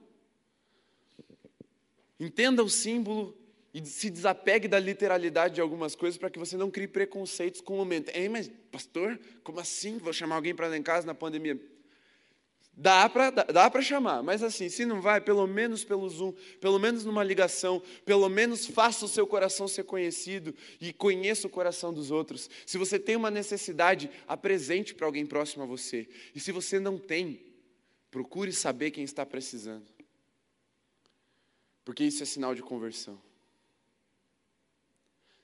Entenda 2.20 2.64
o 2.64 2.70
símbolo 2.70 3.36
e 3.74 3.84
se 3.84 4.12
desapegue 4.12 4.68
da 4.68 4.78
literalidade 4.78 5.56
de 5.56 5.62
algumas 5.62 5.96
coisas 5.96 6.20
para 6.20 6.30
que 6.30 6.38
você 6.38 6.56
não 6.56 6.70
crie 6.70 6.88
preconceitos 6.88 7.62
com 7.62 7.74
o 7.74 7.78
momento. 7.78 8.10
Ei, 8.10 8.30
mas 8.30 8.48
pastor, 8.72 9.20
como 9.44 9.60
assim? 9.60 9.98
Vou 9.98 10.14
chamar 10.14 10.36
alguém 10.36 10.54
para 10.54 10.68
lá 10.68 10.78
em 10.78 10.84
casa 10.84 11.08
na 11.08 11.16
pandemia? 11.16 11.73
Dá 12.76 13.08
para 13.08 13.30
dá, 13.30 13.44
dá 13.44 13.82
chamar, 13.82 14.24
mas 14.24 14.42
assim, 14.42 14.68
se 14.68 14.84
não 14.84 15.00
vai, 15.00 15.22
pelo 15.22 15.46
menos 15.46 15.84
pelo 15.84 16.10
Zoom, 16.10 16.34
pelo 16.60 16.80
menos 16.80 17.06
numa 17.06 17.24
ligação, 17.24 17.82
pelo 18.04 18.28
menos 18.28 18.66
faça 18.66 19.06
o 19.06 19.08
seu 19.08 19.28
coração 19.28 19.68
ser 19.68 19.84
conhecido 19.84 20.56
e 20.82 20.92
conheça 20.92 21.46
o 21.46 21.50
coração 21.50 21.94
dos 21.94 22.10
outros. 22.10 22.50
Se 22.66 22.80
você 22.80 22.98
tem 22.98 23.16
uma 23.16 23.30
necessidade, 23.30 24.10
apresente 24.28 24.96
para 24.96 25.06
alguém 25.06 25.24
próximo 25.24 25.64
a 25.64 25.68
você. 25.68 26.10
E 26.34 26.40
se 26.40 26.52
você 26.52 26.80
não 26.80 26.98
tem, 26.98 27.40
procure 28.10 28.52
saber 28.52 28.90
quem 28.90 29.04
está 29.04 29.24
precisando. 29.24 29.86
Porque 31.86 32.04
isso 32.04 32.24
é 32.24 32.26
sinal 32.26 32.56
de 32.56 32.64
conversão. 32.64 33.22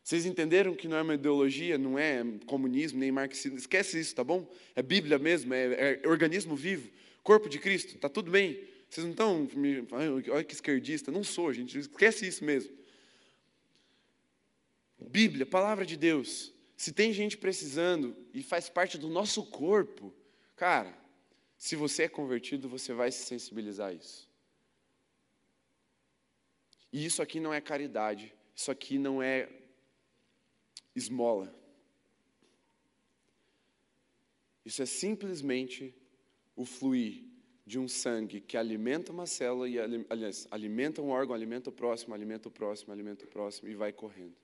Vocês 0.04 0.26
entenderam 0.26 0.74
que 0.74 0.88
não 0.88 0.98
é 0.98 1.04
uma 1.04 1.14
ideologia, 1.14 1.78
não 1.78 2.00
é 2.00 2.26
comunismo, 2.48 3.00
nem 3.00 3.12
marxismo. 3.12 3.60
Esquece 3.60 4.00
isso, 4.00 4.16
tá 4.16 4.24
bom? 4.24 4.52
É 4.76 4.82
Bíblia 4.82 5.20
mesmo, 5.20 5.54
é, 5.54 6.00
é 6.04 6.08
organismo 6.08 6.56
vivo. 6.56 6.90
Corpo 7.30 7.48
de 7.48 7.60
Cristo, 7.60 7.94
está 7.94 8.10
tudo 8.10 8.32
bem. 8.32 8.68
Vocês 8.90 9.06
não 9.06 9.12
estão, 9.12 9.48
olha 10.34 10.44
que 10.44 10.56
esquerdista. 10.56 11.12
Não 11.12 11.24
sou, 11.24 11.54
gente, 11.54 11.78
esquece 11.78 12.28
isso 12.28 12.44
mesmo. 12.44 12.76
Bíblia, 14.98 15.46
palavra 15.46 15.86
de 15.86 15.96
Deus. 15.96 16.52
Se 16.76 16.92
tem 16.92 17.14
gente 17.14 17.38
precisando 17.38 18.18
e 18.34 18.42
faz 18.42 18.68
parte 18.68 18.98
do 18.98 19.08
nosso 19.10 19.46
corpo, 19.46 20.12
cara, 20.56 20.92
se 21.56 21.76
você 21.76 22.06
é 22.06 22.10
convertido, 22.10 22.68
você 22.68 22.94
vai 22.94 23.12
se 23.12 23.24
sensibilizar 23.24 23.90
a 23.90 23.94
isso. 23.94 24.28
E 26.92 27.06
isso 27.06 27.22
aqui 27.22 27.40
não 27.40 27.54
é 27.54 27.62
caridade, 27.62 28.34
isso 28.56 28.72
aqui 28.72 28.98
não 28.98 29.22
é 29.22 29.48
esmola. 30.96 31.56
Isso 34.66 34.82
é 34.82 34.88
simplesmente 34.88 35.94
o 36.60 36.66
fluir 36.66 37.24
de 37.66 37.80
um 37.80 37.88
sangue 37.88 38.42
que 38.42 38.58
alimenta 38.58 39.14
uma 39.14 39.26
célula 39.26 39.70
e 39.70 39.78
aliás, 40.10 40.46
alimenta 40.52 41.02
um 41.02 41.08
órgão, 41.08 41.34
alimenta 41.34 41.70
o 41.70 41.72
próximo, 41.72 42.14
alimenta 42.14 42.50
o 42.50 42.52
próximo, 42.52 42.92
alimenta 42.92 43.24
o 43.24 43.28
próximo 43.30 43.70
e 43.70 43.76
vai 43.76 43.94
correndo. 43.94 44.36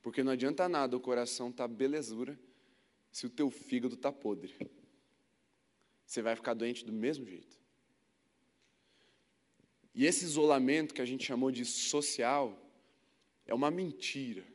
Porque 0.00 0.22
não 0.22 0.30
adianta 0.30 0.68
nada 0.68 0.96
o 0.96 1.00
coração 1.00 1.50
tá 1.50 1.66
belezura 1.66 2.38
se 3.10 3.26
o 3.26 3.30
teu 3.30 3.50
fígado 3.50 3.96
tá 3.96 4.12
podre. 4.12 4.54
Você 6.06 6.22
vai 6.22 6.36
ficar 6.36 6.54
doente 6.54 6.84
do 6.84 6.92
mesmo 6.92 7.26
jeito. 7.26 7.58
E 9.92 10.06
esse 10.06 10.24
isolamento 10.24 10.94
que 10.94 11.02
a 11.02 11.06
gente 11.06 11.26
chamou 11.26 11.50
de 11.50 11.64
social 11.64 12.56
é 13.44 13.52
uma 13.52 13.68
mentira. 13.68 14.46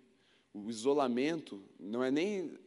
O 0.54 0.70
isolamento 0.70 1.62
não 1.78 2.01
é 2.01 2.10
nem 2.10 2.58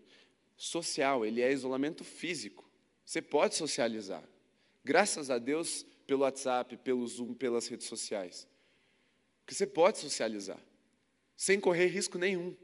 social, 0.59 1.25
ele 1.25 1.41
é 1.41 1.51
isolamento 1.51 2.05
físico. 2.05 2.66
Você 3.07 3.23
pode 3.23 3.55
socializar. 3.55 4.23
Graças 4.85 5.31
a 5.31 5.39
Deus 5.39 5.87
pelo 6.09 6.23
WhatsApp, 6.23 6.77
pelo 6.79 7.07
Zoom, 7.07 7.35
pelas 7.35 7.69
redes 7.69 7.87
sociais. 7.87 8.49
Porque 9.41 9.55
você 9.55 9.67
pode 9.67 9.99
socializar, 9.99 10.61
sem 11.37 11.61
correr 11.61 11.87
risco 11.87 12.19
nenhum. 12.19 12.57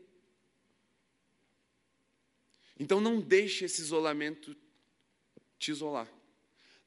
Então 2.78 3.00
não 3.00 3.20
deixe 3.20 3.66
esse 3.66 3.80
isolamento 3.80 4.56
te 5.60 5.70
isolar. 5.70 6.12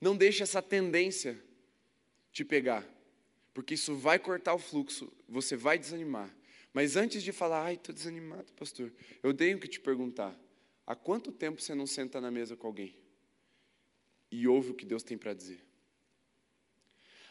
Não 0.01 0.17
deixe 0.17 0.43
essa 0.43 0.61
tendência 0.61 1.41
te 2.33 2.43
pegar. 2.43 2.85
Porque 3.53 3.75
isso 3.75 3.95
vai 3.95 4.19
cortar 4.19 4.53
o 4.53 4.59
fluxo, 4.59 5.09
você 5.29 5.55
vai 5.55 5.79
desanimar. 5.79 6.35
Mas 6.73 6.97
antes 6.97 7.23
de 7.23 7.31
falar, 7.31 7.63
ai, 7.63 7.75
estou 7.75 7.95
desanimado, 7.95 8.51
pastor, 8.51 8.91
eu 9.23 9.33
tenho 9.33 9.57
que 9.57 9.67
te 9.69 9.79
perguntar: 9.79 10.37
há 10.85 10.93
quanto 10.93 11.31
tempo 11.31 11.61
você 11.61 11.73
não 11.73 11.87
senta 11.87 12.19
na 12.19 12.29
mesa 12.29 12.57
com 12.57 12.67
alguém? 12.67 13.04
e 14.39 14.47
ouve 14.47 14.71
o 14.71 14.73
que 14.73 14.85
Deus 14.85 15.03
tem 15.03 15.17
para 15.17 15.33
dizer. 15.33 15.63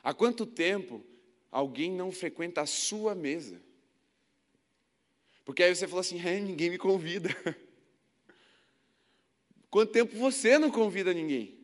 Há 0.03 0.15
quanto 0.15 0.47
tempo 0.47 1.05
alguém 1.51 1.93
não 1.93 2.11
frequenta 2.11 2.63
a 2.63 2.67
sua 2.67 3.15
mesa? 3.15 3.61
Porque 5.45 5.63
aí 5.63 5.75
você 5.75 5.87
fala 5.87 6.01
assim, 6.01 6.19
é, 6.21 6.41
ninguém 6.41 6.71
me 6.71 6.79
convida. 6.79 7.29
Quanto 9.71 9.93
tempo 9.93 10.17
você 10.17 10.57
não 10.59 10.71
convida 10.71 11.13
ninguém? 11.13 11.59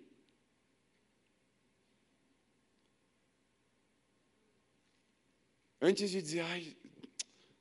Antes 5.81 6.11
de 6.11 6.21
dizer, 6.21 6.41
ai, 6.41 6.77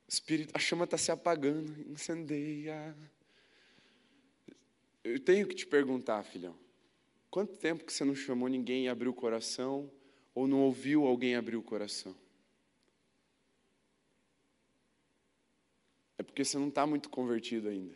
espírito, 0.08 0.52
a 0.54 0.60
chama 0.60 0.84
está 0.84 0.98
se 0.98 1.12
apagando, 1.12 1.72
incendeia. 1.90 2.98
Eu 5.04 5.20
tenho 5.20 5.48
que 5.48 5.56
te 5.56 5.66
perguntar, 5.66 6.24
filhão. 6.24 6.58
Quanto 7.30 7.58
tempo 7.58 7.86
que 7.86 7.94
você 7.94 8.04
não 8.04 8.16
chamou 8.16 8.48
ninguém 8.48 8.86
e 8.86 8.88
abriu 8.88 9.12
o 9.12 9.14
coração, 9.14 9.92
ou 10.34 10.48
não 10.48 10.62
ouviu 10.62 11.06
alguém 11.06 11.36
abrir 11.36 11.56
o 11.56 11.64
coração? 11.64 12.16
É 16.18 16.24
porque 16.24 16.44
você 16.44 16.58
não 16.58 16.70
está 16.70 16.86
muito 16.88 17.10
convertido 17.10 17.70
ainda. 17.70 17.96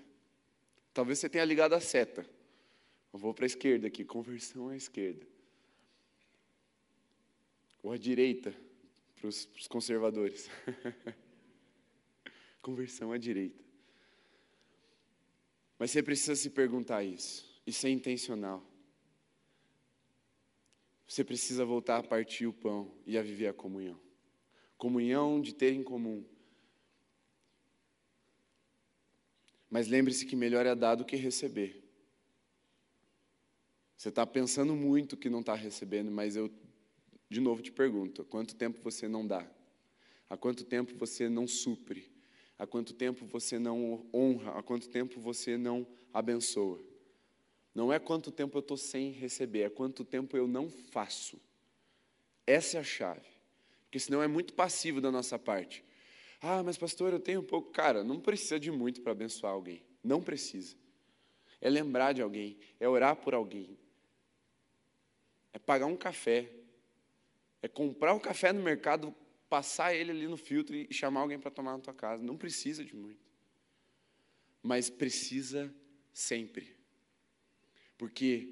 Talvez 0.94 1.20
você 1.20 1.28
tenha 1.28 1.44
ligado 1.44 1.74
a 1.74 1.80
seta. 1.80 2.26
Eu 3.12 3.20
vou 3.20 3.34
para 3.34 3.46
a 3.46 3.48
esquerda 3.48 3.88
aqui, 3.88 4.06
conversão 4.06 4.70
à 4.70 4.78
esquerda. 4.78 5.26
Ou 7.82 7.92
à 7.92 7.98
direita, 7.98 8.56
para 9.16 9.28
os 9.28 9.68
conservadores. 9.68 10.50
conversão 12.62 13.12
à 13.12 13.18
direita. 13.18 13.62
Mas 15.78 15.92
você 15.92 16.02
precisa 16.02 16.36
se 16.36 16.50
perguntar 16.50 17.04
isso. 17.04 17.62
Isso 17.68 17.86
é 17.86 17.90
intencional. 17.90 18.64
Você 21.08 21.24
precisa 21.24 21.66
voltar 21.66 21.98
a 21.98 22.04
partir 22.04 22.48
o 22.48 22.54
pão 22.54 22.92
e 23.06 23.18
a 23.18 23.22
viver 23.22 23.48
a 23.48 23.54
comunhão. 23.54 24.00
Comunhão 24.78 25.42
de 25.42 25.54
ter 25.54 25.74
em 25.74 25.84
comum. 25.84 26.26
Mas 29.70 29.88
lembre-se 29.88 30.26
que 30.26 30.36
melhor 30.36 30.66
é 30.66 30.76
dar 30.76 30.96
do 30.96 31.06
que 31.06 31.16
receber. 31.16 31.84
Você 33.98 34.10
está 34.10 34.26
pensando 34.26 34.76
muito 34.76 35.16
que 35.18 35.30
não 35.30 35.40
está 35.40 35.56
recebendo, 35.56 36.12
mas 36.12 36.36
eu, 36.36 36.52
de 37.30 37.40
novo, 37.40 37.62
te 37.62 37.72
pergunto: 37.72 38.22
há 38.22 38.26
quanto 38.26 38.56
tempo 38.56 38.80
você 38.84 39.08
não 39.08 39.26
dá? 39.26 39.50
Há 40.30 40.38
quanto 40.38 40.64
tempo 40.64 40.96
você 40.98 41.30
não 41.30 41.48
supre? 41.48 42.12
Há 42.58 42.68
quanto 42.68 42.94
tempo 42.94 43.26
você 43.26 43.58
não 43.58 44.08
honra? 44.14 44.52
Há 44.58 44.64
quanto 44.64 44.90
tempo 44.90 45.20
você 45.20 45.58
não 45.58 45.88
abençoa? 46.14 46.93
Não 47.74 47.92
é 47.92 47.98
quanto 47.98 48.32
tempo 48.32 48.58
eu 48.58 48.62
estou 48.62 48.78
sem 48.78 49.12
receber, 49.12 49.64
é 49.64 49.70
quanto 49.70 50.06
tempo 50.06 50.38
eu 50.38 50.48
não 50.48 50.70
faço. 50.70 51.42
Essa 52.46 52.78
é 52.78 52.80
a 52.80 52.84
chave. 52.84 53.28
Porque 53.86 54.00
senão 54.00 54.22
é 54.22 54.28
muito 54.28 54.54
passivo 54.54 55.02
da 55.02 55.12
nossa 55.12 55.40
parte. 55.40 55.84
Ah, 56.42 56.62
mas 56.62 56.78
pastor, 56.78 57.14
eu 57.14 57.20
tenho 57.20 57.42
pouco. 57.42 57.72
Cara, 57.72 58.04
não 58.04 58.20
precisa 58.20 58.60
de 58.60 58.70
muito 58.70 59.02
para 59.02 59.14
abençoar 59.14 59.54
alguém. 59.54 59.84
Não 60.04 60.22
precisa. 60.22 60.76
É 61.62 61.70
lembrar 61.70 62.14
de 62.14 62.22
alguém, 62.22 62.58
é 62.80 62.88
orar 62.88 63.16
por 63.16 63.34
alguém, 63.34 63.78
é 65.54 65.60
pagar 65.60 65.86
um 65.86 65.96
café, 65.96 66.50
é 67.62 67.70
comprar 67.70 68.14
um 68.14 68.20
café 68.20 68.52
no 68.52 68.62
mercado, 68.62 69.16
passar 69.48 69.96
ele 69.96 70.12
ali 70.12 70.28
no 70.28 70.36
filtro 70.36 70.76
e 70.76 70.94
chamar 70.94 71.22
alguém 71.22 71.40
para 71.40 71.50
tomar 71.50 71.72
na 71.72 71.80
tua 71.80 71.94
casa. 71.94 72.22
Não 72.22 72.36
precisa 72.36 72.84
de 72.84 72.94
muito. 72.94 73.24
Mas 74.62 74.90
precisa 74.90 75.74
sempre 76.12 76.83
porque 78.04 78.50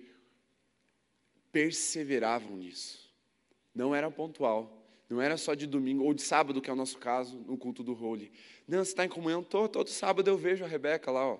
perseveravam 1.51 2.55
nisso. 2.55 3.13
Não 3.75 3.93
era 3.93 4.09
pontual, 4.09 4.81
não 5.09 5.21
era 5.21 5.35
só 5.35 5.53
de 5.53 5.67
domingo 5.67 6.05
ou 6.05 6.13
de 6.13 6.21
sábado, 6.21 6.61
que 6.61 6.69
é 6.69 6.73
o 6.73 6.75
nosso 6.75 6.97
caso, 6.97 7.37
no 7.39 7.57
culto 7.57 7.83
do 7.83 7.93
Holy. 7.93 8.31
Não, 8.65 8.77
você 8.77 8.91
está 8.91 9.03
em 9.03 9.09
comunhão, 9.09 9.43
todo, 9.43 9.69
todo 9.69 9.89
sábado 9.89 10.29
eu 10.29 10.37
vejo 10.37 10.63
a 10.63 10.67
Rebeca 10.69 11.11
lá, 11.11 11.33
ó. 11.33 11.39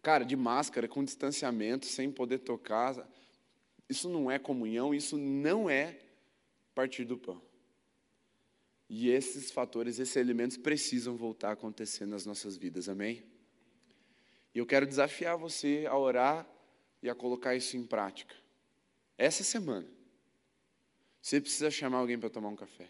Cara, 0.00 0.24
de 0.24 0.36
máscara, 0.36 0.86
com 0.86 1.02
distanciamento, 1.02 1.84
sem 1.84 2.12
poder 2.12 2.38
tocar. 2.38 3.04
Isso 3.88 4.08
não 4.08 4.30
é 4.30 4.38
comunhão, 4.38 4.94
isso 4.94 5.18
não 5.18 5.68
é 5.68 5.98
partir 6.76 7.04
do 7.04 7.18
pão. 7.18 7.42
E 8.88 9.08
esses 9.08 9.50
fatores, 9.50 9.98
esses 9.98 10.14
elementos 10.14 10.56
precisam 10.56 11.16
voltar 11.16 11.48
a 11.48 11.52
acontecer 11.54 12.06
nas 12.06 12.24
nossas 12.24 12.56
vidas, 12.56 12.88
amém? 12.88 13.28
E 14.54 14.58
eu 14.58 14.66
quero 14.66 14.86
desafiar 14.86 15.36
você 15.36 15.86
a 15.88 15.96
orar 15.96 16.46
e 17.02 17.08
a 17.08 17.14
colocar 17.14 17.54
isso 17.54 17.76
em 17.76 17.86
prática. 17.86 18.34
Essa 19.16 19.44
semana. 19.44 19.88
Você 21.20 21.40
precisa 21.40 21.70
chamar 21.70 21.98
alguém 21.98 22.18
para 22.18 22.30
tomar 22.30 22.48
um 22.48 22.56
café. 22.56 22.88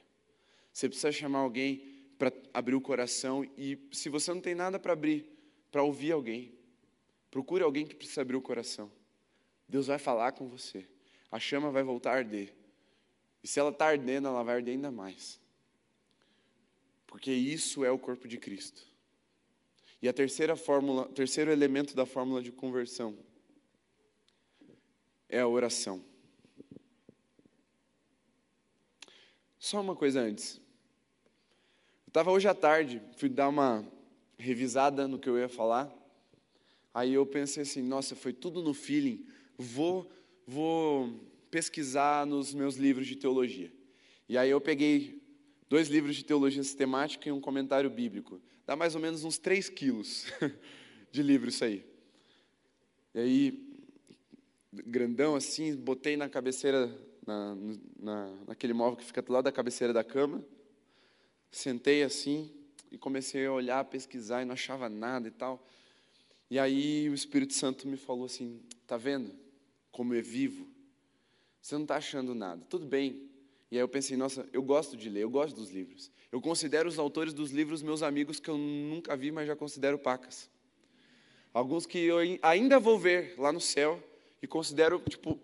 Você 0.72 0.88
precisa 0.88 1.10
chamar 1.10 1.40
alguém 1.40 1.82
para 2.18 2.32
abrir 2.54 2.74
o 2.74 2.80
coração. 2.80 3.44
E 3.56 3.78
se 3.92 4.08
você 4.08 4.32
não 4.32 4.40
tem 4.40 4.54
nada 4.54 4.78
para 4.78 4.92
abrir, 4.92 5.26
para 5.70 5.82
ouvir 5.82 6.12
alguém, 6.12 6.54
procure 7.30 7.62
alguém 7.62 7.86
que 7.86 7.94
precisa 7.94 8.22
abrir 8.22 8.36
o 8.36 8.42
coração. 8.42 8.90
Deus 9.68 9.86
vai 9.86 9.98
falar 9.98 10.32
com 10.32 10.48
você. 10.48 10.86
A 11.30 11.38
chama 11.38 11.70
vai 11.70 11.82
voltar 11.82 12.12
a 12.12 12.16
arder. 12.16 12.54
E 13.42 13.48
se 13.48 13.58
ela 13.58 13.70
está 13.70 13.86
ardendo, 13.86 14.28
ela 14.28 14.42
vai 14.42 14.56
arder 14.56 14.74
ainda 14.74 14.90
mais. 14.90 15.40
Porque 17.06 17.32
isso 17.32 17.84
é 17.84 17.90
o 17.90 17.98
corpo 17.98 18.28
de 18.28 18.38
Cristo. 18.38 18.89
E 20.02 20.08
a 20.08 20.12
terceira 20.12 20.56
fórmula, 20.56 21.06
terceiro 21.08 21.50
elemento 21.50 21.94
da 21.94 22.06
fórmula 22.06 22.42
de 22.42 22.50
conversão 22.50 23.18
é 25.28 25.40
a 25.40 25.48
oração. 25.48 26.02
Só 29.58 29.80
uma 29.80 29.94
coisa 29.94 30.20
antes. 30.20 30.56
Eu 32.06 32.08
estava 32.08 32.30
hoje 32.30 32.48
à 32.48 32.54
tarde, 32.54 33.02
fui 33.16 33.28
dar 33.28 33.48
uma 33.48 33.86
revisada 34.38 35.06
no 35.06 35.18
que 35.18 35.28
eu 35.28 35.38
ia 35.38 35.48
falar. 35.48 35.92
Aí 36.94 37.12
eu 37.12 37.26
pensei 37.26 37.62
assim, 37.62 37.82
nossa, 37.82 38.16
foi 38.16 38.32
tudo 38.32 38.62
no 38.62 38.72
feeling. 38.72 39.24
Vou, 39.56 40.10
vou 40.46 41.20
pesquisar 41.50 42.26
nos 42.26 42.54
meus 42.54 42.76
livros 42.76 43.06
de 43.06 43.16
teologia. 43.16 43.70
E 44.28 44.38
aí 44.38 44.48
eu 44.48 44.60
peguei 44.60 45.22
dois 45.68 45.88
livros 45.88 46.16
de 46.16 46.24
teologia 46.24 46.62
sistemática 46.62 47.28
e 47.28 47.32
um 47.32 47.40
comentário 47.40 47.90
bíblico. 47.90 48.40
Dá 48.66 48.76
mais 48.76 48.94
ou 48.94 49.00
menos 49.00 49.24
uns 49.24 49.38
3 49.38 49.68
quilos 49.68 50.26
de 51.10 51.22
livro 51.22 51.48
isso 51.48 51.64
aí. 51.64 51.84
E 53.14 53.18
aí, 53.18 53.70
grandão 54.72 55.34
assim, 55.34 55.74
botei 55.74 56.16
na 56.16 56.28
cabeceira, 56.28 56.88
na, 57.26 57.56
na, 57.98 58.34
naquele 58.48 58.72
móvel 58.72 58.96
que 58.96 59.04
fica 59.04 59.22
do 59.22 59.32
lado 59.32 59.44
da 59.44 59.52
cabeceira 59.52 59.92
da 59.92 60.04
cama, 60.04 60.44
sentei 61.50 62.02
assim 62.02 62.52
e 62.90 62.98
comecei 62.98 63.46
a 63.46 63.52
olhar, 63.52 63.84
pesquisar 63.84 64.42
e 64.42 64.44
não 64.44 64.54
achava 64.54 64.88
nada 64.88 65.28
e 65.28 65.30
tal. 65.30 65.66
E 66.50 66.58
aí 66.58 67.08
o 67.08 67.14
Espírito 67.14 67.54
Santo 67.54 67.86
me 67.86 67.96
falou 67.96 68.24
assim: 68.24 68.60
tá 68.86 68.96
vendo 68.96 69.32
como 69.90 70.14
é 70.14 70.20
vivo? 70.20 70.68
Você 71.60 71.74
não 71.74 71.82
está 71.82 71.96
achando 71.96 72.34
nada. 72.34 72.64
Tudo 72.68 72.86
bem, 72.86 73.29
e 73.70 73.76
aí 73.76 73.82
eu 73.82 73.88
pensei, 73.88 74.16
nossa, 74.16 74.48
eu 74.52 74.62
gosto 74.62 74.96
de 74.96 75.08
ler, 75.08 75.22
eu 75.22 75.30
gosto 75.30 75.54
dos 75.54 75.70
livros. 75.70 76.10
Eu 76.32 76.40
considero 76.40 76.88
os 76.88 76.98
autores 76.98 77.32
dos 77.32 77.52
livros 77.52 77.82
meus 77.82 78.02
amigos 78.02 78.40
que 78.40 78.50
eu 78.50 78.58
nunca 78.58 79.16
vi, 79.16 79.30
mas 79.30 79.46
já 79.46 79.54
considero 79.54 79.98
pacas. 79.98 80.50
Alguns 81.54 81.86
que 81.86 81.98
eu 81.98 82.18
ainda 82.42 82.80
vou 82.80 82.98
ver 82.98 83.34
lá 83.38 83.52
no 83.52 83.60
céu 83.60 84.02
e 84.42 84.46
considero, 84.46 85.00
tipo, 85.08 85.38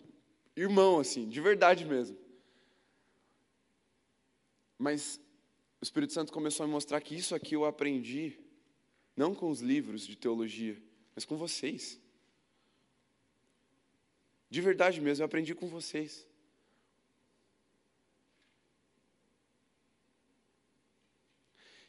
irmão, 0.57 0.99
assim, 0.99 1.29
de 1.29 1.41
verdade 1.41 1.85
mesmo. 1.85 2.19
Mas 4.77 5.21
o 5.81 5.85
Espírito 5.85 6.13
Santo 6.13 6.33
começou 6.33 6.65
a 6.65 6.67
me 6.67 6.73
mostrar 6.73 7.01
que 7.01 7.15
isso 7.15 7.35
aqui 7.35 7.55
eu 7.55 7.65
aprendi, 7.65 8.39
não 9.17 9.35
com 9.35 9.49
os 9.49 9.61
livros 9.61 10.05
de 10.05 10.17
teologia, 10.17 10.77
mas 11.15 11.25
com 11.25 11.37
vocês. 11.37 12.01
De 14.51 14.61
verdade 14.61 15.01
mesmo, 15.01 15.23
eu 15.23 15.27
aprendi 15.27 15.55
com 15.55 15.69
vocês. 15.69 16.27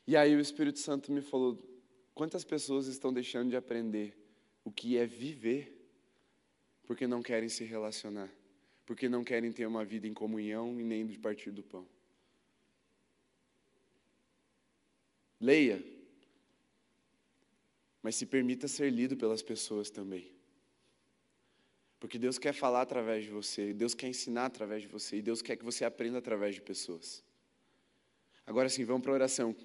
E 0.08 0.16
aí 0.16 0.34
o 0.34 0.40
Espírito 0.40 0.80
Santo 0.80 1.12
me 1.12 1.22
falou: 1.22 1.62
quantas 2.16 2.46
pessoas 2.46 2.88
estão 2.88 3.12
deixando 3.14 3.50
de 3.50 3.58
aprender 3.58 4.18
o 4.64 4.72
que 4.72 4.98
é 4.98 5.06
viver 5.06 5.74
porque 6.86 7.06
não 7.06 7.22
querem 7.22 7.50
se 7.50 7.66
relacionar, 7.66 8.30
porque 8.86 9.10
não 9.10 9.24
querem 9.24 9.52
ter 9.52 9.66
uma 9.66 9.84
vida 9.84 10.08
em 10.08 10.14
comunhão 10.14 10.80
e 10.80 10.84
nem 10.84 11.06
de 11.06 11.20
partir 11.20 11.52
do 11.52 11.62
pão? 11.62 11.86
Leia, 15.40 15.84
mas 18.02 18.16
se 18.16 18.26
permita 18.26 18.68
ser 18.68 18.90
lido 18.90 19.18
pelas 19.18 19.44
pessoas 19.44 19.90
também. 19.90 20.32
Porque 22.00 22.18
Deus 22.18 22.38
quer 22.38 22.54
falar 22.54 22.82
através 22.82 23.26
de 23.26 23.30
você, 23.30 23.74
Deus 23.74 23.94
quer 23.94 24.08
ensinar 24.08 24.46
através 24.46 24.84
de 24.84 24.88
você, 24.88 25.18
e 25.18 25.22
Deus 25.22 25.42
quer 25.42 25.58
que 25.58 25.66
você 25.66 25.84
aprenda 25.84 26.18
através 26.20 26.56
de 26.56 26.62
pessoas. 26.62 27.24
Agora 28.46 28.70
sim, 28.70 28.86
vamos 28.86 29.02
para 29.02 29.12
a 29.12 29.16
oração. 29.16 29.56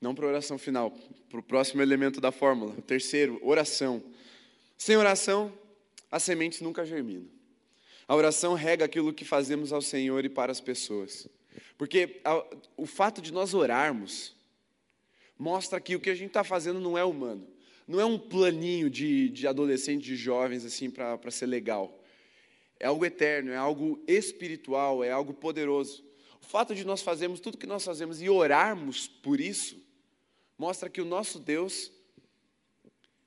Não 0.00 0.14
para 0.14 0.24
a 0.26 0.28
oração 0.28 0.56
final, 0.56 0.90
para 1.28 1.40
o 1.40 1.42
próximo 1.42 1.82
elemento 1.82 2.20
da 2.20 2.32
fórmula. 2.32 2.74
O 2.78 2.82
terceiro, 2.82 3.38
oração. 3.42 4.02
Sem 4.78 4.96
oração, 4.96 5.52
as 6.10 6.22
sementes 6.22 6.60
nunca 6.60 6.86
germinam. 6.86 7.28
A 8.08 8.16
oração 8.16 8.54
rega 8.54 8.84
aquilo 8.84 9.12
que 9.12 9.24
fazemos 9.24 9.72
ao 9.72 9.82
Senhor 9.82 10.24
e 10.24 10.28
para 10.28 10.50
as 10.50 10.60
pessoas. 10.60 11.28
Porque 11.78 12.20
a, 12.24 12.44
o 12.76 12.86
fato 12.86 13.20
de 13.22 13.32
nós 13.32 13.54
orarmos 13.54 14.34
mostra 15.38 15.80
que 15.80 15.96
o 15.96 16.00
que 16.00 16.10
a 16.10 16.14
gente 16.14 16.28
está 16.28 16.42
fazendo 16.42 16.80
não 16.80 16.98
é 16.98 17.04
humano. 17.04 17.46
Não 17.86 18.00
é 18.00 18.04
um 18.04 18.18
planinho 18.18 18.88
de, 18.90 19.28
de 19.28 19.46
adolescente, 19.46 20.04
de 20.04 20.16
jovens, 20.16 20.64
assim, 20.64 20.90
para 20.90 21.30
ser 21.30 21.46
legal. 21.46 22.02
é 22.78 22.86
algo 22.86 23.04
eterno, 23.04 23.50
é 23.50 23.56
algo 23.56 24.02
espiritual, 24.06 25.02
é 25.02 25.10
algo 25.10 25.32
poderoso. 25.32 26.04
O 26.42 26.46
fato 26.46 26.74
de 26.74 26.84
nós 26.84 27.02
fazermos 27.02 27.40
tudo 27.40 27.58
que 27.58 27.66
nós 27.66 27.84
fazemos 27.84 28.20
e 28.22 28.28
orarmos 28.28 29.08
por 29.08 29.40
isso, 29.40 29.76
mostra 30.60 30.90
que 30.90 31.00
o 31.00 31.06
nosso 31.06 31.38
Deus, 31.38 31.90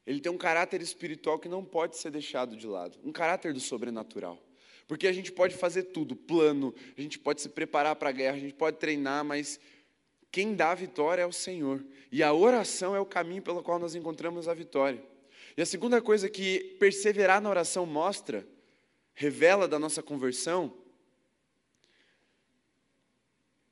ele 0.05 0.21
tem 0.21 0.31
um 0.31 0.37
caráter 0.37 0.83
espiritual 0.83 1.39
que 1.39 1.49
não 1.49 1.65
pode 1.65 1.97
ser 1.97 2.11
deixado 2.11 2.55
de 2.55 2.67
lado, 2.67 2.99
um 3.03 3.11
caráter 3.11 3.51
do 3.53 3.59
sobrenatural. 3.59 4.39
Porque 4.87 5.07
a 5.07 5.11
gente 5.11 5.31
pode 5.31 5.55
fazer 5.55 5.85
tudo, 5.85 6.15
plano, 6.15 6.75
a 6.95 7.01
gente 7.01 7.17
pode 7.17 7.41
se 7.41 7.49
preparar 7.49 7.95
para 7.95 8.09
a 8.09 8.11
guerra, 8.11 8.35
a 8.35 8.39
gente 8.39 8.53
pode 8.53 8.77
treinar, 8.77 9.25
mas 9.25 9.59
quem 10.31 10.53
dá 10.53 10.69
a 10.69 10.75
vitória 10.75 11.23
é 11.23 11.25
o 11.25 11.31
Senhor. 11.31 11.83
E 12.11 12.21
a 12.21 12.31
oração 12.31 12.95
é 12.95 12.99
o 12.99 13.05
caminho 13.05 13.41
pelo 13.41 13.63
qual 13.63 13.79
nós 13.79 13.95
encontramos 13.95 14.47
a 14.47 14.53
vitória. 14.53 15.03
E 15.57 15.61
a 15.63 15.65
segunda 15.65 15.99
coisa 15.99 16.29
que 16.29 16.75
perseverar 16.79 17.41
na 17.41 17.49
oração 17.49 17.83
mostra, 17.83 18.47
revela 19.15 19.67
da 19.67 19.79
nossa 19.79 20.03
conversão, 20.03 20.71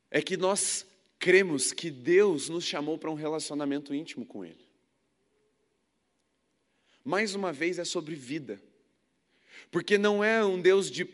é 0.09 0.19
que 0.19 0.35
nós 0.35 0.87
cremos 1.21 1.71
que 1.71 1.91
Deus 1.91 2.49
nos 2.49 2.65
chamou 2.65 2.97
para 2.97 3.11
um 3.11 3.13
relacionamento 3.13 3.93
íntimo 3.93 4.25
com 4.25 4.43
Ele. 4.43 4.67
Mais 7.05 7.35
uma 7.35 7.53
vez 7.53 7.77
é 7.77 7.85
sobre 7.85 8.15
vida, 8.15 8.59
porque 9.69 9.99
não 9.99 10.23
é 10.23 10.43
um 10.43 10.59
Deus 10.59 10.89
de 10.89 11.07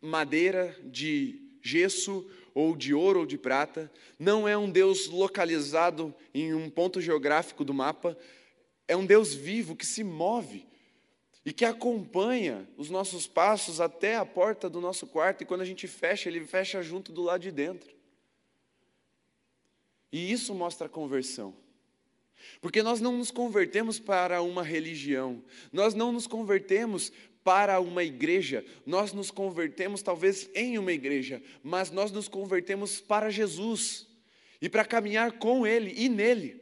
madeira, 0.00 0.74
de 0.82 1.58
gesso, 1.60 2.26
ou 2.54 2.74
de 2.74 2.94
ouro 2.94 3.20
ou 3.20 3.26
de 3.26 3.36
prata, 3.36 3.92
não 4.18 4.48
é 4.48 4.56
um 4.56 4.70
Deus 4.70 5.08
localizado 5.08 6.14
em 6.32 6.54
um 6.54 6.70
ponto 6.70 6.98
geográfico 6.98 7.62
do 7.62 7.74
mapa, 7.74 8.16
é 8.88 8.96
um 8.96 9.04
Deus 9.04 9.34
vivo 9.34 9.76
que 9.76 9.84
se 9.84 10.02
move 10.02 10.66
e 11.44 11.52
que 11.52 11.66
acompanha 11.66 12.66
os 12.78 12.88
nossos 12.88 13.26
passos 13.26 13.78
até 13.78 14.16
a 14.16 14.24
porta 14.24 14.70
do 14.70 14.80
nosso 14.80 15.06
quarto, 15.06 15.42
e 15.42 15.46
quando 15.46 15.60
a 15.60 15.66
gente 15.66 15.86
fecha, 15.86 16.30
ele 16.30 16.46
fecha 16.46 16.82
junto 16.82 17.12
do 17.12 17.22
lado 17.22 17.42
de 17.42 17.52
dentro. 17.52 17.99
E 20.12 20.32
isso 20.32 20.54
mostra 20.54 20.86
a 20.86 20.90
conversão. 20.90 21.54
Porque 22.60 22.82
nós 22.82 23.00
não 23.00 23.16
nos 23.16 23.30
convertemos 23.30 23.98
para 23.98 24.42
uma 24.42 24.62
religião, 24.62 25.42
nós 25.72 25.94
não 25.94 26.12
nos 26.12 26.26
convertemos 26.26 27.12
para 27.44 27.80
uma 27.80 28.04
igreja, 28.04 28.64
nós 28.84 29.12
nos 29.12 29.30
convertemos 29.30 30.02
talvez 30.02 30.48
em 30.54 30.78
uma 30.78 30.92
igreja, 30.92 31.42
mas 31.62 31.90
nós 31.90 32.12
nos 32.12 32.28
convertemos 32.28 33.00
para 33.00 33.30
Jesus 33.30 34.06
e 34.60 34.68
para 34.68 34.84
caminhar 34.84 35.32
com 35.32 35.66
Ele 35.66 35.94
e 35.96 36.08
nele. 36.08 36.60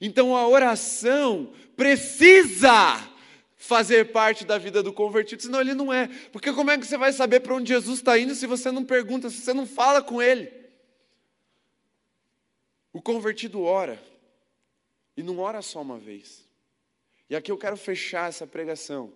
Então 0.00 0.36
a 0.36 0.48
oração 0.48 1.52
precisa 1.76 3.08
fazer 3.56 4.10
parte 4.10 4.44
da 4.44 4.58
vida 4.58 4.82
do 4.82 4.92
convertido, 4.92 5.42
senão 5.42 5.60
ele 5.60 5.74
não 5.74 5.92
é. 5.92 6.08
Porque 6.32 6.52
como 6.52 6.70
é 6.70 6.78
que 6.78 6.84
você 6.84 6.98
vai 6.98 7.12
saber 7.12 7.40
para 7.40 7.54
onde 7.54 7.68
Jesus 7.68 8.00
está 8.00 8.18
indo 8.18 8.34
se 8.34 8.46
você 8.46 8.72
não 8.72 8.84
pergunta, 8.84 9.30
se 9.30 9.40
você 9.40 9.54
não 9.54 9.66
fala 9.66 10.02
com 10.02 10.20
ele? 10.20 10.61
O 12.92 13.00
convertido 13.00 13.62
ora, 13.62 14.02
e 15.16 15.22
não 15.22 15.38
ora 15.38 15.62
só 15.62 15.80
uma 15.80 15.98
vez. 15.98 16.46
E 17.28 17.34
aqui 17.34 17.50
eu 17.50 17.56
quero 17.56 17.76
fechar 17.76 18.28
essa 18.28 18.46
pregação 18.46 19.12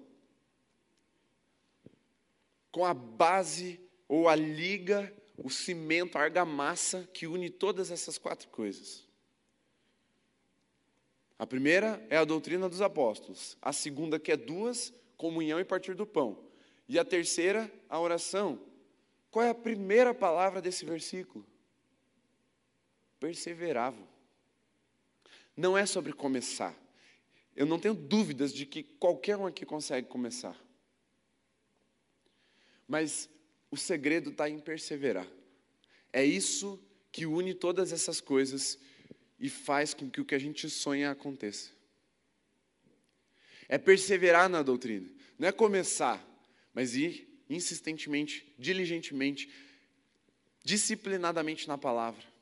com 2.72 2.84
a 2.84 2.94
base 2.94 3.80
ou 4.08 4.28
a 4.28 4.34
liga, 4.34 5.12
o 5.36 5.50
cimento, 5.50 6.16
a 6.16 6.22
argamassa 6.22 7.08
que 7.12 7.26
une 7.26 7.50
todas 7.50 7.90
essas 7.90 8.18
quatro 8.18 8.48
coisas. 8.48 9.06
A 11.38 11.46
primeira 11.46 12.04
é 12.08 12.16
a 12.16 12.24
doutrina 12.24 12.68
dos 12.68 12.80
apóstolos, 12.80 13.58
a 13.60 13.72
segunda, 13.72 14.18
que 14.18 14.32
é 14.32 14.36
duas, 14.36 14.92
comunhão 15.16 15.60
e 15.60 15.64
partir 15.64 15.94
do 15.94 16.06
pão, 16.06 16.38
e 16.88 16.98
a 16.98 17.04
terceira, 17.04 17.70
a 17.88 18.00
oração. 18.00 18.58
Qual 19.30 19.44
é 19.44 19.50
a 19.50 19.54
primeira 19.54 20.14
palavra 20.14 20.62
desse 20.62 20.84
versículo? 20.84 21.44
Perseveravam. 23.18 24.06
Não 25.56 25.76
é 25.76 25.86
sobre 25.86 26.12
começar. 26.12 26.74
Eu 27.54 27.64
não 27.64 27.78
tenho 27.78 27.94
dúvidas 27.94 28.52
de 28.52 28.66
que 28.66 28.82
qualquer 28.82 29.36
um 29.36 29.46
aqui 29.46 29.64
consegue 29.64 30.06
começar. 30.06 30.56
Mas 32.86 33.28
o 33.70 33.76
segredo 33.76 34.30
está 34.30 34.48
em 34.48 34.58
perseverar. 34.58 35.26
É 36.12 36.24
isso 36.24 36.78
que 37.10 37.24
une 37.24 37.54
todas 37.54 37.92
essas 37.92 38.20
coisas 38.20 38.78
e 39.40 39.48
faz 39.48 39.94
com 39.94 40.10
que 40.10 40.20
o 40.20 40.24
que 40.24 40.34
a 40.34 40.38
gente 40.38 40.68
sonha 40.68 41.10
aconteça. 41.10 41.70
É 43.68 43.78
perseverar 43.78 44.48
na 44.48 44.62
doutrina, 44.62 45.08
não 45.38 45.48
é 45.48 45.52
começar, 45.52 46.24
mas 46.72 46.94
ir 46.94 47.26
insistentemente, 47.48 48.54
diligentemente, 48.58 49.50
disciplinadamente 50.62 51.66
na 51.66 51.76
palavra 51.76 52.35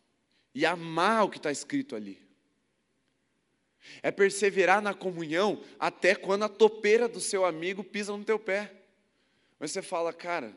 e 0.55 0.65
amar 0.65 1.25
o 1.25 1.31
que 1.31 1.39
está 1.39 1.51
escrito 1.51 1.97
ali. 1.97 2.23
É 4.03 4.11
perseverar 4.11 4.81
na 4.81 4.95
comunhão 4.95 5.63
até 5.79 6.15
quando 6.15 6.45
a 6.45 6.49
topeira 6.49 7.09
do 7.09 7.21
seu 7.21 7.45
amigo 7.45 7.83
pisa 7.83 8.17
no 8.17 8.25
teu 8.25 8.39
pé. 8.39 8.73
Mas 9.59 9.73
você 9.73 9.83
fala, 9.83 10.13
cara, 10.13 10.55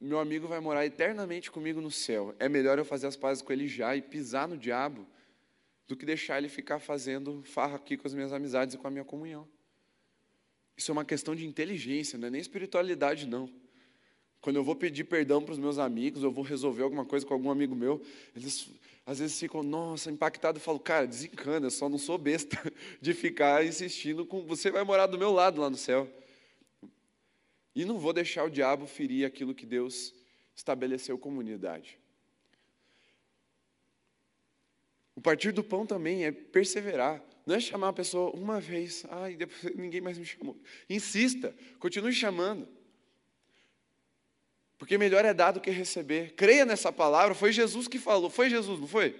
meu 0.00 0.18
amigo 0.18 0.46
vai 0.46 0.60
morar 0.60 0.84
eternamente 0.84 1.50
comigo 1.50 1.80
no 1.80 1.90
céu. 1.90 2.34
É 2.38 2.48
melhor 2.48 2.78
eu 2.78 2.84
fazer 2.84 3.06
as 3.06 3.16
pazes 3.16 3.42
com 3.42 3.52
ele 3.52 3.66
já 3.66 3.96
e 3.96 4.02
pisar 4.02 4.46
no 4.46 4.58
diabo 4.58 5.06
do 5.86 5.96
que 5.96 6.04
deixar 6.04 6.38
ele 6.38 6.48
ficar 6.48 6.78
fazendo 6.78 7.42
farra 7.42 7.76
aqui 7.76 7.96
com 7.96 8.06
as 8.06 8.14
minhas 8.14 8.32
amizades 8.32 8.74
e 8.74 8.78
com 8.78 8.86
a 8.86 8.90
minha 8.90 9.04
comunhão. 9.04 9.48
Isso 10.76 10.90
é 10.90 10.92
uma 10.92 11.04
questão 11.04 11.34
de 11.34 11.46
inteligência, 11.46 12.18
não 12.18 12.28
é 12.28 12.30
nem 12.30 12.40
espiritualidade, 12.40 13.26
não. 13.26 13.48
Quando 14.44 14.56
eu 14.56 14.62
vou 14.62 14.76
pedir 14.76 15.04
perdão 15.04 15.42
para 15.42 15.52
os 15.52 15.58
meus 15.58 15.78
amigos, 15.78 16.22
eu 16.22 16.30
vou 16.30 16.44
resolver 16.44 16.82
alguma 16.82 17.06
coisa 17.06 17.24
com 17.24 17.32
algum 17.32 17.50
amigo 17.50 17.74
meu, 17.74 18.02
eles 18.36 18.68
às 19.06 19.18
vezes 19.18 19.40
ficam, 19.40 19.62
nossa, 19.62 20.10
impactado. 20.10 20.58
Eu 20.58 20.60
falo, 20.60 20.78
cara, 20.78 21.06
desencana, 21.06 21.64
eu 21.64 21.70
só 21.70 21.88
não 21.88 21.96
sou 21.96 22.18
besta 22.18 22.58
de 23.00 23.14
ficar 23.14 23.64
insistindo 23.64 24.26
com. 24.26 24.44
Você 24.44 24.70
vai 24.70 24.84
morar 24.84 25.06
do 25.06 25.16
meu 25.16 25.32
lado 25.32 25.62
lá 25.62 25.70
no 25.70 25.78
céu. 25.78 26.06
E 27.74 27.86
não 27.86 27.98
vou 27.98 28.12
deixar 28.12 28.44
o 28.44 28.50
diabo 28.50 28.86
ferir 28.86 29.24
aquilo 29.24 29.54
que 29.54 29.64
Deus 29.64 30.12
estabeleceu 30.54 31.16
como 31.16 31.40
unidade. 31.40 31.98
O 35.16 35.22
partir 35.22 35.52
do 35.52 35.64
pão 35.64 35.86
também 35.86 36.26
é 36.26 36.30
perseverar. 36.30 37.24
Não 37.46 37.54
é 37.54 37.60
chamar 37.60 37.88
a 37.88 37.94
pessoa 37.94 38.30
uma 38.32 38.60
vez, 38.60 39.06
ai, 39.08 39.36
depois 39.36 39.74
ninguém 39.74 40.02
mais 40.02 40.18
me 40.18 40.26
chamou. 40.26 40.54
Insista, 40.90 41.56
continue 41.78 42.12
chamando. 42.12 42.83
Porque 44.78 44.98
melhor 44.98 45.24
é 45.24 45.32
dar 45.32 45.52
do 45.52 45.60
que 45.60 45.70
receber. 45.70 46.34
Creia 46.34 46.64
nessa 46.64 46.92
palavra, 46.92 47.34
foi 47.34 47.52
Jesus 47.52 47.88
que 47.88 47.98
falou. 47.98 48.28
Foi 48.28 48.50
Jesus, 48.50 48.80
não 48.80 48.88
foi? 48.88 49.14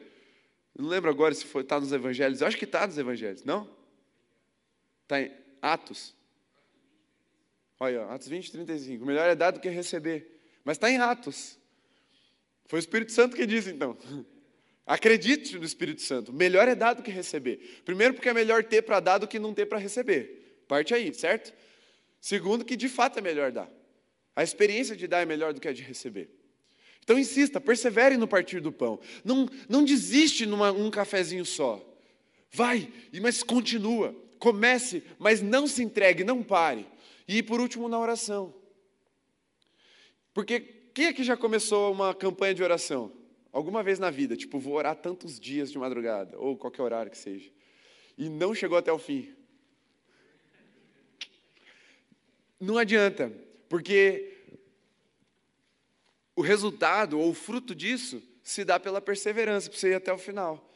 não 0.76 0.88
lembro 0.88 1.08
agora 1.08 1.32
se 1.34 1.46
está 1.58 1.78
nos 1.78 1.92
evangelhos. 1.92 2.40
Eu 2.40 2.46
acho 2.46 2.56
que 2.56 2.64
está 2.64 2.86
nos 2.86 2.98
evangelhos, 2.98 3.44
não? 3.44 3.68
Está 5.02 5.20
em 5.20 5.30
Atos. 5.62 6.14
Olha, 7.78 8.06
Atos 8.06 8.28
20, 8.28 8.50
35. 8.52 9.04
Melhor 9.04 9.28
é 9.28 9.34
dar 9.34 9.52
do 9.52 9.60
que 9.60 9.68
receber. 9.68 10.40
Mas 10.64 10.76
está 10.76 10.90
em 10.90 10.98
Atos. 10.98 11.58
Foi 12.66 12.78
o 12.78 12.80
Espírito 12.80 13.12
Santo 13.12 13.36
que 13.36 13.46
disse, 13.46 13.70
então. 13.70 13.96
Acredite 14.86 15.56
no 15.56 15.64
Espírito 15.64 16.02
Santo. 16.02 16.32
Melhor 16.32 16.68
é 16.68 16.74
dar 16.74 16.94
do 16.94 17.02
que 17.02 17.10
receber. 17.10 17.82
Primeiro, 17.84 18.14
porque 18.14 18.28
é 18.28 18.34
melhor 18.34 18.64
ter 18.64 18.82
para 18.82 19.00
dar 19.00 19.18
do 19.18 19.28
que 19.28 19.38
não 19.38 19.54
ter 19.54 19.66
para 19.66 19.78
receber. 19.78 20.64
Parte 20.68 20.92
aí, 20.92 21.12
certo? 21.14 21.54
Segundo, 22.20 22.64
que 22.64 22.76
de 22.76 22.88
fato 22.88 23.18
é 23.18 23.22
melhor 23.22 23.52
dar. 23.52 23.70
A 24.36 24.42
experiência 24.42 24.96
de 24.96 25.06
dar 25.06 25.20
é 25.20 25.24
melhor 25.24 25.52
do 25.52 25.60
que 25.60 25.68
a 25.68 25.72
de 25.72 25.82
receber. 25.82 26.30
Então 27.02 27.18
insista, 27.18 27.60
persevere 27.60 28.16
no 28.16 28.26
partir 28.26 28.60
do 28.60 28.72
pão. 28.72 28.98
Não, 29.24 29.48
não 29.68 29.84
desiste 29.84 30.46
num 30.46 30.62
um 30.64 30.90
cafezinho 30.90 31.44
só. 31.44 31.84
Vai, 32.50 32.90
mas 33.20 33.42
continua. 33.42 34.14
Comece, 34.38 35.02
mas 35.18 35.40
não 35.40 35.66
se 35.66 35.82
entregue, 35.82 36.24
não 36.24 36.42
pare. 36.42 36.86
E 37.28 37.42
por 37.42 37.60
último, 37.60 37.88
na 37.88 37.98
oração. 37.98 38.54
Porque 40.32 40.60
quem 40.94 41.06
aqui 41.06 41.22
já 41.22 41.36
começou 41.36 41.92
uma 41.92 42.14
campanha 42.14 42.54
de 42.54 42.62
oração? 42.62 43.12
Alguma 43.52 43.82
vez 43.82 43.98
na 43.98 44.10
vida, 44.10 44.36
tipo, 44.36 44.58
vou 44.58 44.74
orar 44.74 44.96
tantos 44.96 45.38
dias 45.38 45.70
de 45.70 45.78
madrugada, 45.78 46.36
ou 46.38 46.56
qualquer 46.56 46.82
horário 46.82 47.10
que 47.10 47.16
seja, 47.16 47.52
e 48.18 48.28
não 48.28 48.52
chegou 48.52 48.76
até 48.76 48.92
o 48.92 48.98
fim. 48.98 49.32
Não 52.58 52.76
adianta, 52.76 53.32
porque 53.74 54.32
o 56.36 56.42
resultado 56.42 57.18
ou 57.18 57.30
o 57.30 57.34
fruto 57.34 57.74
disso 57.74 58.22
se 58.40 58.64
dá 58.64 58.78
pela 58.78 59.00
perseverança, 59.00 59.68
para 59.68 59.76
você 59.76 59.88
ir 59.88 59.94
até 59.94 60.12
o 60.12 60.16
final. 60.16 60.70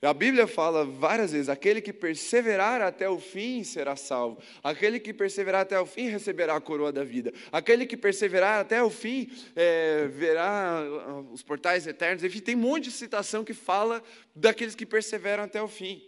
A 0.00 0.14
Bíblia 0.14 0.46
fala 0.46 0.86
várias 0.86 1.32
vezes: 1.32 1.50
aquele 1.50 1.82
que 1.82 1.92
perseverar 1.92 2.80
até 2.80 3.10
o 3.10 3.20
fim 3.20 3.62
será 3.62 3.94
salvo, 3.94 4.40
aquele 4.64 4.98
que 4.98 5.12
perseverar 5.12 5.60
até 5.60 5.78
o 5.78 5.84
fim 5.84 6.08
receberá 6.08 6.56
a 6.56 6.60
coroa 6.62 6.90
da 6.90 7.04
vida, 7.04 7.30
aquele 7.52 7.84
que 7.84 7.94
perseverar 7.94 8.60
até 8.60 8.82
o 8.82 8.88
fim 8.88 9.30
é, 9.54 10.06
verá 10.06 10.78
ah, 10.80 11.20
os 11.30 11.42
portais 11.42 11.86
eternos. 11.86 12.24
Enfim, 12.24 12.40
tem 12.40 12.56
um 12.56 12.60
monte 12.60 12.84
de 12.84 12.92
citação 12.92 13.44
que 13.44 13.52
fala 13.52 14.02
daqueles 14.34 14.74
que 14.74 14.86
perseveram 14.86 15.44
até 15.44 15.60
o 15.60 15.68
fim. 15.68 16.02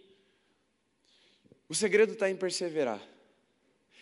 O 1.69 1.75
segredo 1.75 2.13
está 2.13 2.27
em 2.27 2.35
perseverar. 2.35 2.99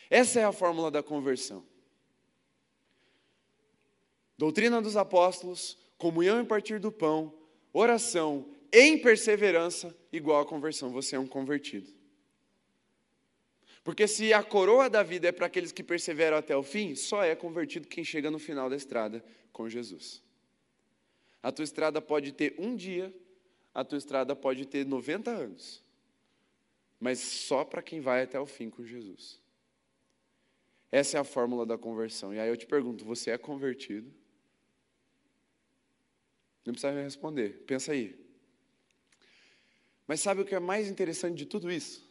Essa 0.09 0.39
é 0.39 0.45
a 0.45 0.53
fórmula 0.53 0.89
da 0.89 1.03
conversão. 1.03 1.67
Doutrina 4.39 4.81
dos 4.81 4.95
apóstolos, 4.95 5.77
comunhão 5.97 6.39
em 6.39 6.45
partir 6.45 6.79
do 6.79 6.93
pão, 6.93 7.37
oração 7.73 8.49
em 8.71 8.97
perseverança, 8.97 9.93
igual 10.13 10.39
a 10.39 10.45
conversão. 10.45 10.93
Você 10.93 11.17
é 11.17 11.19
um 11.19 11.27
convertido. 11.27 11.91
Porque 13.83 14.07
se 14.07 14.31
a 14.31 14.41
coroa 14.41 14.89
da 14.89 15.03
vida 15.03 15.27
é 15.27 15.33
para 15.33 15.47
aqueles 15.47 15.73
que 15.73 15.83
perseveram 15.83 16.37
até 16.37 16.55
o 16.55 16.63
fim, 16.63 16.95
só 16.95 17.21
é 17.21 17.35
convertido 17.35 17.89
quem 17.89 18.01
chega 18.01 18.31
no 18.31 18.39
final 18.39 18.69
da 18.69 18.77
estrada 18.77 19.21
com 19.51 19.67
Jesus. 19.67 20.23
A 21.43 21.51
tua 21.51 21.63
estrada 21.65 22.01
pode 22.01 22.31
ter 22.31 22.55
um 22.57 22.77
dia, 22.77 23.13
a 23.73 23.83
tua 23.83 23.97
estrada 23.97 24.37
pode 24.37 24.65
ter 24.65 24.85
90 24.85 25.31
anos, 25.31 25.83
mas 26.97 27.19
só 27.19 27.65
para 27.65 27.81
quem 27.81 27.99
vai 27.99 28.23
até 28.23 28.39
o 28.39 28.45
fim 28.45 28.69
com 28.69 28.85
Jesus. 28.85 29.41
Essa 30.89 31.17
é 31.17 31.19
a 31.19 31.25
fórmula 31.25 31.65
da 31.65 31.77
conversão. 31.77 32.33
E 32.33 32.39
aí 32.39 32.47
eu 32.47 32.55
te 32.55 32.65
pergunto: 32.65 33.03
você 33.03 33.31
é 33.31 33.37
convertido? 33.37 34.09
Não 36.69 36.73
precisa 36.73 36.93
me 36.93 37.01
responder, 37.01 37.63
pensa 37.65 37.93
aí. 37.93 38.15
Mas 40.05 40.19
sabe 40.19 40.41
o 40.41 40.45
que 40.45 40.53
é 40.53 40.59
mais 40.59 40.87
interessante 40.87 41.35
de 41.35 41.47
tudo 41.47 41.71
isso? 41.71 42.07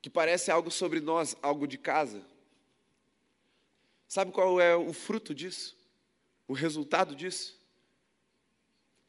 Que 0.00 0.08
parece 0.08 0.52
algo 0.52 0.70
sobre 0.70 1.00
nós, 1.00 1.36
algo 1.42 1.66
de 1.66 1.76
casa. 1.76 2.24
Sabe 4.06 4.30
qual 4.30 4.60
é 4.60 4.76
o 4.76 4.92
fruto 4.92 5.34
disso? 5.34 5.76
O 6.46 6.52
resultado 6.52 7.16
disso? 7.16 7.60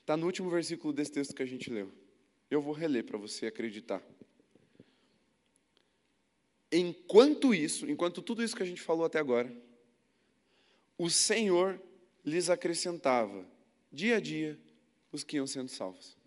Está 0.01 0.17
no 0.17 0.25
último 0.25 0.49
versículo 0.49 0.91
desse 0.91 1.11
texto 1.11 1.35
que 1.35 1.43
a 1.43 1.45
gente 1.45 1.69
leu. 1.69 1.93
Eu 2.49 2.63
vou 2.63 2.73
reler 2.73 3.03
para 3.03 3.19
você 3.19 3.45
acreditar. 3.45 4.01
Enquanto 6.71 7.53
isso, 7.53 7.87
enquanto 7.87 8.23
tudo 8.23 8.43
isso 8.43 8.55
que 8.55 8.63
a 8.63 8.65
gente 8.65 8.81
falou 8.81 9.05
até 9.05 9.19
agora, 9.19 9.55
o 10.97 11.11
Senhor 11.11 11.79
lhes 12.25 12.49
acrescentava, 12.49 13.45
dia 13.91 14.17
a 14.17 14.19
dia, 14.19 14.57
os 15.11 15.23
que 15.23 15.37
iam 15.37 15.47
sendo 15.47 15.69
salvos. 15.69 16.17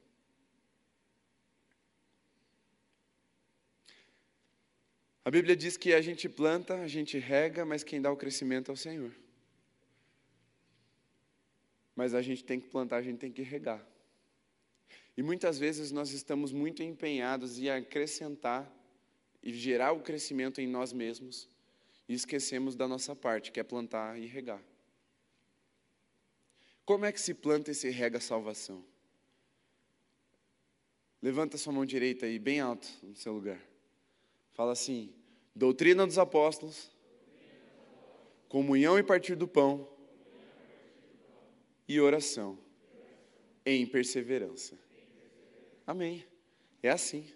A 5.24 5.30
Bíblia 5.30 5.54
diz 5.54 5.76
que 5.76 5.94
a 5.94 6.02
gente 6.02 6.28
planta, 6.28 6.74
a 6.74 6.88
gente 6.88 7.16
rega, 7.18 7.64
mas 7.64 7.84
quem 7.84 8.02
dá 8.02 8.10
o 8.10 8.16
crescimento 8.16 8.70
é 8.70 8.74
o 8.74 8.76
Senhor. 8.76 9.12
Mas 11.94 12.12
a 12.12 12.20
gente 12.20 12.42
tem 12.42 12.60
que 12.60 12.68
plantar, 12.68 12.96
a 12.96 13.02
gente 13.02 13.18
tem 13.18 13.30
que 13.30 13.42
regar. 13.42 13.86
E 15.16 15.22
muitas 15.22 15.58
vezes 15.58 15.92
nós 15.92 16.10
estamos 16.10 16.52
muito 16.52 16.82
empenhados 16.82 17.58
em 17.58 17.68
acrescentar 17.68 18.70
e 19.42 19.52
gerar 19.52 19.92
o 19.92 20.00
crescimento 20.00 20.60
em 20.60 20.66
nós 20.66 20.92
mesmos 20.92 21.48
e 22.08 22.14
esquecemos 22.14 22.74
da 22.74 22.88
nossa 22.88 23.14
parte, 23.14 23.52
que 23.52 23.60
é 23.60 23.62
plantar 23.62 24.18
e 24.18 24.26
regar. 24.26 24.62
Como 26.84 27.04
é 27.04 27.12
que 27.12 27.20
se 27.20 27.32
planta 27.32 27.70
e 27.70 27.74
se 27.74 27.90
rega 27.90 28.18
a 28.18 28.20
salvação? 28.20 28.84
Levanta 31.20 31.56
sua 31.56 31.72
mão 31.72 31.86
direita 31.86 32.26
aí, 32.26 32.38
bem 32.38 32.60
alto 32.60 32.88
no 33.02 33.14
seu 33.14 33.32
lugar. 33.32 33.60
Fala 34.52 34.72
assim: 34.72 35.14
doutrina 35.54 36.04
dos 36.06 36.18
apóstolos, 36.18 36.90
comunhão 38.48 38.98
e 38.98 39.02
partir 39.02 39.36
do 39.36 39.46
pão, 39.46 39.88
e 41.86 42.00
oração 42.00 42.58
em 43.64 43.86
perseverança. 43.86 44.76
Amém. 45.86 46.26
É 46.82 46.90
assim. 46.90 47.32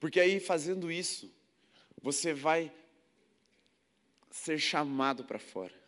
Porque 0.00 0.18
aí, 0.18 0.40
fazendo 0.40 0.90
isso, 0.90 1.32
você 2.00 2.32
vai 2.32 2.72
ser 4.30 4.58
chamado 4.58 5.24
para 5.24 5.38
fora. 5.38 5.79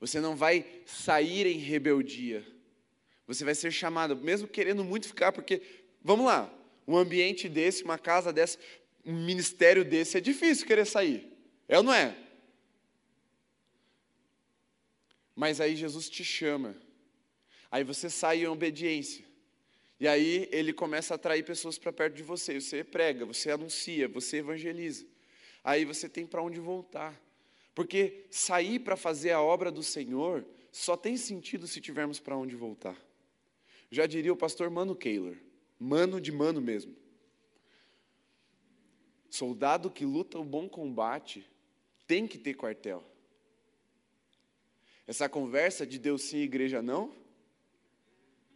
Você 0.00 0.20
não 0.20 0.36
vai 0.36 0.64
sair 0.86 1.46
em 1.46 1.58
rebeldia. 1.58 2.46
Você 3.26 3.44
vai 3.44 3.54
ser 3.54 3.70
chamado, 3.70 4.16
mesmo 4.16 4.48
querendo 4.48 4.84
muito 4.84 5.08
ficar, 5.08 5.32
porque, 5.32 5.60
vamos 6.02 6.26
lá, 6.26 6.52
um 6.86 6.96
ambiente 6.96 7.48
desse, 7.48 7.84
uma 7.84 7.98
casa 7.98 8.32
dessa, 8.32 8.58
um 9.04 9.24
ministério 9.24 9.84
desse, 9.84 10.16
é 10.16 10.20
difícil 10.20 10.66
querer 10.66 10.86
sair. 10.86 11.30
É 11.68 11.76
ou 11.76 11.82
não 11.82 11.92
é? 11.92 12.16
Mas 15.36 15.60
aí 15.60 15.76
Jesus 15.76 16.08
te 16.08 16.24
chama. 16.24 16.74
Aí 17.70 17.84
você 17.84 18.08
sai 18.08 18.42
em 18.42 18.46
obediência. 18.46 19.24
E 20.00 20.08
aí 20.08 20.48
ele 20.50 20.72
começa 20.72 21.14
a 21.14 21.16
atrair 21.16 21.44
pessoas 21.44 21.76
para 21.78 21.92
perto 21.92 22.14
de 22.14 22.22
você. 22.22 22.60
Você 22.60 22.82
prega, 22.82 23.26
você 23.26 23.50
anuncia, 23.50 24.08
você 24.08 24.38
evangeliza. 24.38 25.06
Aí 25.62 25.84
você 25.84 26.08
tem 26.08 26.26
para 26.26 26.42
onde 26.42 26.58
voltar. 26.58 27.14
Porque 27.74 28.26
sair 28.30 28.78
para 28.78 28.96
fazer 28.96 29.30
a 29.30 29.40
obra 29.40 29.70
do 29.70 29.82
Senhor 29.82 30.44
só 30.72 30.96
tem 30.96 31.16
sentido 31.16 31.66
se 31.66 31.80
tivermos 31.80 32.20
para 32.20 32.36
onde 32.36 32.56
voltar. 32.56 32.96
Já 33.90 34.06
diria 34.06 34.32
o 34.32 34.36
pastor 34.36 34.68
Mano 34.68 34.94
Keylor, 34.94 35.36
mano 35.78 36.20
de 36.20 36.30
mano 36.30 36.60
mesmo. 36.60 36.94
Soldado 39.30 39.90
que 39.90 40.04
luta 40.04 40.38
o 40.38 40.44
bom 40.44 40.68
combate 40.68 41.48
tem 42.06 42.26
que 42.26 42.38
ter 42.38 42.54
quartel. 42.54 43.04
Essa 45.06 45.28
conversa 45.28 45.86
de 45.86 45.98
Deus 45.98 46.22
sim, 46.22 46.38
igreja 46.38 46.82
não, 46.82 47.14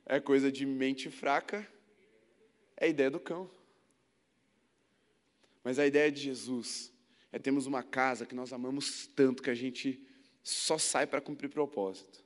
é 0.04 0.20
coisa 0.20 0.52
de 0.52 0.66
mente 0.66 1.08
fraca, 1.08 1.66
é 2.76 2.88
ideia 2.88 3.10
do 3.10 3.20
cão. 3.20 3.50
Mas 5.64 5.78
a 5.78 5.86
ideia 5.86 6.10
de 6.10 6.20
Jesus 6.20 6.91
é 7.32 7.38
termos 7.38 7.66
uma 7.66 7.82
casa 7.82 8.26
que 8.26 8.34
nós 8.34 8.52
amamos 8.52 9.06
tanto 9.06 9.42
que 9.42 9.50
a 9.50 9.54
gente 9.54 10.06
só 10.42 10.76
sai 10.76 11.06
para 11.06 11.20
cumprir 11.20 11.48
propósito. 11.48 12.22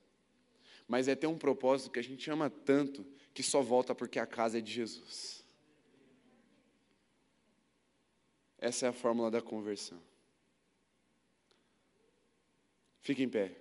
Mas 0.85 1.07
é 1.07 1.15
ter 1.15 1.27
um 1.27 1.37
propósito 1.37 1.89
que 1.89 1.99
a 1.99 2.03
gente 2.03 2.29
ama 2.29 2.49
tanto 2.49 3.05
que 3.33 3.41
só 3.41 3.61
volta 3.61 3.95
porque 3.95 4.19
a 4.19 4.25
casa 4.27 4.57
é 4.57 4.61
de 4.61 4.71
Jesus. 4.71 5.45
Essa 8.57 8.87
é 8.87 8.89
a 8.89 8.93
fórmula 8.93 9.31
da 9.31 9.41
conversão. 9.41 10.01
Fique 13.01 13.23
em 13.23 13.29
pé. 13.29 13.55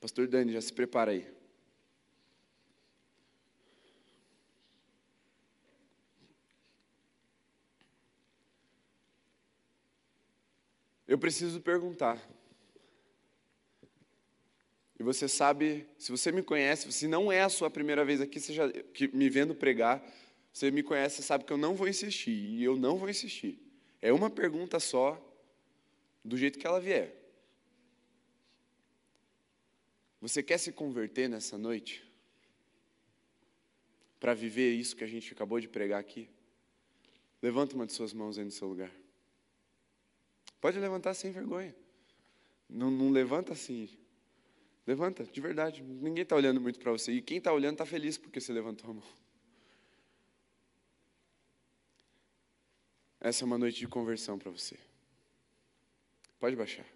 Pastor 0.00 0.26
Dani, 0.26 0.52
já 0.52 0.60
se 0.60 0.72
prepara 0.72 1.12
aí. 1.12 1.37
Eu 11.08 11.16
preciso 11.18 11.58
perguntar. 11.58 12.22
E 15.00 15.02
você 15.02 15.26
sabe, 15.26 15.86
se 15.96 16.10
você 16.10 16.30
me 16.30 16.42
conhece, 16.42 16.92
se 16.92 17.08
não 17.08 17.32
é 17.32 17.40
a 17.40 17.48
sua 17.48 17.70
primeira 17.70 18.04
vez 18.04 18.20
aqui, 18.20 18.38
você 18.38 18.52
já, 18.52 18.70
que, 18.70 19.08
me 19.08 19.30
vendo 19.30 19.54
pregar, 19.54 20.04
você 20.52 20.70
me 20.70 20.82
conhece, 20.82 21.22
sabe 21.22 21.44
que 21.44 21.52
eu 21.52 21.56
não 21.56 21.74
vou 21.74 21.88
insistir. 21.88 22.32
E 22.32 22.62
eu 22.62 22.76
não 22.76 22.98
vou 22.98 23.08
insistir. 23.08 23.58
É 24.02 24.12
uma 24.12 24.28
pergunta 24.28 24.78
só, 24.78 25.18
do 26.22 26.36
jeito 26.36 26.58
que 26.58 26.66
ela 26.66 26.80
vier. 26.80 27.14
Você 30.20 30.42
quer 30.42 30.58
se 30.58 30.72
converter 30.72 31.28
nessa 31.28 31.56
noite? 31.56 32.04
Para 34.20 34.34
viver 34.34 34.72
isso 34.74 34.94
que 34.94 35.04
a 35.04 35.06
gente 35.06 35.32
acabou 35.32 35.58
de 35.58 35.68
pregar 35.68 36.00
aqui? 36.00 36.28
Levanta 37.40 37.76
uma 37.76 37.86
de 37.86 37.92
suas 37.92 38.12
mãos 38.12 38.36
aí 38.36 38.44
no 38.44 38.50
seu 38.50 38.68
lugar. 38.68 38.90
Pode 40.60 40.78
levantar 40.78 41.14
sem 41.14 41.30
vergonha. 41.30 41.74
Não, 42.68 42.90
não 42.90 43.10
levanta 43.10 43.52
assim. 43.52 43.88
Levanta, 44.86 45.24
de 45.24 45.40
verdade. 45.40 45.82
Ninguém 45.82 46.22
está 46.22 46.34
olhando 46.34 46.60
muito 46.60 46.78
para 46.78 46.90
você. 46.90 47.12
E 47.12 47.22
quem 47.22 47.38
está 47.38 47.52
olhando 47.52 47.74
está 47.74 47.86
feliz 47.86 48.18
porque 48.18 48.40
você 48.40 48.52
levantou 48.52 48.90
a 48.90 48.94
mão. 48.94 49.04
Essa 53.20 53.44
é 53.44 53.46
uma 53.46 53.58
noite 53.58 53.78
de 53.78 53.88
conversão 53.88 54.38
para 54.38 54.50
você. 54.50 54.78
Pode 56.38 56.54
baixar. 56.54 56.86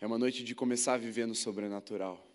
É 0.00 0.06
uma 0.06 0.18
noite 0.18 0.44
de 0.44 0.54
começar 0.54 0.94
a 0.94 0.98
viver 0.98 1.26
no 1.26 1.34
sobrenatural. 1.34 2.29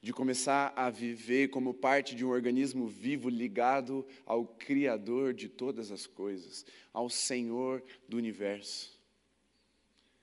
De 0.00 0.12
começar 0.12 0.72
a 0.76 0.90
viver 0.90 1.48
como 1.48 1.74
parte 1.74 2.14
de 2.14 2.24
um 2.24 2.28
organismo 2.28 2.86
vivo 2.86 3.28
ligado 3.28 4.06
ao 4.24 4.46
Criador 4.46 5.34
de 5.34 5.48
todas 5.48 5.90
as 5.90 6.06
coisas, 6.06 6.64
ao 6.92 7.10
Senhor 7.10 7.82
do 8.08 8.16
universo, 8.16 8.96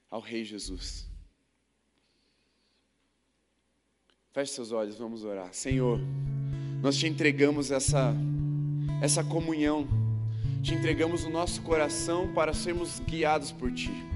ao 0.10 0.22
Rei 0.22 0.46
Jesus. 0.46 1.08
Feche 4.32 4.54
seus 4.54 4.72
olhos, 4.72 4.98
vamos 4.98 5.24
orar. 5.24 5.54
Senhor, 5.54 6.00
nós 6.82 6.98
te 6.98 7.08
entregamos 7.08 7.72
essa, 7.72 8.14
essa 9.02 9.24
comunhão, 9.24 9.88
te 10.62 10.74
entregamos 10.74 11.24
o 11.24 11.30
nosso 11.30 11.62
coração 11.62 12.34
para 12.34 12.54
sermos 12.54 13.00
guiados 13.00 13.52
por 13.52 13.72
Ti. 13.72 14.15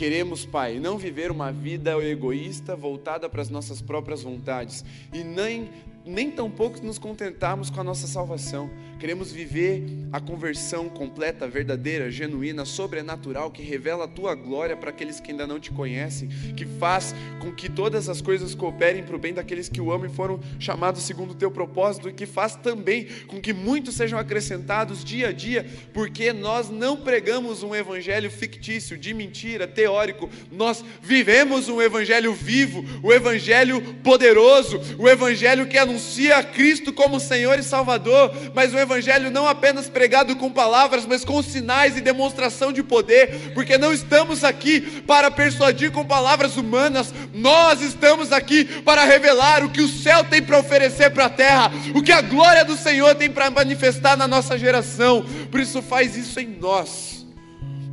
Queremos, 0.00 0.46
Pai, 0.46 0.78
não 0.78 0.96
viver 0.96 1.30
uma 1.30 1.52
vida 1.52 1.90
egoísta 2.02 2.74
voltada 2.74 3.28
para 3.28 3.42
as 3.42 3.50
nossas 3.50 3.82
próprias 3.82 4.22
vontades 4.22 4.82
e 5.12 5.22
nem 5.22 5.68
nem 6.06 6.30
tampouco 6.30 6.82
nos 6.82 6.98
contentarmos 6.98 7.68
com 7.68 7.82
a 7.82 7.84
nossa 7.84 8.06
salvação. 8.06 8.70
Queremos 9.00 9.32
viver 9.32 9.82
a 10.12 10.20
conversão 10.20 10.86
completa, 10.90 11.48
verdadeira, 11.48 12.10
genuína, 12.10 12.66
sobrenatural, 12.66 13.50
que 13.50 13.62
revela 13.62 14.04
a 14.04 14.08
tua 14.08 14.34
glória 14.34 14.76
para 14.76 14.90
aqueles 14.90 15.18
que 15.18 15.30
ainda 15.30 15.46
não 15.46 15.58
te 15.58 15.70
conhecem, 15.70 16.28
que 16.54 16.66
faz 16.66 17.14
com 17.40 17.50
que 17.50 17.70
todas 17.70 18.10
as 18.10 18.20
coisas 18.20 18.54
cooperem 18.54 19.02
para 19.02 19.16
o 19.16 19.18
bem 19.18 19.32
daqueles 19.32 19.70
que 19.70 19.80
o 19.80 19.90
amam 19.90 20.06
e 20.06 20.14
foram 20.14 20.38
chamados 20.58 21.02
segundo 21.02 21.30
o 21.30 21.34
teu 21.34 21.50
propósito, 21.50 22.10
e 22.10 22.12
que 22.12 22.26
faz 22.26 22.56
também 22.56 23.06
com 23.26 23.40
que 23.40 23.54
muitos 23.54 23.94
sejam 23.94 24.18
acrescentados 24.18 25.02
dia 25.02 25.28
a 25.28 25.32
dia, 25.32 25.66
porque 25.94 26.30
nós 26.34 26.68
não 26.68 26.98
pregamos 26.98 27.62
um 27.62 27.74
evangelho 27.74 28.30
fictício, 28.30 28.98
de 28.98 29.14
mentira, 29.14 29.66
teórico, 29.66 30.28
nós 30.52 30.84
vivemos 31.00 31.70
um 31.70 31.80
evangelho 31.80 32.34
vivo, 32.34 32.84
o 33.02 33.10
evangelho 33.10 33.80
poderoso, 34.04 34.78
o 34.98 35.08
evangelho 35.08 35.66
que 35.66 35.78
anuncia 35.78 36.42
Cristo 36.42 36.92
como 36.92 37.18
Senhor 37.18 37.58
e 37.58 37.62
Salvador, 37.62 38.30
mas 38.54 38.74
o 38.74 38.76
evangelho 38.76 38.89
evangelho 38.90 39.30
não 39.30 39.46
apenas 39.46 39.88
pregado 39.88 40.34
com 40.34 40.50
palavras, 40.50 41.06
mas 41.06 41.24
com 41.24 41.40
sinais 41.42 41.96
e 41.96 42.00
demonstração 42.00 42.72
de 42.72 42.82
poder, 42.82 43.52
porque 43.54 43.78
não 43.78 43.92
estamos 43.92 44.42
aqui 44.42 44.80
para 45.02 45.30
persuadir 45.30 45.92
com 45.92 46.04
palavras 46.04 46.56
humanas, 46.56 47.14
nós 47.32 47.80
estamos 47.80 48.32
aqui 48.32 48.64
para 48.82 49.04
revelar 49.04 49.64
o 49.64 49.70
que 49.70 49.80
o 49.80 49.88
céu 49.88 50.24
tem 50.24 50.42
para 50.42 50.58
oferecer 50.58 51.10
para 51.10 51.26
a 51.26 51.30
terra, 51.30 51.70
o 51.94 52.02
que 52.02 52.10
a 52.10 52.20
glória 52.20 52.64
do 52.64 52.76
Senhor 52.76 53.14
tem 53.14 53.30
para 53.30 53.50
manifestar 53.50 54.16
na 54.16 54.26
nossa 54.26 54.58
geração. 54.58 55.24
Por 55.50 55.60
isso, 55.60 55.80
faz 55.80 56.16
isso 56.16 56.40
em 56.40 56.48
nós, 56.48 57.24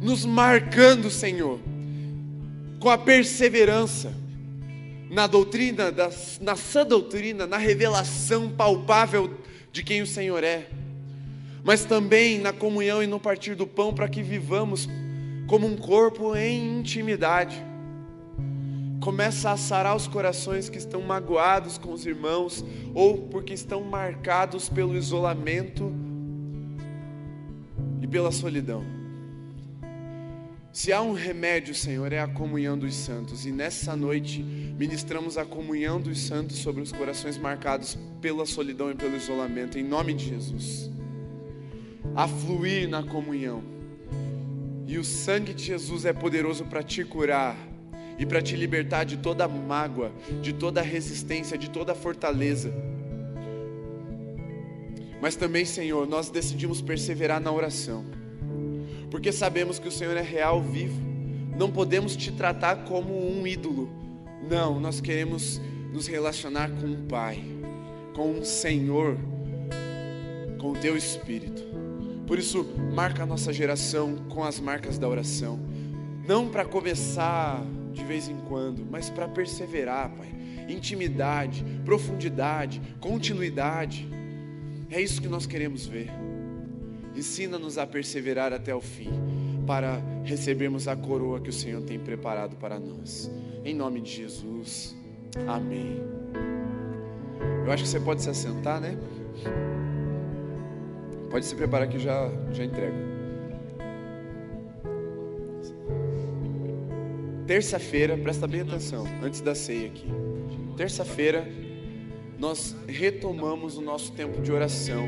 nos 0.02 0.26
marcando, 0.26 1.12
Senhor, 1.12 1.60
com 2.80 2.89
a 2.89 2.98
perseverança 2.98 4.12
na 5.12 5.28
doutrina, 5.28 5.93
na 6.41 6.56
sã 6.56 6.86
doutrina, 6.86 7.45
na 7.45 7.58
revelação 7.58 8.50
palpável 8.50 9.38
de 9.72 9.84
quem 9.84 10.02
o 10.02 10.08
Senhor 10.08 10.43
é 10.43 10.68
mas 11.68 11.84
também 11.84 12.39
na 12.39 12.53
comunhão 12.53 13.03
e 13.03 13.07
no 13.07 13.20
partir 13.20 13.53
do 13.53 13.68
pão, 13.68 13.93
para 13.93 14.07
que 14.07 14.24
vivamos 14.24 14.88
como 15.47 15.68
um 15.68 15.76
corpo 15.76 16.34
em 16.34 16.80
intimidade. 16.80 17.61
Começa 19.01 19.51
a 19.51 19.57
sarar 19.57 19.93
os 19.93 20.07
corações 20.07 20.70
que 20.70 20.78
estão 20.78 21.01
magoados 21.01 21.78
com 21.78 21.91
os 21.91 22.05
irmãos, 22.05 22.63
ou 22.95 23.24
porque 23.24 23.53
estão 23.53 23.84
marcados 23.84 24.70
pelo 24.70 24.95
isolamento 24.95 25.93
e 28.01 28.07
pela 28.07 28.32
solidão. 28.32 28.86
Se 30.72 30.93
há 30.93 31.01
um 31.01 31.11
remédio, 31.11 31.76
Senhor, 31.76 32.13
é 32.13 32.22
a 32.22 32.30
comunhão 32.30 32.78
dos 32.78 32.95
santos, 32.95 33.45
e 33.45 33.51
nessa 33.51 33.93
noite 33.93 34.41
ministramos 34.41 35.38
a 35.38 35.43
comunhão 35.43 35.99
dos 35.99 36.22
santos 36.22 36.59
sobre 36.59 36.82
os 36.82 36.93
corações 36.93 37.38
marcados 37.38 37.97
pela 38.22 38.45
solidão 38.45 38.89
e 38.89 38.95
pelo 38.95 39.18
isolamento, 39.18 39.78
em 39.78 39.84
nome 39.84 40.13
de 40.13 40.30
Jesus 40.30 40.95
a 42.18 42.28
fluir 42.28 42.89
na 42.89 43.03
comunhão. 43.03 43.61
E 44.88 44.97
o 44.97 45.03
sangue 45.03 45.53
de 45.53 45.63
Jesus 45.63 46.03
é 46.03 46.11
poderoso 46.11 46.65
para 46.65 46.82
te 46.82 47.05
curar 47.05 47.55
e 48.18 48.26
para 48.26 48.41
te 48.41 48.55
libertar 48.55 49.03
de 49.03 49.18
toda 49.18 49.47
mágoa, 49.47 50.11
de 50.41 50.51
toda 50.51 50.82
resistência, 50.82 51.55
de 51.55 51.70
toda 51.70 51.93
fortaleza. 51.93 52.74
Mas 55.22 55.36
também, 55.36 55.63
Senhor, 55.63 56.07
nós 56.07 56.32
decidimos 56.32 56.82
perseverar 56.82 57.39
na 57.39 57.51
oração, 57.51 58.03
porque 59.11 59.32
sabemos 59.32 59.78
que 59.78 59.88
o 59.88 59.91
Senhor 59.91 60.18
é 60.18 60.22
real, 60.24 60.59
vivo. 60.59 60.99
Não 61.55 61.72
podemos 61.72 62.15
te 62.15 62.32
tratar 62.32 62.78
como 62.86 63.13
um 63.13 63.45
ídolo. 63.45 63.91
Não, 64.49 64.80
nós 64.80 64.99
queremos 64.99 65.61
nos 65.93 66.07
relacionar 66.07 66.72
com 66.72 66.88
um 66.88 67.05
Pai, 67.05 67.43
com 68.15 68.32
um 68.32 68.43
Senhor, 68.43 69.18
com 70.57 70.72
o 70.72 70.78
Teu 70.78 70.97
Espírito. 70.97 71.76
Por 72.28 72.38
isso, 72.38 72.65
marca 72.93 73.23
a 73.23 73.25
nossa 73.25 73.53
geração 73.53 74.17
com 74.28 74.43
as 74.43 74.59
marcas 74.59 74.99
da 74.99 75.07
oração. 75.07 75.57
Não 76.28 76.49
para 76.49 76.65
começar 76.65 77.65
de 77.93 78.03
vez 78.03 78.28
em 78.28 78.36
quando, 78.49 78.86
mas 78.86 79.09
para 79.09 79.30
perseverar, 79.30 80.11
Pai. 80.11 80.28
Intimidade, 80.67 81.63
profundidade, 81.86 82.82
continuidade. 82.99 84.05
É 84.91 85.01
isso 85.01 85.21
que 85.21 85.30
nós 85.30 85.45
queremos 85.45 85.88
ver. 85.88 86.09
Ensina-nos 87.15 87.78
a 87.78 87.88
perseverar 87.88 88.51
até 88.51 88.75
o 88.75 88.82
fim, 88.82 89.09
para 89.65 90.01
recebermos 90.25 90.88
a 90.88 90.95
coroa 90.97 91.39
que 91.39 91.49
o 91.49 91.53
Senhor 91.53 91.82
tem 91.82 91.97
preparado 91.97 92.57
para 92.57 92.78
nós. 92.78 93.32
Em 93.63 93.73
nome 93.73 94.01
de 94.01 94.11
Jesus. 94.11 94.93
Amém. 95.47 96.01
Eu 97.65 97.71
acho 97.71 97.84
que 97.84 97.89
você 97.89 97.99
pode 98.01 98.21
se 98.21 98.30
assentar, 98.30 98.82
né? 98.82 98.97
Pode 101.30 101.45
se 101.45 101.55
preparar 101.55 101.88
que 101.88 101.99
já, 101.99 102.30
já 102.51 102.63
entrego. 102.63 102.95
Terça-feira, 107.45 108.17
presta 108.17 108.45
bem 108.45 108.61
atenção, 108.61 109.05
antes 109.23 109.39
da 109.39 109.55
ceia 109.55 109.88
aqui. 109.88 110.07
Terça-feira, 110.75 111.47
nós 112.38 112.75
retomamos 112.88 113.78
o 113.78 113.82
nosso 113.82 114.11
tempo 114.11 114.41
de 114.41 114.51
oração 114.51 115.07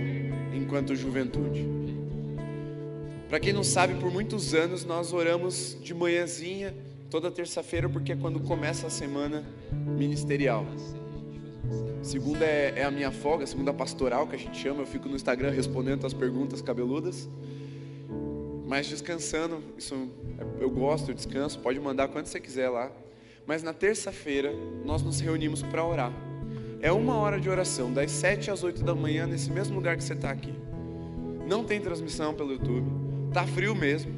enquanto 0.53 0.95
juventude. 0.95 1.67
Para 3.27 3.39
quem 3.39 3.53
não 3.53 3.63
sabe, 3.63 3.93
por 3.95 4.11
muitos 4.11 4.53
anos 4.53 4.85
nós 4.85 5.13
oramos 5.13 5.77
de 5.81 5.93
manhãzinha, 5.93 6.73
toda 7.09 7.29
terça-feira, 7.29 7.87
porque 7.87 8.13
é 8.13 8.15
quando 8.15 8.39
começa 8.39 8.87
a 8.87 8.89
semana 8.89 9.43
ministerial. 9.71 10.65
Segunda 12.01 12.45
é, 12.45 12.73
é, 12.77 12.83
a 12.83 12.91
minha 12.91 13.11
folga, 13.11 13.45
segunda 13.45 13.73
pastoral 13.73 14.25
que 14.27 14.35
a 14.35 14.39
gente 14.39 14.57
chama. 14.57 14.81
Eu 14.81 14.87
fico 14.87 15.07
no 15.07 15.15
Instagram 15.15 15.51
respondendo 15.51 16.05
as 16.05 16.13
perguntas 16.13 16.61
cabeludas. 16.61 17.29
Mas 18.65 18.87
descansando, 18.87 19.63
isso 19.77 20.09
eu 20.59 20.69
gosto, 20.69 21.11
eu 21.11 21.15
descanso. 21.15 21.59
Pode 21.59 21.79
mandar 21.79 22.07
quando 22.07 22.27
você 22.27 22.39
quiser 22.39 22.69
lá. 22.69 22.91
Mas 23.45 23.63
na 23.63 23.73
terça-feira 23.73 24.53
nós 24.85 25.01
nos 25.01 25.19
reunimos 25.19 25.61
para 25.61 25.83
orar. 25.85 26.13
É 26.81 26.91
uma 26.91 27.15
hora 27.17 27.39
de 27.39 27.49
oração, 27.49 27.91
das 27.91 28.09
sete 28.11 28.49
às 28.49 28.63
oito 28.63 28.83
da 28.83 28.95
manhã, 28.95 29.27
nesse 29.27 29.51
mesmo 29.51 29.75
lugar 29.75 29.97
que 29.97 30.03
você 30.03 30.13
está 30.13 30.29
aqui. 30.29 30.53
Não 31.47 31.63
tem 31.63 31.81
transmissão 31.81 32.33
pelo 32.33 32.53
YouTube. 32.53 32.87
Tá 33.33 33.45
frio 33.45 33.75
mesmo, 33.75 34.11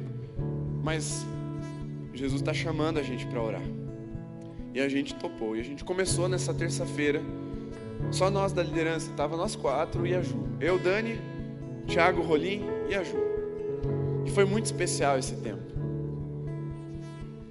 mas 0.82 1.26
Jesus 2.14 2.40
está 2.40 2.54
chamando 2.54 2.98
a 2.98 3.02
gente 3.02 3.26
para 3.26 3.42
orar. 3.42 3.81
E 4.74 4.80
a 4.80 4.88
gente 4.88 5.14
topou. 5.14 5.56
E 5.56 5.60
a 5.60 5.64
gente 5.64 5.84
começou 5.84 6.28
nessa 6.28 6.52
terça-feira 6.52 7.22
só 8.10 8.30
nós 8.30 8.52
da 8.52 8.62
liderança, 8.62 9.10
estava 9.10 9.36
nós 9.36 9.54
quatro 9.54 10.06
e 10.06 10.14
a 10.14 10.22
Ju. 10.22 10.36
Eu, 10.60 10.78
Dani, 10.78 11.18
Thiago 11.86 12.22
Rolim 12.22 12.62
e 12.88 12.94
a 12.94 13.02
Ju. 13.02 13.16
E 14.26 14.30
foi 14.30 14.44
muito 14.44 14.66
especial 14.66 15.18
esse 15.18 15.36
tempo. 15.36 15.62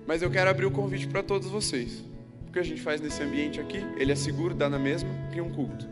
Mas 0.05 0.21
eu 0.21 0.29
quero 0.29 0.49
abrir 0.49 0.65
o 0.65 0.71
convite 0.71 1.07
para 1.07 1.23
todos 1.23 1.47
vocês. 1.47 2.03
O 2.47 2.51
que 2.51 2.59
a 2.59 2.63
gente 2.63 2.81
faz 2.81 2.99
nesse 2.99 3.23
ambiente 3.23 3.59
aqui, 3.59 3.77
ele 3.97 4.11
é 4.11 4.15
seguro, 4.15 4.53
dá 4.53 4.69
na 4.69 4.77
mesma, 4.77 5.09
cria 5.29 5.43
um 5.43 5.51
culto. 5.51 5.87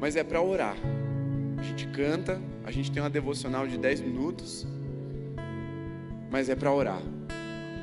Mas 0.00 0.16
é 0.16 0.24
para 0.24 0.40
orar. 0.40 0.76
A 1.58 1.62
gente 1.62 1.86
canta, 1.88 2.40
a 2.64 2.70
gente 2.70 2.90
tem 2.90 3.02
uma 3.02 3.10
devocional 3.10 3.66
de 3.66 3.76
10 3.76 4.00
minutos, 4.00 4.66
mas 6.30 6.48
é 6.48 6.56
para 6.56 6.72
orar. 6.72 7.02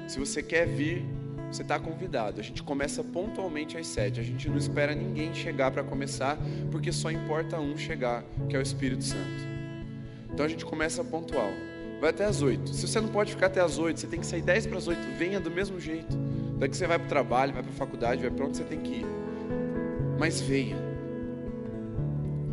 Se 0.08 0.20
você 0.20 0.42
quer 0.42 0.68
vir, 0.68 1.06
você 1.52 1.62
está 1.64 1.78
convidado. 1.78 2.40
A 2.40 2.44
gente 2.44 2.64
começa 2.64 3.04
pontualmente 3.04 3.78
às 3.78 3.88
sete. 3.88 4.20
A 4.20 4.24
gente 4.24 4.48
não 4.50 4.58
espera 4.58 4.96
ninguém 4.96 5.34
chegar 5.34 5.70
para 5.72 5.84
começar, 5.84 6.38
porque 6.72 6.92
só 6.92 7.12
importa 7.12 7.60
um 7.60 7.78
chegar, 7.78 8.24
que 8.48 8.56
é 8.56 8.60
o 8.60 8.62
Espírito 8.62 9.04
Santo. 9.04 9.52
Então 10.34 10.46
a 10.46 10.50
gente 10.50 10.66
começa 10.66 11.04
pontual. 11.04 11.52
Vai 12.00 12.10
até 12.10 12.26
às 12.26 12.42
oito. 12.42 12.74
Se 12.74 12.88
você 12.88 13.00
não 13.02 13.10
pode 13.10 13.32
ficar 13.32 13.48
até 13.48 13.60
às 13.60 13.78
oito, 13.78 14.00
você 14.00 14.08
tem 14.08 14.20
que 14.20 14.26
sair 14.26 14.42
dez 14.42 14.66
para 14.66 14.78
as 14.78 14.88
oito. 14.88 15.02
Venha 15.18 15.40
do 15.40 15.52
mesmo 15.52 15.80
jeito. 15.80 16.18
Daqui 16.58 16.76
você 16.76 16.88
vai 16.88 16.98
para 16.98 17.06
o 17.06 17.10
trabalho, 17.10 17.54
vai 17.54 17.62
para 17.62 17.72
a 17.72 17.76
faculdade, 17.76 18.22
vai 18.22 18.32
para 18.32 18.46
onde 18.46 18.58
você 18.58 18.64
tem 18.64 18.80
que 18.80 18.92
ir. 19.02 19.06
Mas 20.18 20.40
venha. 20.40 20.78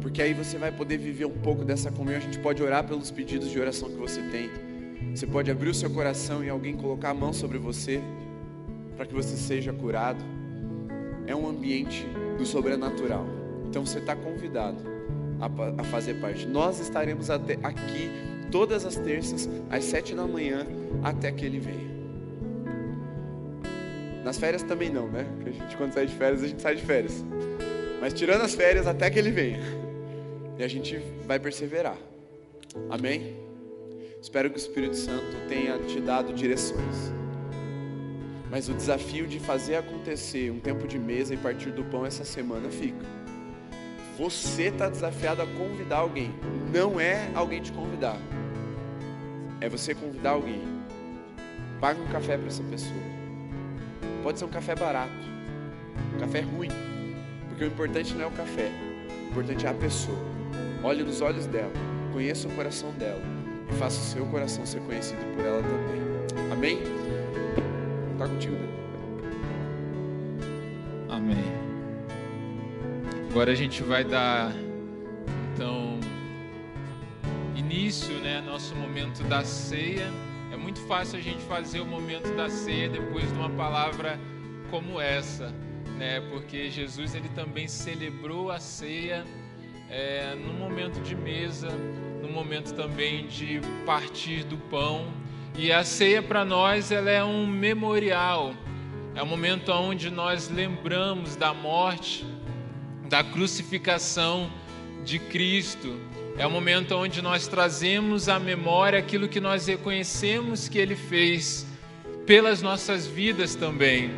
Porque 0.01 0.21
aí 0.21 0.35
você 0.35 0.59
vai 0.59 0.73
poder 0.73 0.99
viver 0.99 1.25
um 1.25 1.39
pouco 1.39 1.65
dessa 1.65 1.91
comunhão. 1.91 2.19
A 2.19 2.23
gente 2.23 2.39
pode 2.39 2.63
orar 2.63 2.85
pelos 2.85 3.11
pedidos 3.11 3.51
de 3.51 3.61
oração 3.61 3.89
que 3.89 3.97
você 3.97 4.21
tem. 4.23 4.51
Você 5.15 5.27
pode 5.27 5.51
abrir 5.51 5.69
o 5.69 5.75
seu 5.75 5.91
coração 5.91 6.43
e 6.43 6.49
alguém 6.49 6.77
colocar 6.77 7.11
a 7.11 7.15
mão 7.15 7.33
sobre 7.33 7.59
você 7.59 8.03
para 8.99 9.07
que 9.07 9.15
você 9.15 9.37
seja 9.37 9.73
curado, 9.73 10.19
é 11.25 11.35
um 11.35 11.49
ambiente 11.49 12.05
do 12.37 12.45
sobrenatural. 12.45 13.25
Então 13.69 13.87
você 13.87 14.01
está 14.01 14.17
convidado 14.17 14.79
a, 15.41 15.81
a, 15.81 15.85
fazer 15.85 16.15
parte. 16.15 16.45
Nós 16.47 16.81
estaremos 16.81 17.31
até 17.31 17.57
aqui 17.63 18.11
todas 18.51 18.85
as 18.85 18.97
terças, 18.97 19.49
às 19.71 19.85
sete 19.85 20.17
da 20.17 20.27
manhã, 20.27 20.67
até 21.05 21.31
que 21.31 21.47
ele 21.47 21.61
venha. 21.61 21.89
Nas 24.25 24.37
férias 24.37 24.65
também 24.65 24.91
não, 24.91 25.07
né? 25.07 25.25
Porque 25.37 25.51
a 25.51 25.53
gente, 25.53 25.77
quando 25.77 25.93
sai 25.93 26.07
de 26.07 26.15
férias, 26.15 26.43
a 26.43 26.49
gente 26.49 26.61
sai 26.61 26.75
de 26.75 26.83
férias. 26.83 27.25
Mas 28.01 28.13
tirando 28.13 28.43
as 28.43 28.55
férias, 28.55 28.89
até 28.89 29.09
que 29.09 29.19
ele 29.19 29.31
venha. 29.31 29.61
E 30.59 30.65
a 30.65 30.69
gente 30.69 31.01
vai 31.25 31.39
perseverar. 31.39 31.97
Amém? 32.91 33.37
Espero 34.21 34.51
que 34.51 34.57
o 34.57 34.59
Espírito 34.59 34.97
Santo 34.97 35.37
tenha 35.49 35.79
te 35.79 36.01
dado 36.01 36.33
direções. 36.33 37.18
Mas 38.51 38.69
o 38.69 38.75
desafio 38.75 39.27
de 39.27 39.39
fazer 39.39 39.77
acontecer 39.77 40.51
um 40.51 40.59
tempo 40.59 40.87
de 40.87 40.99
mesa 40.99 41.35
e 41.35 41.37
partir 41.37 41.71
do 41.71 41.85
pão 41.85 42.07
essa 42.07 42.25
semana 42.25 42.71
fica. 42.71 43.05
Você 44.19 44.65
está 44.65 44.89
desafiado 44.89 45.43
a 45.43 45.47
convidar 45.47 45.99
alguém. 45.99 46.35
Não 46.73 46.99
é 46.99 47.31
alguém 47.35 47.61
te 47.61 47.71
convidar. 47.73 48.17
É 49.61 49.69
você 49.69 49.95
convidar 49.95 50.31
alguém. 50.31 50.63
Paga 51.81 52.01
um 52.01 52.07
café 52.09 52.37
para 52.37 52.49
essa 52.49 52.63
pessoa. 52.65 53.19
Pode 54.23 54.39
ser 54.39 54.45
um 54.45 54.51
café 54.51 54.75
barato, 54.75 55.13
um 56.15 56.19
café 56.19 56.41
ruim. 56.41 56.71
Porque 57.49 57.65
o 57.65 57.67
importante 57.69 58.15
não 58.15 58.25
é 58.25 58.27
o 58.27 58.31
café, 58.31 58.71
o 59.27 59.31
importante 59.31 59.67
é 59.67 59.69
a 59.69 59.75
pessoa. 59.75 60.19
Olhe 60.83 61.03
nos 61.03 61.21
olhos 61.21 61.47
dela, 61.47 61.73
conheça 62.13 62.49
o 62.49 62.51
coração 62.53 62.93
dela 62.93 63.23
e 63.71 63.75
faça 63.77 64.01
o 64.01 64.05
seu 64.05 64.27
coração 64.27 64.67
ser 64.67 64.81
conhecido 64.81 65.21
por 65.35 65.45
ela 65.45 65.63
também. 65.63 66.53
Amém? 66.53 66.98
Está 68.19 68.27
contigo, 68.27 68.57
né? 68.57 68.69
Amém. 71.09 71.45
Agora 73.31 73.53
a 73.53 73.55
gente 73.55 73.81
vai 73.85 74.03
dar 74.03 74.53
então 75.55 76.01
início, 77.55 78.13
né, 78.15 78.41
nosso 78.41 78.75
momento 78.75 79.23
da 79.23 79.45
ceia. 79.45 80.13
É 80.53 80.57
muito 80.57 80.81
fácil 80.89 81.17
a 81.21 81.23
gente 81.23 81.41
fazer 81.45 81.79
o 81.79 81.87
momento 81.87 82.35
da 82.35 82.49
ceia 82.49 82.89
depois 82.89 83.33
de 83.33 83.39
uma 83.39 83.51
palavra 83.51 84.19
como 84.69 85.01
essa, 85.01 85.55
né? 85.97 86.21
Porque 86.23 86.69
Jesus 86.71 87.15
ele 87.15 87.29
também 87.29 87.69
celebrou 87.69 88.51
a 88.51 88.59
ceia 88.59 89.25
é, 89.89 90.35
no 90.35 90.55
momento 90.55 91.01
de 91.03 91.15
mesa, 91.15 91.69
no 92.21 92.29
momento 92.33 92.75
também 92.75 93.29
de 93.29 93.61
partir 93.87 94.43
do 94.43 94.57
pão. 94.57 95.07
E 95.61 95.73
a 95.73 95.83
ceia 95.83 96.23
para 96.23 96.45
nós 96.45 96.93
ela 96.93 97.11
é 97.11 97.25
um 97.25 97.45
memorial, 97.45 98.55
é 99.13 99.21
um 99.21 99.27
momento 99.27 99.73
onde 99.73 100.09
nós 100.09 100.49
lembramos 100.49 101.35
da 101.35 101.53
morte 101.53 102.25
da 103.09 103.25
crucificação 103.25 104.49
de 105.05 105.19
Cristo. 105.19 105.99
É 106.37 106.47
o 106.47 106.51
momento 106.51 106.95
onde 106.95 107.21
nós 107.21 107.49
trazemos 107.49 108.29
à 108.29 108.39
memória 108.39 109.01
aquilo 109.01 109.27
que 109.27 109.41
nós 109.41 109.67
reconhecemos 109.67 110.69
que 110.69 110.79
Ele 110.79 110.95
fez 110.95 111.67
pelas 112.25 112.63
nossas 112.63 113.05
vidas 113.05 113.57
também. 113.57 114.13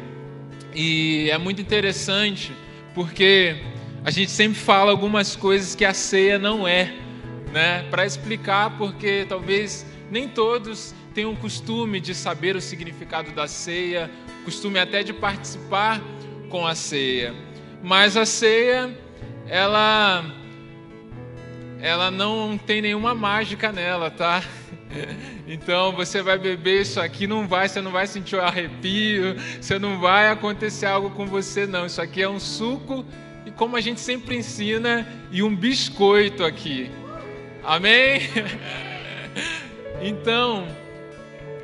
E 0.75 1.31
é 1.31 1.39
muito 1.39 1.63
interessante 1.63 2.53
porque 2.95 3.63
a 4.05 4.11
gente 4.11 4.31
sempre 4.31 4.59
fala 4.59 4.91
algumas 4.91 5.35
coisas 5.35 5.75
que 5.75 5.87
a 5.87 5.95
ceia 5.95 6.39
não 6.39 6.69
é, 6.69 6.93
né? 7.51 7.89
Para 7.91 8.05
explicar, 8.05 8.77
porque 8.77 9.25
talvez 9.27 9.87
nem 10.11 10.29
todos 10.29 10.95
tenham 11.15 11.35
costume 11.37 12.01
de 12.01 12.15
saber 12.15 12.57
o 12.57 12.61
significado 12.61 13.31
da 13.33 13.47
ceia, 13.47 14.11
costume 14.45 14.79
até 14.79 15.03
de 15.03 15.13
participar 15.13 16.01
com 16.49 16.67
a 16.67 16.75
ceia. 16.75 17.35
Mas 17.83 18.17
a 18.17 18.27
ceia, 18.27 18.97
ela 19.47 20.25
ela 21.83 22.11
não 22.11 22.59
tem 22.59 22.83
nenhuma 22.83 23.15
mágica 23.15 23.73
nela, 23.73 24.11
tá? 24.11 24.43
Então 25.47 25.93
você 25.93 26.21
vai 26.21 26.37
beber 26.37 26.83
isso 26.83 27.01
aqui, 27.01 27.27
não 27.27 27.47
vai, 27.47 27.69
você 27.69 27.81
não 27.81 27.91
vai 27.91 28.07
sentir 28.07 28.37
o 28.37 28.41
arrepio, 28.41 29.37
você 29.61 29.79
não 29.79 30.01
vai 30.01 30.29
acontecer 30.29 30.87
algo 30.87 31.11
com 31.11 31.27
você, 31.27 31.67
não. 31.67 31.87
Isso 31.87 32.01
aqui 32.01 32.23
é 32.23 32.29
um 32.29 32.39
suco 32.41 33.05
e 33.45 33.51
como 33.51 33.77
a 33.77 33.81
gente 33.81 34.01
sempre 34.01 34.37
ensina, 34.37 35.07
e 35.31 35.43
um 35.43 35.55
biscoito 35.55 36.45
aqui. 36.45 36.91
Amém? 37.65 38.21
Então, 40.03 40.67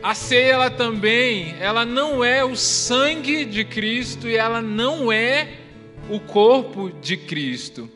a 0.03 0.15
ceia 0.15 0.53
ela 0.53 0.71
também, 0.71 1.55
ela 1.61 1.85
não 1.85 2.25
é 2.25 2.45
o 2.45 2.57
sangue 2.57 3.45
de 3.45 3.65
Cristo 3.65 4.29
e 4.29 4.37
ela 4.37 4.61
não 4.63 5.11
é 5.11 5.49
o 6.09 6.21
corpo 6.21 6.91
de 6.91 7.17
Cristo. 7.17 7.91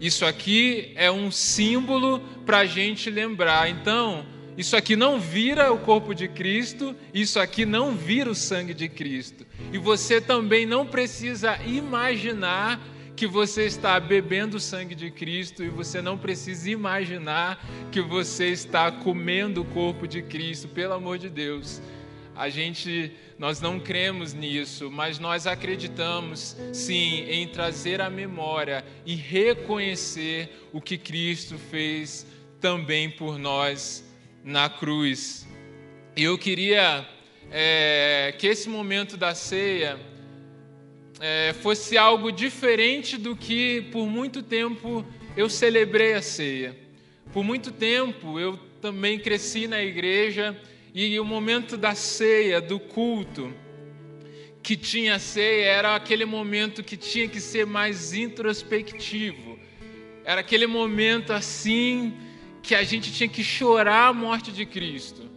Isso 0.00 0.26
aqui 0.26 0.92
é 0.96 1.10
um 1.10 1.30
símbolo 1.30 2.20
para 2.44 2.58
a 2.58 2.64
gente 2.66 3.08
lembrar. 3.08 3.70
Então, 3.70 4.26
isso 4.56 4.76
aqui 4.76 4.94
não 4.94 5.18
vira 5.18 5.72
o 5.72 5.78
corpo 5.78 6.14
de 6.14 6.28
Cristo, 6.28 6.94
isso 7.12 7.40
aqui 7.40 7.64
não 7.64 7.92
vira 7.92 8.30
o 8.30 8.34
sangue 8.34 8.74
de 8.74 8.88
Cristo. 8.88 9.46
E 9.72 9.78
você 9.78 10.20
também 10.20 10.66
não 10.66 10.86
precisa 10.86 11.58
imaginar 11.66 12.80
que 13.16 13.26
você 13.26 13.64
está 13.64 13.98
bebendo 14.00 14.56
o 14.56 14.60
sangue 14.60 14.94
de 14.94 15.10
Cristo 15.10 15.62
e 15.62 15.68
você 15.68 16.02
não 16.02 16.18
precisa 16.18 16.70
imaginar 16.70 17.64
que 17.92 18.00
você 18.00 18.48
está 18.48 18.90
comendo 18.90 19.62
o 19.62 19.64
corpo 19.64 20.06
de 20.06 20.20
Cristo, 20.22 20.68
pelo 20.68 20.94
amor 20.94 21.18
de 21.18 21.28
Deus. 21.28 21.80
A 22.34 22.48
gente, 22.48 23.12
nós 23.38 23.60
não 23.60 23.78
cremos 23.78 24.34
nisso, 24.34 24.90
mas 24.90 25.20
nós 25.20 25.46
acreditamos 25.46 26.56
sim 26.72 27.24
em 27.28 27.46
trazer 27.46 28.00
a 28.00 28.10
memória 28.10 28.84
e 29.06 29.14
reconhecer 29.14 30.68
o 30.72 30.80
que 30.80 30.98
Cristo 30.98 31.56
fez 31.56 32.26
também 32.60 33.08
por 33.08 33.38
nós 33.38 34.04
na 34.42 34.68
cruz. 34.68 35.46
Eu 36.16 36.36
queria 36.36 37.08
é, 37.52 38.34
que 38.36 38.48
esse 38.48 38.68
momento 38.68 39.16
da 39.16 39.32
ceia 39.32 39.96
é, 41.20 41.52
fosse 41.62 41.96
algo 41.96 42.30
diferente 42.30 43.16
do 43.16 43.36
que 43.36 43.82
por 43.92 44.06
muito 44.06 44.42
tempo 44.42 45.04
eu 45.36 45.48
celebrei 45.48 46.14
a 46.14 46.22
ceia. 46.22 46.76
Por 47.32 47.44
muito 47.44 47.72
tempo 47.72 48.38
eu 48.38 48.56
também 48.80 49.18
cresci 49.18 49.66
na 49.66 49.82
igreja 49.82 50.56
e 50.94 51.18
o 51.18 51.24
momento 51.24 51.76
da 51.76 51.94
ceia, 51.94 52.60
do 52.60 52.78
culto, 52.78 53.52
que 54.62 54.76
tinha 54.76 55.18
ceia, 55.18 55.66
era 55.66 55.94
aquele 55.96 56.24
momento 56.24 56.82
que 56.82 56.96
tinha 56.96 57.28
que 57.28 57.40
ser 57.40 57.66
mais 57.66 58.12
introspectivo. 58.12 59.58
Era 60.24 60.40
aquele 60.40 60.66
momento 60.66 61.32
assim 61.32 62.14
que 62.62 62.74
a 62.74 62.82
gente 62.82 63.12
tinha 63.12 63.28
que 63.28 63.44
chorar 63.44 64.08
a 64.08 64.12
morte 64.12 64.50
de 64.50 64.64
Cristo. 64.64 65.33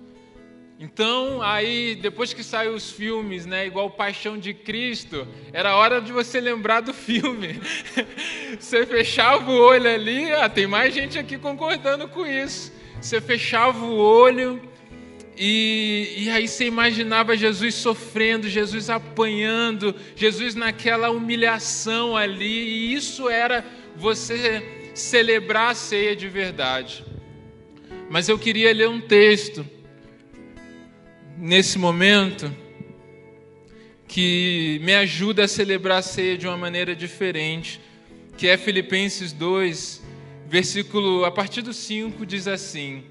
Então, 0.80 1.42
aí, 1.42 1.96
depois 1.96 2.34
que 2.34 2.44
saiu 2.44 2.76
os 2.76 2.92
filmes, 2.92 3.48
né, 3.48 3.66
igual 3.66 3.90
Paixão 3.90 4.38
de 4.38 4.54
Cristo, 4.54 5.28
era 5.52 5.76
hora 5.76 6.00
de 6.00 6.12
você 6.12 6.40
lembrar 6.40 6.82
do 6.82 6.94
filme. 6.94 7.60
você 8.60 8.86
fechava 8.86 9.50
o 9.50 9.58
olho 9.58 9.90
ali, 9.90 10.32
ah, 10.34 10.48
tem 10.48 10.68
mais 10.68 10.94
gente 10.94 11.18
aqui 11.18 11.36
concordando 11.40 12.08
com 12.08 12.24
isso. 12.28 12.72
Você 13.02 13.20
fechava 13.20 13.84
o 13.84 13.98
olho 13.98 14.62
e, 15.36 16.14
e 16.16 16.30
aí 16.30 16.48
você 16.48 16.66
imaginava 16.66 17.36
Jesus 17.36 17.74
sofrendo, 17.74 18.48
Jesus 18.48 18.88
apanhando, 18.88 19.96
Jesus 20.16 20.54
naquela 20.54 21.10
humilhação 21.10 22.16
ali, 22.16 22.46
e 22.46 22.94
isso 22.94 23.28
era 23.28 23.66
você 23.96 24.92
celebrar 24.94 25.72
a 25.72 25.76
ceia 25.76 26.16
de 26.16 26.28
verdade. 26.28 27.04
Mas 28.12 28.30
eu 28.30 28.38
queria 28.38 28.72
ler 28.72 28.90
um 28.90 29.02
texto 29.02 29.66
nesse 31.38 31.78
momento 31.78 32.52
que 34.08 34.80
me 34.84 34.96
ajuda 34.96 35.44
a 35.44 35.48
celebrar 35.48 36.00
a 36.00 36.02
ceia 36.02 36.38
de 36.38 36.48
uma 36.48 36.58
maneira 36.58 36.96
diferente, 36.96 37.80
que 38.36 38.48
é 38.48 38.58
Filipenses 38.58 39.32
2, 39.34 40.02
versículo 40.48 41.26
a 41.26 41.32
partir 41.32 41.62
do 41.62 41.74
5 41.74 42.26
diz 42.26 42.48
assim: 42.48 43.04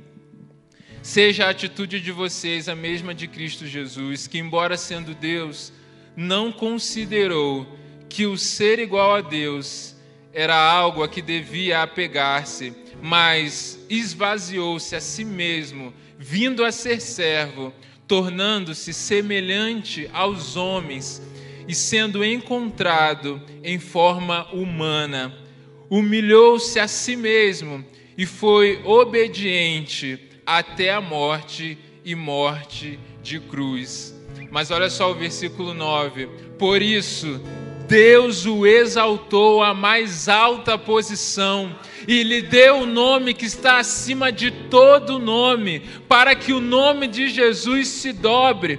Seja 1.03 1.47
a 1.47 1.51
atitude 1.51 2.01
de 2.01 2.11
vocês 2.11 2.68
a 2.68 2.74
mesma 2.74 3.14
de 3.14 3.29
Cristo 3.29 3.66
Jesus, 3.66 4.27
que, 4.27 4.39
embora 4.39 4.77
sendo 4.77 5.14
Deus, 5.14 5.72
não 6.16 6.51
considerou 6.51 7.66
que 8.09 8.27
o 8.27 8.37
ser 8.37 8.79
igual 8.79 9.14
a 9.14 9.20
Deus 9.20 9.95
era 10.33 10.57
algo 10.57 11.03
a 11.03 11.09
que 11.09 11.22
devia 11.22 11.83
apegar-se, 11.83 12.74
mas 13.03 13.79
esvaziou-se 13.89 14.97
a 14.97 15.01
si 15.01 15.24
mesmo, 15.24 15.95
vindo 16.18 16.64
a 16.64 16.72
ser 16.72 17.01
servo, 17.01 17.72
tornando-se 18.07 18.93
semelhante 18.93 20.09
aos 20.13 20.57
homens 20.57 21.23
e 21.69 21.75
sendo 21.75 22.25
encontrado 22.25 23.43
em 23.63 23.79
forma 23.79 24.47
humana. 24.53 25.35
Humilhou-se 25.91 26.79
a 26.79 26.89
si 26.89 27.17
mesmo 27.17 27.85
e 28.17 28.25
foi 28.25 28.81
obediente 28.85 30.19
até 30.45 30.93
a 30.93 31.01
morte 31.01 31.77
e 32.05 32.15
morte 32.15 32.99
de 33.23 33.41
cruz. 33.41 34.15
Mas 34.51 34.71
olha 34.71 34.89
só 34.89 35.11
o 35.11 35.15
versículo 35.15 35.75
9: 35.75 36.29
Por 36.59 36.81
isso, 36.81 37.41
Deus 37.89 38.47
o 38.47 38.66
exaltou 38.66 39.62
à 39.62 39.72
mais 39.72 40.28
alta 40.28 40.76
posição 40.76 41.74
e 42.07 42.22
lhe 42.22 42.43
deu 42.43 42.78
o 42.78 42.87
nome 42.87 43.34
que 43.34 43.47
está 43.47 43.78
acima 43.78 44.30
de 44.30 44.51
todo 44.51 45.18
nome, 45.18 45.82
para 46.09 46.34
que 46.34 46.53
o 46.53 46.61
nome 46.61 47.07
de 47.07 47.28
Jesus 47.28 47.89
se 47.89 48.12
dobre 48.12 48.78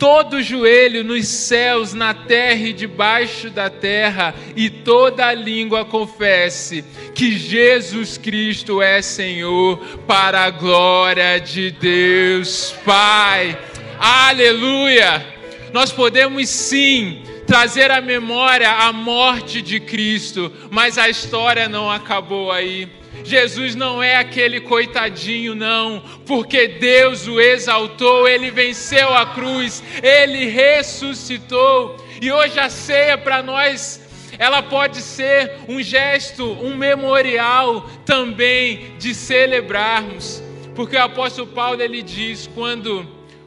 todo 0.00 0.42
joelho 0.42 1.04
nos 1.04 1.28
céus, 1.28 1.92
na 1.92 2.14
terra 2.14 2.68
e 2.68 2.72
debaixo 2.72 3.50
da 3.50 3.68
terra, 3.68 4.34
e 4.56 4.70
toda 4.70 5.30
língua 5.34 5.84
confesse 5.84 6.82
que 7.14 7.36
Jesus 7.36 8.16
Cristo 8.16 8.80
é 8.80 9.02
Senhor, 9.02 9.76
para 10.06 10.44
a 10.44 10.50
glória 10.50 11.38
de 11.38 11.70
Deus 11.70 12.74
Pai. 12.82 13.58
Aleluia! 13.98 15.22
Nós 15.70 15.92
podemos 15.92 16.48
sim 16.48 17.22
trazer 17.50 17.90
à 17.90 18.00
memória 18.00 18.70
a 18.70 18.92
morte 18.92 19.60
de 19.60 19.80
Cristo, 19.80 20.52
mas 20.70 20.96
a 20.96 21.08
história 21.08 21.68
não 21.68 21.90
acabou 21.90 22.52
aí. 22.52 22.88
Jesus 23.24 23.74
não 23.74 24.00
é 24.00 24.14
aquele 24.14 24.60
coitadinho, 24.60 25.52
não, 25.52 26.00
porque 26.24 26.68
Deus 26.68 27.26
o 27.26 27.40
exaltou, 27.40 28.28
ele 28.28 28.52
venceu 28.52 29.12
a 29.12 29.26
cruz, 29.34 29.82
ele 30.00 30.46
ressuscitou, 30.46 31.96
e 32.22 32.30
hoje 32.30 32.56
a 32.60 32.70
ceia 32.70 33.18
para 33.18 33.42
nós 33.42 34.00
ela 34.38 34.62
pode 34.62 35.02
ser 35.02 35.56
um 35.68 35.82
gesto, 35.82 36.44
um 36.44 36.76
memorial 36.76 37.90
também 38.06 38.94
de 38.96 39.12
celebrarmos, 39.12 40.40
porque 40.76 40.94
o 40.94 41.02
apóstolo 41.02 41.48
Paulo 41.48 41.82
ele 41.82 42.00
diz: 42.00 42.48
quando 42.54 43.04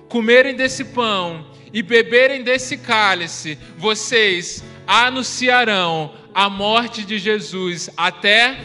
comerem 0.09 0.53
desse 0.53 0.83
pão 0.83 1.52
e 1.73 1.81
beberem 1.81 2.43
desse 2.43 2.77
cálice, 2.77 3.57
vocês 3.77 4.63
anunciarão 4.85 6.13
a 6.33 6.49
morte 6.49 7.03
de 7.03 7.17
Jesus 7.17 7.89
até 7.97 8.57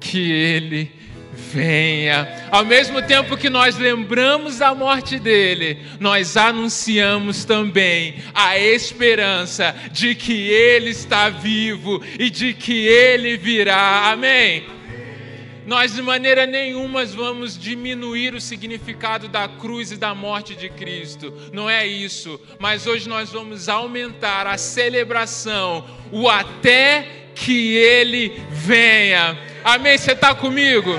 que 0.00 0.30
ele 0.30 0.92
venha. 1.36 2.48
Ao 2.50 2.64
mesmo 2.64 3.00
tempo 3.02 3.36
que 3.36 3.48
nós 3.48 3.76
lembramos 3.76 4.58
da 4.58 4.74
morte 4.74 5.18
dele, 5.18 5.78
nós 6.00 6.36
anunciamos 6.36 7.44
também 7.44 8.16
a 8.34 8.58
esperança 8.58 9.74
de 9.92 10.14
que 10.14 10.48
ele 10.48 10.90
está 10.90 11.28
vivo 11.28 12.02
e 12.18 12.30
de 12.30 12.52
que 12.52 12.86
ele 12.86 13.36
virá. 13.36 14.10
Amém. 14.10 14.75
Nós 15.66 15.94
de 15.94 16.00
maneira 16.00 16.46
nenhuma 16.46 17.04
vamos 17.04 17.58
diminuir 17.58 18.34
o 18.34 18.40
significado 18.40 19.26
da 19.26 19.48
cruz 19.48 19.90
e 19.90 19.96
da 19.96 20.14
morte 20.14 20.54
de 20.54 20.68
Cristo. 20.68 21.34
Não 21.52 21.68
é 21.68 21.84
isso. 21.84 22.40
Mas 22.60 22.86
hoje 22.86 23.08
nós 23.08 23.32
vamos 23.32 23.68
aumentar 23.68 24.46
a 24.46 24.56
celebração, 24.56 25.84
o 26.12 26.28
até 26.28 27.26
que 27.34 27.74
ele 27.74 28.40
venha. 28.50 29.36
Amém? 29.64 29.98
Você 29.98 30.12
está 30.12 30.32
comigo? 30.36 30.92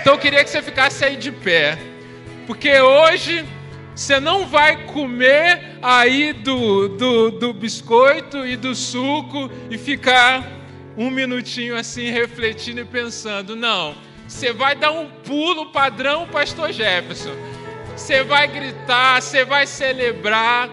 Então 0.00 0.14
eu 0.14 0.18
queria 0.18 0.42
que 0.42 0.50
você 0.50 0.62
ficasse 0.62 1.04
aí 1.04 1.16
de 1.16 1.30
pé. 1.30 1.78
Porque 2.44 2.80
hoje 2.80 3.46
você 3.94 4.18
não 4.18 4.48
vai 4.48 4.84
comer 4.86 5.78
aí 5.80 6.32
do, 6.32 6.88
do, 6.88 7.30
do 7.30 7.52
biscoito 7.52 8.44
e 8.44 8.56
do 8.56 8.74
suco 8.74 9.48
e 9.70 9.78
ficar 9.78 10.44
um 10.96 11.08
minutinho 11.08 11.76
assim 11.76 12.10
refletindo 12.10 12.80
e 12.80 12.84
pensando. 12.84 13.54
Não. 13.54 14.07
Você 14.28 14.52
vai 14.52 14.76
dar 14.76 14.90
um 14.90 15.08
pulo 15.08 15.72
padrão 15.72 16.28
Pastor 16.28 16.70
Jefferson. 16.70 17.34
Você 17.96 18.22
vai 18.22 18.46
gritar, 18.46 19.22
você 19.22 19.42
vai 19.42 19.66
celebrar. 19.66 20.68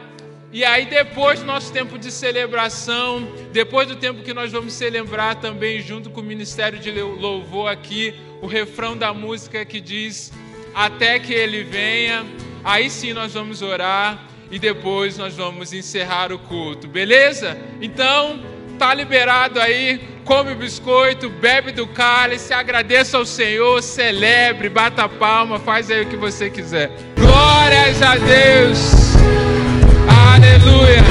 E 0.51 0.63
aí, 0.65 0.85
depois 0.85 1.39
do 1.39 1.45
nosso 1.45 1.71
tempo 1.71 1.97
de 1.97 2.11
celebração, 2.11 3.27
depois 3.53 3.87
do 3.87 3.95
tempo 3.95 4.23
que 4.23 4.33
nós 4.33 4.51
vamos 4.51 4.73
celebrar 4.73 5.35
também, 5.35 5.81
junto 5.81 6.09
com 6.09 6.19
o 6.19 6.23
Ministério 6.23 6.77
de 6.79 6.91
Louvor 6.91 7.71
aqui, 7.71 8.13
o 8.41 8.45
refrão 8.45 8.97
da 8.97 9.13
música 9.13 9.63
que 9.63 9.79
diz: 9.79 10.33
Até 10.73 11.17
que 11.17 11.33
Ele 11.33 11.63
venha. 11.63 12.25
Aí 12.61 12.89
sim 12.89 13.13
nós 13.13 13.33
vamos 13.33 13.61
orar 13.61 14.21
e 14.51 14.59
depois 14.59 15.17
nós 15.17 15.33
vamos 15.33 15.71
encerrar 15.71 16.31
o 16.33 16.39
culto, 16.39 16.87
beleza? 16.87 17.57
Então, 17.81 18.39
tá 18.75 18.93
liberado 18.93 19.59
aí, 19.59 19.99
come 20.23 20.51
o 20.51 20.55
biscoito, 20.55 21.29
bebe 21.29 21.71
do 21.71 21.87
cálice, 21.87 22.53
agradeça 22.53 23.17
ao 23.17 23.25
Senhor, 23.25 23.81
celebre, 23.81 24.69
bata 24.69 25.07
palma, 25.07 25.59
faz 25.59 25.89
aí 25.89 26.03
o 26.03 26.07
que 26.07 26.17
você 26.17 26.49
quiser. 26.49 26.91
Glórias 27.17 28.01
a 28.01 28.15
Deus! 28.15 29.15
Aleluia. 30.33 31.03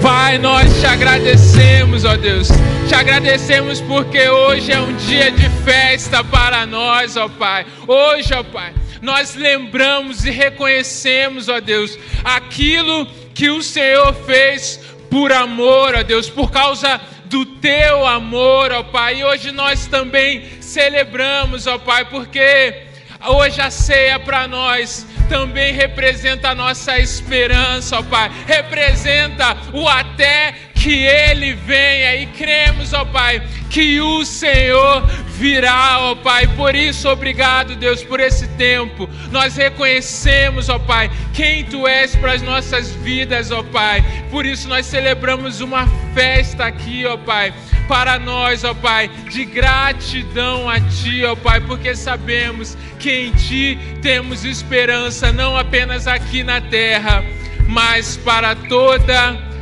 Pai, 0.00 0.38
nós 0.38 0.80
te 0.80 0.86
agradecemos, 0.86 2.04
ó 2.04 2.16
Deus. 2.16 2.48
Te 2.86 2.94
agradecemos 2.94 3.80
porque 3.80 4.28
hoje 4.28 4.70
é 4.70 4.78
um 4.78 4.94
dia 4.94 5.32
de 5.32 5.48
festa 5.64 6.22
para 6.22 6.64
nós, 6.64 7.16
ó 7.16 7.28
Pai. 7.28 7.66
Hoje, 7.88 8.32
ó 8.32 8.44
Pai, 8.44 8.72
nós 9.02 9.34
lembramos 9.34 10.24
e 10.24 10.30
reconhecemos, 10.30 11.48
ó 11.48 11.60
Deus, 11.60 11.98
aquilo 12.22 13.06
que 13.34 13.50
o 13.50 13.62
Senhor 13.62 14.14
fez 14.14 14.80
por 15.16 15.32
amor, 15.32 15.94
ó 15.94 16.02
Deus, 16.02 16.28
por 16.28 16.50
causa 16.50 17.00
do 17.24 17.46
teu 17.46 18.06
amor, 18.06 18.70
ó 18.70 18.82
Pai. 18.82 19.20
E 19.20 19.24
hoje 19.24 19.50
nós 19.50 19.86
também 19.86 20.60
celebramos, 20.60 21.66
ó 21.66 21.78
Pai, 21.78 22.04
porque 22.04 22.82
hoje 23.26 23.58
a 23.62 23.70
ceia 23.70 24.18
para 24.18 24.46
nós 24.46 25.06
também 25.26 25.72
representa 25.72 26.50
a 26.50 26.54
nossa 26.54 26.98
esperança, 26.98 27.98
ó 27.98 28.02
Pai. 28.02 28.30
Representa 28.46 29.56
o 29.72 29.88
até 29.88 30.54
que 30.86 31.02
Ele 31.04 31.52
venha 31.52 32.14
e 32.14 32.26
cremos, 32.26 32.92
ó 32.92 33.04
Pai, 33.04 33.42
que 33.68 34.00
o 34.00 34.24
Senhor 34.24 35.04
virá, 35.36 35.98
ó 35.98 36.14
Pai. 36.14 36.46
Por 36.46 36.76
isso, 36.76 37.08
obrigado, 37.08 37.74
Deus, 37.74 38.04
por 38.04 38.20
esse 38.20 38.46
tempo. 38.50 39.10
Nós 39.32 39.56
reconhecemos, 39.56 40.68
ó 40.68 40.78
Pai, 40.78 41.10
quem 41.34 41.64
Tu 41.64 41.88
és 41.88 42.14
para 42.14 42.34
as 42.34 42.42
nossas 42.42 42.92
vidas, 42.92 43.50
ó 43.50 43.64
Pai. 43.64 44.04
Por 44.30 44.46
isso, 44.46 44.68
nós 44.68 44.86
celebramos 44.86 45.60
uma 45.60 45.88
festa 46.14 46.66
aqui, 46.66 47.04
ó 47.04 47.16
Pai 47.16 47.52
para 47.88 48.16
nós, 48.18 48.62
ó 48.62 48.72
Pai, 48.72 49.08
de 49.28 49.44
gratidão 49.44 50.70
a 50.70 50.78
Ti, 50.78 51.24
ó 51.24 51.34
Pai, 51.34 51.60
porque 51.62 51.96
sabemos 51.96 52.78
que 53.00 53.10
em 53.10 53.32
Ti 53.32 53.76
temos 54.02 54.44
esperança, 54.44 55.32
não 55.32 55.56
apenas 55.56 56.06
aqui 56.06 56.44
na 56.44 56.60
terra, 56.60 57.24
mas 57.68 58.16
para 58.16 58.54
toda 58.54 59.30
a 59.30 59.55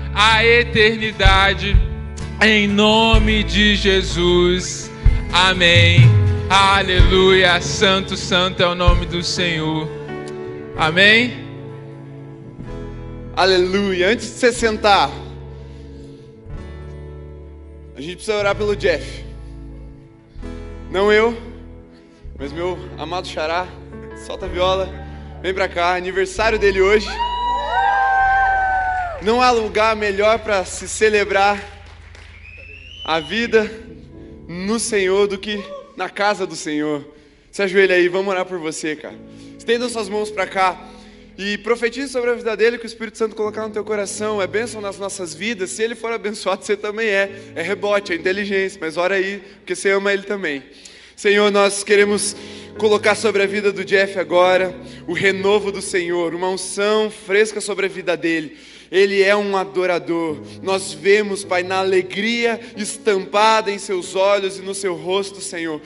eternidade. 0.45 1.77
Em 2.43 2.69
nome 2.69 3.43
de 3.43 3.75
Jesus. 3.75 4.91
Amém. 5.33 6.03
Aleluia. 6.49 7.61
Santo, 7.61 8.17
santo 8.17 8.63
é 8.63 8.67
o 8.67 8.75
nome 8.75 9.07
do 9.07 9.23
Senhor. 9.23 9.89
Amém. 10.77 11.45
Aleluia. 13.37 14.11
Antes 14.11 14.27
de 14.27 14.33
você 14.33 14.53
sentar, 14.53 15.11
a 17.97 18.01
gente 18.01 18.17
precisa 18.17 18.37
orar 18.37 18.55
pelo 18.55 18.77
Jeff. 18.77 19.25
Não 20.91 21.13
eu, 21.13 21.37
mas 22.39 22.53
meu 22.53 22.79
amado 22.99 23.27
xará. 23.27 23.67
Solta 24.27 24.47
a 24.47 24.49
viola. 24.49 24.89
Vem 25.43 25.53
pra 25.53 25.69
cá. 25.69 25.97
Aniversário 25.97 26.59
dele 26.59 26.81
hoje. 26.81 27.09
Não 29.25 29.41
há 29.41 29.51
lugar 29.51 29.97
melhor 29.97 30.41
para 30.41 30.67
se 30.67 30.87
celebrar 30.87 31.59
a 33.07 33.21
vida 33.21 33.73
no 34.47 34.79
Senhor 34.79 35.27
do 35.27 35.39
que 35.39 35.65
na 35.97 36.11
casa 36.11 36.47
do 36.47 36.55
Senhor. 36.55 37.03
Se 37.51 37.63
ajoelha 37.63 37.95
aí, 37.95 38.07
vamos 38.07 38.29
orar 38.29 38.45
por 38.45 38.59
você, 38.59 38.95
cara. 38.95 39.15
Estenda 39.57 39.89
suas 39.89 40.11
mãos 40.11 40.31
para 40.31 40.47
cá. 40.47 40.79
E 41.39 41.57
profetize 41.57 42.13
sobre 42.13 42.33
a 42.33 42.35
vida 42.35 42.55
dele 42.55 42.77
que 42.77 42.85
o 42.85 42.87
Espírito 42.87 43.17
Santo 43.17 43.35
colocar 43.35 43.67
no 43.67 43.73
teu 43.73 43.83
coração. 43.83 44.43
É 44.43 44.47
bênção 44.47 44.83
nas 44.83 44.99
nossas 44.99 45.33
vidas. 45.33 45.71
Se 45.71 45.83
ele 45.83 45.95
for 45.95 46.13
abençoado, 46.13 46.63
você 46.63 46.77
também 46.77 47.09
é. 47.09 47.31
É 47.55 47.63
rebote, 47.63 48.13
é 48.13 48.17
inteligência. 48.17 48.79
Mas 48.79 48.99
ora 48.99 49.15
aí, 49.15 49.43
porque 49.61 49.75
você 49.75 49.89
ama 49.93 50.13
ele 50.13 50.25
também. 50.25 50.63
Senhor, 51.17 51.51
nós 51.51 51.83
queremos 51.83 52.37
colocar 52.77 53.15
sobre 53.15 53.43
a 53.43 53.47
vida 53.47 53.73
do 53.73 53.87
Jeff 53.87 54.19
agora 54.19 54.75
o 55.07 55.15
renovo 55.15 55.73
do 55.73 55.81
Senhor, 55.81 56.35
uma 56.35 56.51
unção 56.51 57.11
fresca 57.11 57.59
sobre 57.59 57.87
a 57.87 57.89
vida 57.89 58.17
dele. 58.19 58.59
Ele 58.91 59.23
é 59.23 59.35
um 59.35 59.57
adorador. 59.57 60.39
Nós 60.63 60.93
vemos, 60.93 61.45
Pai, 61.45 61.63
na 61.63 61.79
alegria 61.79 62.61
estampada 62.77 63.71
em 63.71 63.79
seus 63.79 64.15
olhos 64.15 64.59
e 64.59 64.63
no 64.63 64.75
seu 64.75 64.95
rosto, 64.95 65.41
Senhor 65.41 65.81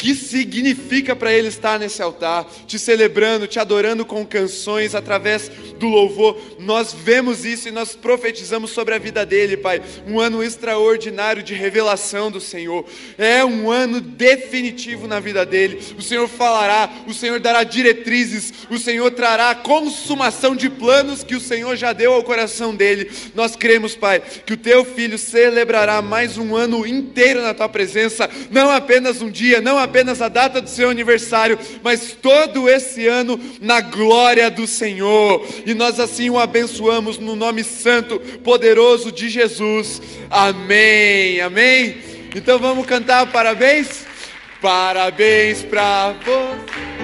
que 0.00 0.14
significa 0.14 1.14
para 1.14 1.30
ele 1.30 1.48
estar 1.48 1.78
nesse 1.78 2.00
altar, 2.00 2.50
te 2.66 2.78
celebrando, 2.78 3.46
te 3.46 3.58
adorando 3.58 4.02
com 4.06 4.24
canções 4.24 4.94
através 4.94 5.50
do 5.78 5.88
louvor. 5.88 6.40
Nós 6.58 6.94
vemos 6.94 7.44
isso 7.44 7.68
e 7.68 7.70
nós 7.70 7.94
profetizamos 7.94 8.70
sobre 8.70 8.94
a 8.94 8.98
vida 8.98 9.26
dele, 9.26 9.58
Pai. 9.58 9.82
Um 10.06 10.18
ano 10.18 10.42
extraordinário 10.42 11.42
de 11.42 11.52
revelação 11.52 12.30
do 12.30 12.40
Senhor. 12.40 12.86
É 13.18 13.44
um 13.44 13.70
ano 13.70 14.00
definitivo 14.00 15.06
na 15.06 15.20
vida 15.20 15.44
dele. 15.44 15.78
O 15.98 16.02
Senhor 16.02 16.26
falará, 16.26 16.90
o 17.06 17.12
Senhor 17.12 17.38
dará 17.38 17.62
diretrizes, 17.62 18.54
o 18.70 18.78
Senhor 18.78 19.10
trará 19.10 19.54
consumação 19.54 20.56
de 20.56 20.70
planos 20.70 21.22
que 21.22 21.34
o 21.34 21.40
Senhor 21.40 21.76
já 21.76 21.92
deu 21.92 22.14
ao 22.14 22.24
coração 22.24 22.74
dele. 22.74 23.10
Nós 23.34 23.54
cremos, 23.54 23.94
Pai, 23.94 24.22
que 24.46 24.54
o 24.54 24.56
teu 24.56 24.82
filho 24.82 25.18
celebrará 25.18 26.00
mais 26.00 26.38
um 26.38 26.56
ano 26.56 26.86
inteiro 26.86 27.42
na 27.42 27.52
tua 27.52 27.68
presença, 27.68 28.30
não 28.50 28.70
apenas 28.70 29.20
um 29.20 29.30
dia, 29.30 29.60
não 29.60 29.76
apenas 29.76 29.89
apenas 29.90 30.22
a 30.22 30.28
data 30.28 30.60
do 30.60 30.70
seu 30.70 30.88
aniversário, 30.88 31.58
mas 31.82 32.12
todo 32.12 32.68
esse 32.68 33.08
ano 33.08 33.38
na 33.60 33.80
glória 33.80 34.48
do 34.48 34.66
Senhor. 34.66 35.44
E 35.66 35.74
nós 35.74 35.98
assim 35.98 36.30
o 36.30 36.38
abençoamos 36.38 37.18
no 37.18 37.34
nome 37.34 37.64
santo, 37.64 38.20
poderoso 38.44 39.10
de 39.10 39.28
Jesus. 39.28 40.00
Amém. 40.30 41.40
Amém. 41.40 41.98
Então 42.34 42.58
vamos 42.58 42.86
cantar 42.86 43.26
parabéns. 43.32 44.06
Parabéns 44.60 45.62
para 45.62 46.14
você. 46.24 47.00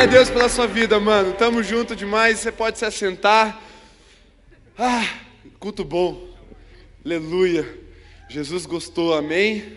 Glória 0.00 0.14
a 0.14 0.16
Deus 0.16 0.30
pela 0.30 0.48
sua 0.48 0.66
vida, 0.66 0.98
mano. 0.98 1.34
Tamo 1.34 1.62
junto 1.62 1.94
demais. 1.94 2.38
Você 2.38 2.50
pode 2.50 2.78
se 2.78 2.86
assentar. 2.86 3.62
Ah, 4.78 5.06
culto 5.58 5.84
bom. 5.84 6.26
Aleluia. 7.04 7.68
Jesus 8.26 8.64
gostou, 8.64 9.12
amém? 9.12 9.76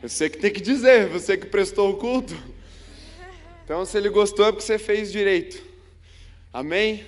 Eu 0.00 0.08
sei 0.08 0.30
que 0.30 0.38
tem 0.38 0.52
que 0.52 0.60
dizer, 0.60 1.08
você 1.08 1.36
que 1.36 1.46
prestou 1.46 1.90
o 1.90 1.96
culto. 1.96 2.40
Então, 3.64 3.84
se 3.84 3.98
ele 3.98 4.10
gostou, 4.10 4.46
é 4.46 4.52
porque 4.52 4.64
você 4.64 4.78
fez 4.78 5.10
direito. 5.10 5.60
Amém? 6.52 7.04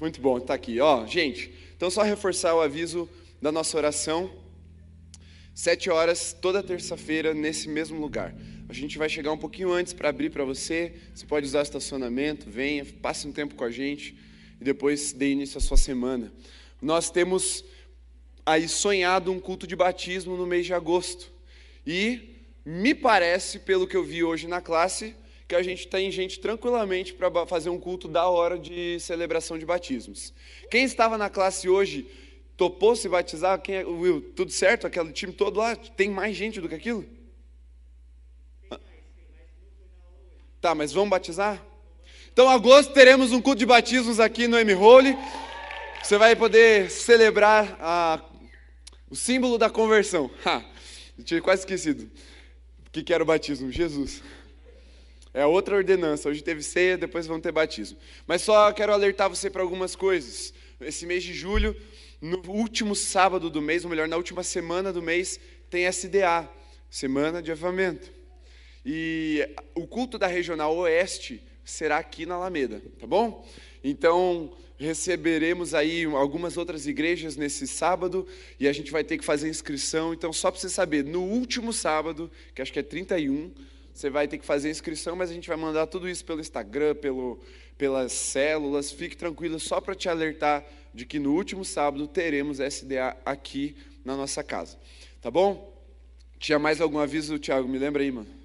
Muito 0.00 0.20
bom, 0.20 0.38
tá 0.38 0.54
aqui. 0.54 0.78
Ó, 0.78 1.04
gente, 1.06 1.52
então 1.76 1.90
só 1.90 2.02
reforçar 2.02 2.54
o 2.54 2.60
aviso 2.60 3.10
da 3.40 3.50
nossa 3.50 3.76
oração. 3.76 4.30
Sete 5.52 5.90
horas, 5.90 6.36
toda 6.40 6.62
terça-feira, 6.62 7.34
nesse 7.34 7.68
mesmo 7.68 8.00
lugar. 8.00 8.32
A 8.72 8.74
gente 8.74 8.96
vai 8.96 9.06
chegar 9.06 9.30
um 9.30 9.36
pouquinho 9.36 9.70
antes 9.70 9.92
para 9.92 10.08
abrir 10.08 10.30
para 10.30 10.46
você. 10.46 10.94
Você 11.14 11.26
pode 11.26 11.44
usar 11.44 11.60
estacionamento, 11.60 12.48
venha, 12.48 12.86
passe 13.02 13.28
um 13.28 13.30
tempo 13.30 13.54
com 13.54 13.64
a 13.64 13.70
gente 13.70 14.16
e 14.58 14.64
depois 14.64 15.12
dê 15.12 15.30
início 15.32 15.58
à 15.58 15.60
sua 15.60 15.76
semana. 15.76 16.32
Nós 16.80 17.10
temos 17.10 17.62
aí 18.46 18.66
sonhado 18.66 19.30
um 19.30 19.38
culto 19.38 19.66
de 19.66 19.76
batismo 19.76 20.38
no 20.38 20.46
mês 20.46 20.64
de 20.64 20.72
agosto. 20.72 21.30
E 21.86 22.46
me 22.64 22.94
parece, 22.94 23.58
pelo 23.58 23.86
que 23.86 23.94
eu 23.94 24.02
vi 24.02 24.24
hoje 24.24 24.48
na 24.48 24.62
classe, 24.62 25.14
que 25.46 25.54
a 25.54 25.62
gente 25.62 25.86
tem 25.86 26.10
gente 26.10 26.40
tranquilamente 26.40 27.12
para 27.12 27.46
fazer 27.46 27.68
um 27.68 27.78
culto 27.78 28.08
da 28.08 28.26
hora 28.26 28.58
de 28.58 28.98
celebração 29.00 29.58
de 29.58 29.66
batismos. 29.66 30.32
Quem 30.70 30.84
estava 30.84 31.18
na 31.18 31.28
classe 31.28 31.68
hoje 31.68 32.06
topou 32.56 32.96
se 32.96 33.06
batizar? 33.06 33.60
Quem 33.60 33.74
é, 33.74 33.84
Will, 33.84 34.32
tudo 34.34 34.50
certo? 34.50 34.86
Aquele 34.86 35.12
time 35.12 35.34
todo 35.34 35.58
lá? 35.58 35.76
Tem 35.76 36.08
mais 36.08 36.34
gente 36.34 36.58
do 36.58 36.70
que 36.70 36.74
aquilo? 36.74 37.20
Tá, 40.62 40.76
mas 40.76 40.92
vamos 40.92 41.10
batizar? 41.10 41.60
Então, 42.32 42.48
agosto, 42.48 42.92
teremos 42.92 43.32
um 43.32 43.40
culto 43.40 43.58
de 43.58 43.66
batismos 43.66 44.20
aqui 44.20 44.46
no 44.46 44.56
M-Hole. 44.56 45.18
Você 46.00 46.16
vai 46.16 46.36
poder 46.36 46.88
celebrar 46.88 47.76
a, 47.80 48.22
o 49.10 49.16
símbolo 49.16 49.58
da 49.58 49.68
conversão. 49.68 50.30
Ha, 50.46 50.62
tinha 51.24 51.42
quase 51.42 51.62
esquecido. 51.62 52.08
O 52.86 52.90
que, 52.92 53.02
que 53.02 53.12
era 53.12 53.24
o 53.24 53.26
batismo? 53.26 53.72
Jesus. 53.72 54.22
É 55.34 55.44
outra 55.44 55.74
ordenança. 55.74 56.28
Hoje 56.28 56.44
teve 56.44 56.62
ceia, 56.62 56.96
depois 56.96 57.26
vão 57.26 57.40
ter 57.40 57.50
batismo. 57.50 57.98
Mas 58.24 58.42
só 58.42 58.70
quero 58.72 58.92
alertar 58.92 59.28
você 59.28 59.50
para 59.50 59.62
algumas 59.62 59.96
coisas. 59.96 60.54
Esse 60.80 61.04
mês 61.06 61.24
de 61.24 61.34
julho, 61.34 61.76
no 62.20 62.40
último 62.48 62.94
sábado 62.94 63.50
do 63.50 63.60
mês, 63.60 63.82
ou 63.82 63.90
melhor, 63.90 64.06
na 64.06 64.16
última 64.16 64.44
semana 64.44 64.92
do 64.92 65.02
mês, 65.02 65.40
tem 65.68 65.86
SDA 65.86 66.48
Semana 66.88 67.42
de 67.42 67.50
Avamento. 67.50 68.21
E 68.84 69.48
o 69.74 69.86
culto 69.86 70.18
da 70.18 70.26
Regional 70.26 70.74
Oeste 70.76 71.42
será 71.64 71.98
aqui 71.98 72.26
na 72.26 72.34
Alameda, 72.34 72.82
tá 72.98 73.06
bom? 73.06 73.46
Então, 73.84 74.52
receberemos 74.76 75.74
aí 75.74 76.04
algumas 76.04 76.56
outras 76.56 76.86
igrejas 76.86 77.36
nesse 77.36 77.66
sábado 77.66 78.26
e 78.58 78.66
a 78.66 78.72
gente 78.72 78.90
vai 78.90 79.04
ter 79.04 79.16
que 79.16 79.24
fazer 79.24 79.48
inscrição. 79.48 80.12
Então, 80.12 80.32
só 80.32 80.50
para 80.50 80.60
você 80.60 80.68
saber, 80.68 81.04
no 81.04 81.22
último 81.22 81.72
sábado, 81.72 82.30
que 82.54 82.60
acho 82.60 82.72
que 82.72 82.80
é 82.80 82.82
31, 82.82 83.52
você 83.94 84.10
vai 84.10 84.26
ter 84.26 84.38
que 84.38 84.44
fazer 84.44 84.70
inscrição, 84.70 85.14
mas 85.14 85.30
a 85.30 85.34
gente 85.34 85.48
vai 85.48 85.56
mandar 85.56 85.86
tudo 85.86 86.08
isso 86.08 86.24
pelo 86.24 86.40
Instagram, 86.40 86.96
pelo, 86.96 87.38
pelas 87.78 88.12
células. 88.12 88.90
Fique 88.90 89.16
tranquilo, 89.16 89.60
só 89.60 89.80
para 89.80 89.94
te 89.94 90.08
alertar 90.08 90.64
de 90.92 91.06
que 91.06 91.18
no 91.18 91.34
último 91.34 91.64
sábado 91.64 92.06
teremos 92.08 92.58
SDA 92.58 93.16
aqui 93.24 93.76
na 94.04 94.16
nossa 94.16 94.42
casa. 94.42 94.78
Tá 95.20 95.30
bom? 95.30 95.72
Tinha 96.38 96.58
mais 96.58 96.80
algum 96.80 96.98
aviso, 96.98 97.38
Tiago? 97.38 97.68
Me 97.68 97.78
lembra 97.78 98.02
aí, 98.02 98.10
mano. 98.10 98.41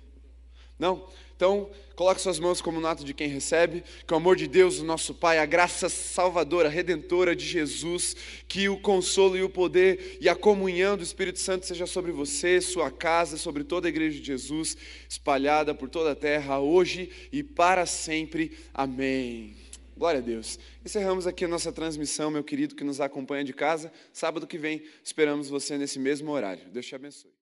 Não? 0.79 1.07
Então, 1.37 1.69
coloque 1.95 2.19
suas 2.19 2.39
mãos 2.39 2.61
como 2.61 2.81
nato 2.81 3.05
de 3.05 3.13
quem 3.13 3.27
recebe, 3.27 3.83
que 4.07 4.11
o 4.11 4.17
amor 4.17 4.35
de 4.35 4.47
Deus, 4.47 4.79
o 4.79 4.83
nosso 4.83 5.13
Pai, 5.13 5.37
a 5.37 5.45
graça 5.45 5.87
salvadora, 5.87 6.67
redentora 6.67 7.35
de 7.35 7.45
Jesus, 7.45 8.15
que 8.47 8.67
o 8.67 8.79
consolo 8.79 9.37
e 9.37 9.43
o 9.43 9.49
poder 9.49 10.17
e 10.19 10.27
a 10.27 10.35
comunhão 10.35 10.97
do 10.97 11.03
Espírito 11.03 11.37
Santo 11.37 11.67
seja 11.67 11.85
sobre 11.85 12.11
você, 12.11 12.59
sua 12.59 12.89
casa, 12.89 13.37
sobre 13.37 13.63
toda 13.63 13.87
a 13.87 13.89
igreja 13.89 14.19
de 14.19 14.25
Jesus, 14.25 14.75
espalhada 15.07 15.75
por 15.75 15.89
toda 15.89 16.13
a 16.13 16.15
terra, 16.15 16.59
hoje 16.59 17.11
e 17.31 17.43
para 17.43 17.85
sempre. 17.85 18.57
Amém. 18.73 19.55
Glória 19.95 20.19
a 20.19 20.23
Deus. 20.23 20.57
Encerramos 20.83 21.27
aqui 21.27 21.45
a 21.45 21.47
nossa 21.47 21.71
transmissão, 21.71 22.31
meu 22.31 22.43
querido 22.43 22.73
que 22.73 22.83
nos 22.83 22.99
acompanha 22.99 23.43
de 23.43 23.53
casa. 23.53 23.91
Sábado 24.11 24.47
que 24.47 24.57
vem, 24.57 24.83
esperamos 25.03 25.49
você 25.49 25.77
nesse 25.77 25.99
mesmo 25.99 26.31
horário. 26.31 26.63
Deus 26.71 26.85
te 26.85 26.95
abençoe. 26.95 27.36